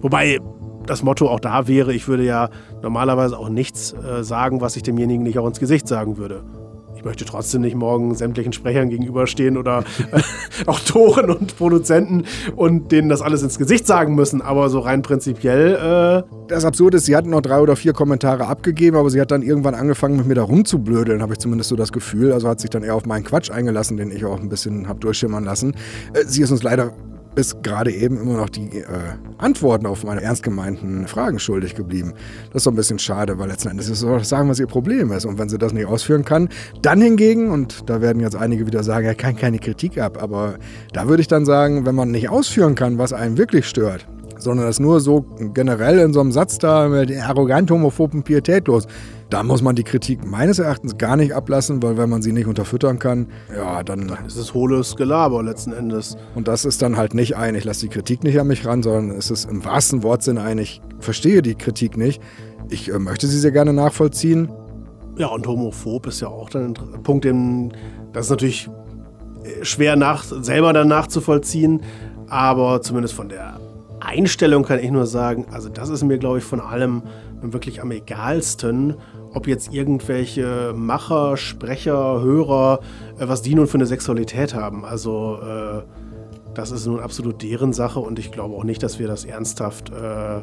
wobei 0.00 0.40
das 0.86 1.02
Motto 1.02 1.28
auch 1.28 1.40
da 1.40 1.66
wäre, 1.66 1.92
ich 1.92 2.06
würde 2.06 2.24
ja 2.24 2.48
normalerweise 2.82 3.38
auch 3.38 3.48
nichts 3.48 3.92
äh, 3.92 4.22
sagen, 4.22 4.60
was 4.60 4.76
ich 4.76 4.82
demjenigen 4.82 5.24
nicht 5.24 5.38
auch 5.38 5.46
ins 5.46 5.58
Gesicht 5.58 5.88
sagen 5.88 6.16
würde 6.16 6.44
möchte 7.06 7.24
trotzdem 7.24 7.62
nicht 7.62 7.76
morgen 7.76 8.14
sämtlichen 8.14 8.52
Sprechern 8.52 8.90
gegenüberstehen 8.90 9.56
oder 9.56 9.84
äh, 10.12 10.20
Autoren 10.66 11.30
und 11.30 11.56
Produzenten 11.56 12.24
und 12.56 12.92
denen 12.92 13.08
das 13.08 13.22
alles 13.22 13.42
ins 13.42 13.58
Gesicht 13.58 13.86
sagen 13.86 14.14
müssen. 14.14 14.42
Aber 14.42 14.68
so 14.68 14.80
rein 14.80 15.00
prinzipiell. 15.00 16.24
Äh 16.26 16.36
das 16.48 16.64
Absurde 16.64 16.98
ist, 16.98 17.06
sie 17.06 17.16
hatten 17.16 17.30
noch 17.30 17.40
drei 17.40 17.60
oder 17.60 17.76
vier 17.76 17.92
Kommentare 17.92 18.46
abgegeben, 18.46 18.96
aber 18.96 19.10
sie 19.10 19.20
hat 19.20 19.30
dann 19.30 19.42
irgendwann 19.42 19.74
angefangen, 19.74 20.16
mit 20.16 20.26
mir 20.26 20.34
da 20.34 20.42
rumzublödeln, 20.42 21.22
habe 21.22 21.32
ich 21.32 21.38
zumindest 21.38 21.70
so 21.70 21.76
das 21.76 21.92
Gefühl. 21.92 22.32
Also 22.32 22.48
hat 22.48 22.60
sich 22.60 22.70
dann 22.70 22.82
eher 22.82 22.94
auf 22.94 23.06
meinen 23.06 23.24
Quatsch 23.24 23.50
eingelassen, 23.50 23.96
den 23.96 24.10
ich 24.10 24.24
auch 24.24 24.40
ein 24.40 24.48
bisschen 24.48 24.88
habe 24.88 25.00
durchschimmern 25.00 25.44
lassen. 25.44 25.74
Äh, 26.12 26.24
sie 26.26 26.42
ist 26.42 26.50
uns 26.50 26.62
leider 26.62 26.92
bis 27.36 27.62
gerade 27.62 27.92
eben 27.92 28.18
immer 28.18 28.38
noch 28.38 28.48
die 28.48 28.78
äh, 28.78 28.84
Antworten 29.38 29.86
auf 29.86 30.02
meine 30.02 30.22
ernst 30.22 30.42
gemeinten 30.42 31.06
Fragen 31.06 31.38
schuldig 31.38 31.74
geblieben. 31.74 32.14
Das 32.46 32.60
ist 32.60 32.64
so 32.64 32.70
ein 32.70 32.76
bisschen 32.76 32.98
schade, 32.98 33.38
weil 33.38 33.48
letzten 33.48 33.68
Endes 33.68 33.88
ist 33.90 34.02
es 34.02 34.28
sagen, 34.28 34.48
was 34.48 34.58
ihr 34.58 34.66
Problem 34.66 35.12
ist. 35.12 35.26
Und 35.26 35.38
wenn 35.38 35.50
sie 35.50 35.58
das 35.58 35.74
nicht 35.74 35.86
ausführen 35.86 36.24
kann, 36.24 36.48
dann 36.80 37.00
hingegen, 37.00 37.50
und 37.50 37.88
da 37.90 38.00
werden 38.00 38.20
jetzt 38.20 38.36
einige 38.36 38.66
wieder 38.66 38.82
sagen, 38.82 39.06
er 39.06 39.14
kann 39.14 39.36
keine 39.36 39.58
Kritik 39.58 39.98
ab, 39.98 40.20
aber 40.20 40.56
da 40.94 41.08
würde 41.08 41.20
ich 41.20 41.28
dann 41.28 41.44
sagen, 41.44 41.84
wenn 41.84 41.94
man 41.94 42.10
nicht 42.10 42.30
ausführen 42.30 42.74
kann, 42.74 42.96
was 42.96 43.12
einen 43.12 43.36
wirklich 43.36 43.68
stört, 43.68 44.06
sondern 44.38 44.66
das 44.66 44.80
nur 44.80 45.00
so 45.00 45.24
generell 45.54 45.98
in 45.98 46.12
so 46.12 46.20
einem 46.20 46.32
Satz 46.32 46.58
da 46.58 46.88
mit 46.88 47.10
arrogant, 47.16 47.70
homophob 47.70 48.14
und 48.14 48.24
pietätlos. 48.24 48.86
Da 49.28 49.42
muss 49.42 49.60
man 49.60 49.74
die 49.74 49.82
Kritik 49.82 50.24
meines 50.24 50.60
Erachtens 50.60 50.98
gar 50.98 51.16
nicht 51.16 51.32
ablassen, 51.32 51.82
weil 51.82 51.96
wenn 51.96 52.08
man 52.08 52.22
sie 52.22 52.32
nicht 52.32 52.46
unterfüttern 52.46 52.98
kann, 53.00 53.26
ja, 53.54 53.82
dann. 53.82 54.06
Dann 54.06 54.24
ist 54.24 54.36
es 54.36 54.54
hohles 54.54 54.94
Gelaber 54.94 55.42
letzten 55.42 55.72
Endes. 55.72 56.16
Und 56.36 56.46
das 56.46 56.64
ist 56.64 56.80
dann 56.80 56.96
halt 56.96 57.14
nicht 57.14 57.36
ein, 57.36 57.56
ich 57.56 57.64
lasse 57.64 57.80
die 57.80 57.88
Kritik 57.88 58.22
nicht 58.22 58.38
an 58.38 58.46
mich 58.46 58.64
ran, 58.64 58.84
sondern 58.84 59.10
es 59.10 59.30
ist 59.30 59.50
im 59.50 59.64
wahrsten 59.64 60.04
Wortsinn 60.04 60.38
ein, 60.38 60.58
ich 60.58 60.80
verstehe 61.00 61.42
die 61.42 61.56
Kritik 61.56 61.96
nicht. 61.96 62.22
Ich 62.68 62.92
äh, 62.92 62.98
möchte 62.98 63.26
sie 63.26 63.38
sehr 63.38 63.52
gerne 63.52 63.72
nachvollziehen. 63.72 64.48
Ja, 65.18 65.28
und 65.28 65.46
homophob 65.46 66.06
ist 66.06 66.20
ja 66.20 66.28
auch 66.28 66.50
dann 66.50 66.74
ein 66.94 67.02
Punkt, 67.02 67.24
den, 67.24 67.72
das 68.12 68.26
ist 68.26 68.30
natürlich 68.30 68.68
äh, 69.42 69.64
schwer 69.64 69.96
nach, 69.96 70.24
selber 70.24 70.72
dann 70.72 70.88
nachzuvollziehen, 70.88 71.82
aber 72.28 72.82
zumindest 72.82 73.14
von 73.14 73.28
der 73.28 73.58
Einstellung 74.06 74.62
kann 74.62 74.78
ich 74.78 74.90
nur 74.90 75.06
sagen, 75.06 75.46
also 75.50 75.68
das 75.68 75.88
ist 75.88 76.04
mir, 76.04 76.18
glaube 76.18 76.38
ich, 76.38 76.44
von 76.44 76.60
allem 76.60 77.02
wirklich 77.40 77.82
am 77.82 77.90
egalsten, 77.90 78.94
ob 79.34 79.48
jetzt 79.48 79.74
irgendwelche 79.74 80.72
Macher, 80.76 81.36
Sprecher, 81.36 82.22
Hörer, 82.22 82.80
äh, 83.18 83.28
was 83.28 83.42
die 83.42 83.54
nun 83.54 83.66
für 83.66 83.78
eine 83.78 83.86
Sexualität 83.86 84.54
haben. 84.54 84.84
Also 84.84 85.38
äh, 85.42 85.82
das 86.54 86.70
ist 86.70 86.86
nun 86.86 87.00
absolut 87.00 87.42
deren 87.42 87.72
Sache 87.72 87.98
und 87.98 88.18
ich 88.20 88.30
glaube 88.30 88.54
auch 88.54 88.64
nicht, 88.64 88.82
dass 88.82 88.98
wir 89.00 89.08
das 89.08 89.24
ernsthaft 89.24 89.90
äh, 89.90 90.42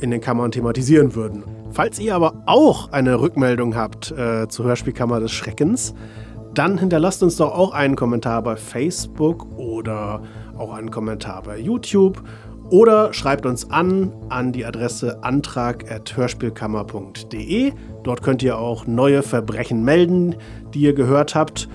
in 0.00 0.10
den 0.10 0.20
Kammern 0.20 0.52
thematisieren 0.52 1.14
würden. 1.14 1.44
Falls 1.70 1.98
ihr 1.98 2.14
aber 2.14 2.42
auch 2.44 2.92
eine 2.92 3.18
Rückmeldung 3.18 3.74
habt 3.74 4.14
zur 4.48 4.64
Hörspielkammer 4.66 5.20
des 5.20 5.32
Schreckens, 5.32 5.94
dann 6.52 6.78
hinterlasst 6.78 7.22
uns 7.22 7.36
doch 7.36 7.52
auch 7.52 7.72
einen 7.72 7.96
Kommentar 7.96 8.42
bei 8.42 8.56
Facebook 8.56 9.46
oder 9.58 10.22
auch 10.56 10.72
einen 10.72 10.90
Kommentar 10.90 11.42
bei 11.42 11.58
YouTube 11.58 12.22
oder 12.70 13.12
schreibt 13.12 13.44
uns 13.46 13.70
an 13.70 14.12
an 14.28 14.52
die 14.52 14.64
Adresse 14.64 15.22
antrag.hörspielkammer.de. 15.22 17.72
Dort 18.02 18.22
könnt 18.22 18.42
ihr 18.42 18.58
auch 18.58 18.86
neue 18.86 19.22
Verbrechen 19.22 19.84
melden, 19.84 20.36
die 20.74 20.80
ihr 20.80 20.94
gehört 20.94 21.34
habt. 21.34 21.68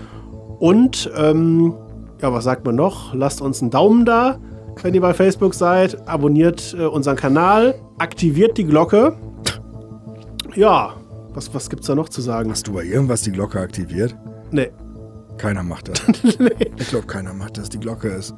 Und, 0.60 1.12
ähm, 1.16 1.76
ja, 2.22 2.34
was 2.34 2.44
sagt 2.44 2.66
man 2.66 2.76
noch? 2.76 3.14
Lasst 3.14 3.42
uns 3.42 3.62
einen 3.62 3.72
Daumen 3.72 4.06
da, 4.06 4.40
wenn 4.82 4.94
ihr 4.94 5.02
bei 5.02 5.14
Facebook 5.14 5.54
seid. 5.54 6.08
Abonniert 6.08 6.76
äh, 6.78 6.86
unseren 6.86 7.16
Kanal, 7.16 7.76
aktiviert 7.98 8.58
die 8.58 8.66
Glocke. 8.66 9.16
Ja, 10.56 10.96
was, 11.34 11.54
was 11.54 11.70
gibt's 11.70 11.88
da 11.88 11.96
noch 11.96 12.10
zu 12.10 12.22
sagen? 12.22 12.52
Hast 12.52 12.68
du 12.68 12.74
bei 12.74 12.84
irgendwas 12.84 13.22
die 13.22 13.32
Glocke 13.32 13.60
aktiviert? 13.60 14.16
Nee. 14.52 14.72
Keiner 15.38 15.64
macht 15.64 15.88
das. 15.88 16.02
nee. 16.40 16.50
Ich 16.78 16.90
glaube, 16.90 17.08
keiner 17.08 17.34
macht 17.34 17.58
das. 17.58 17.70
Die 17.70 17.80
Glocke 17.80 18.10
ist 18.10 18.36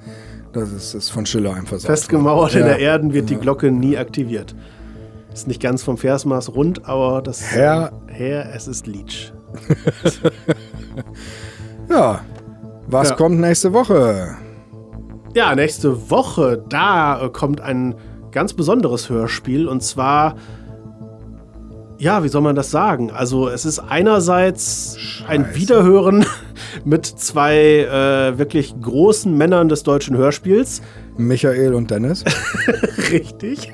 das 0.54 0.72
ist, 0.72 0.94
ist 0.94 1.10
von 1.10 1.26
Schiller 1.26 1.56
einfach 1.56 1.80
so. 1.80 1.88
Festgemauert 1.88 2.54
ja. 2.54 2.62
in 2.62 2.66
der 2.68 2.80
Erde 2.80 3.14
wird 3.14 3.30
die 3.30 3.36
Glocke 3.36 3.72
nie 3.72 3.98
aktiviert. 3.98 4.56
Ist 5.34 5.48
nicht 5.48 5.62
ganz 5.62 5.82
vom 5.82 5.98
Versmaß 5.98 6.54
rund, 6.56 6.86
aber 6.86 7.22
das 7.22 7.42
Herr, 7.42 7.92
Herr 8.08 8.54
es 8.54 8.68
ist 8.68 8.86
Leech. 8.86 9.34
ja, 11.90 12.22
was 12.88 13.10
ja. 13.10 13.16
kommt 13.16 13.40
nächste 13.40 13.74
Woche? 13.74 14.36
Ja, 15.34 15.56
nächste 15.56 16.12
Woche, 16.12 16.64
da 16.70 17.30
kommt 17.34 17.62
ein 17.62 17.96
ganz 18.32 18.54
besonderes 18.54 19.10
Hörspiel 19.10 19.68
und 19.68 19.82
zwar 19.82 20.36
ja, 21.98 22.24
wie 22.24 22.28
soll 22.28 22.42
man 22.42 22.56
das 22.56 22.70
sagen? 22.70 23.12
Also 23.12 23.48
es 23.48 23.66
ist 23.66 23.80
einerseits 23.80 24.98
Scheiße. 25.00 25.30
ein 25.30 25.56
Wiederhören 25.56 26.26
mit 26.86 27.06
zwei 27.06 27.56
äh, 27.56 28.38
wirklich 28.38 28.76
großen 28.82 29.36
Männern 29.36 29.70
des 29.70 29.84
deutschen 29.84 30.18
Hörspiels. 30.18 30.82
Michael 31.18 31.74
und 31.74 31.92
Dennis. 31.92 32.24
Richtig. 33.12 33.74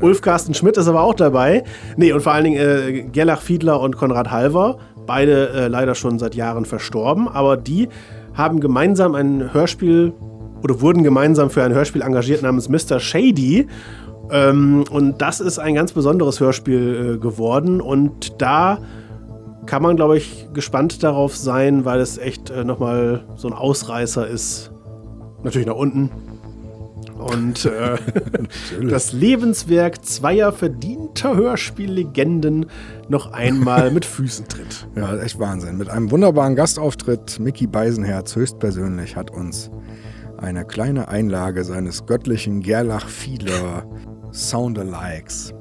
Ulf 0.00 0.22
Carsten 0.22 0.54
Schmidt 0.54 0.76
ist 0.76 0.88
aber 0.88 1.02
auch 1.02 1.14
dabei. 1.14 1.64
Nee, 1.96 2.12
und 2.12 2.22
vor 2.22 2.32
allen 2.32 2.44
Dingen 2.44 2.60
äh, 2.60 3.02
Gerlach 3.02 3.40
Fiedler 3.40 3.80
und 3.80 3.96
Konrad 3.96 4.30
Halver. 4.30 4.78
Beide 5.06 5.50
äh, 5.50 5.68
leider 5.68 5.94
schon 5.94 6.18
seit 6.18 6.34
Jahren 6.34 6.64
verstorben. 6.64 7.28
Aber 7.28 7.56
die 7.56 7.88
haben 8.32 8.60
gemeinsam 8.60 9.14
ein 9.14 9.52
Hörspiel 9.52 10.12
oder 10.62 10.80
wurden 10.80 11.02
gemeinsam 11.02 11.50
für 11.50 11.62
ein 11.62 11.74
Hörspiel 11.74 12.02
engagiert 12.02 12.42
namens 12.42 12.68
Mr. 12.68 12.98
Shady. 12.98 13.66
Ähm, 14.30 14.84
und 14.90 15.20
das 15.20 15.40
ist 15.40 15.58
ein 15.58 15.74
ganz 15.74 15.92
besonderes 15.92 16.40
Hörspiel 16.40 17.14
äh, 17.16 17.18
geworden. 17.18 17.80
Und 17.80 18.40
da 18.40 18.78
kann 19.66 19.82
man, 19.82 19.96
glaube 19.96 20.16
ich, 20.16 20.48
gespannt 20.52 21.02
darauf 21.02 21.36
sein, 21.36 21.84
weil 21.84 22.00
es 22.00 22.18
echt 22.18 22.50
äh, 22.50 22.64
nochmal 22.64 23.24
so 23.36 23.48
ein 23.48 23.54
Ausreißer 23.54 24.26
ist. 24.26 24.70
Natürlich 25.42 25.66
nach 25.66 25.76
unten. 25.76 26.10
Und 27.18 27.64
äh, 27.64 27.96
das 28.88 29.12
Lebenswerk 29.12 30.04
zweier 30.04 30.52
verdienter 30.52 31.36
Hörspiellegenden 31.36 32.66
noch 33.08 33.32
einmal 33.32 33.90
mit 33.90 34.04
Füßen 34.04 34.48
tritt. 34.48 34.86
Ja, 34.96 35.16
echt 35.18 35.38
Wahnsinn. 35.38 35.76
Mit 35.78 35.88
einem 35.88 36.10
wunderbaren 36.10 36.54
Gastauftritt. 36.54 37.40
Mickey 37.40 37.66
Beisenherz 37.66 38.36
höchstpersönlich 38.36 39.16
hat 39.16 39.30
uns 39.30 39.70
eine 40.38 40.64
kleine 40.64 41.08
Einlage 41.08 41.64
seines 41.64 42.06
göttlichen 42.06 42.60
Gerlach-Fiedler 42.60 43.86
Soundalikes 44.32 45.54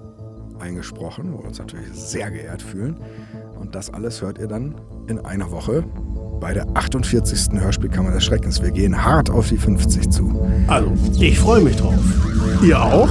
eingesprochen, 0.59 1.33
wo 1.33 1.39
wir 1.39 1.47
uns 1.47 1.59
natürlich 1.59 1.87
sehr 1.93 2.31
geehrt 2.31 2.61
fühlen. 2.61 2.97
Und 3.63 3.73
das 3.73 3.93
alles 3.93 4.21
hört 4.21 4.39
ihr 4.39 4.47
dann 4.47 4.75
in 5.07 5.19
einer 5.19 5.49
Woche 5.49 5.85
bei 6.41 6.53
der 6.53 6.67
48. 6.73 7.61
Hörspielkammer 7.61 8.11
des 8.11 8.25
Schreckens. 8.25 8.61
Wir 8.61 8.71
gehen 8.71 9.05
hart 9.05 9.29
auf 9.29 9.47
die 9.47 9.55
50 9.55 10.09
zu. 10.09 10.45
Also, 10.67 10.91
ich 11.17 11.39
freue 11.39 11.61
mich 11.61 11.77
drauf. 11.77 11.93
Ihr 12.61 12.81
auch? 12.81 13.07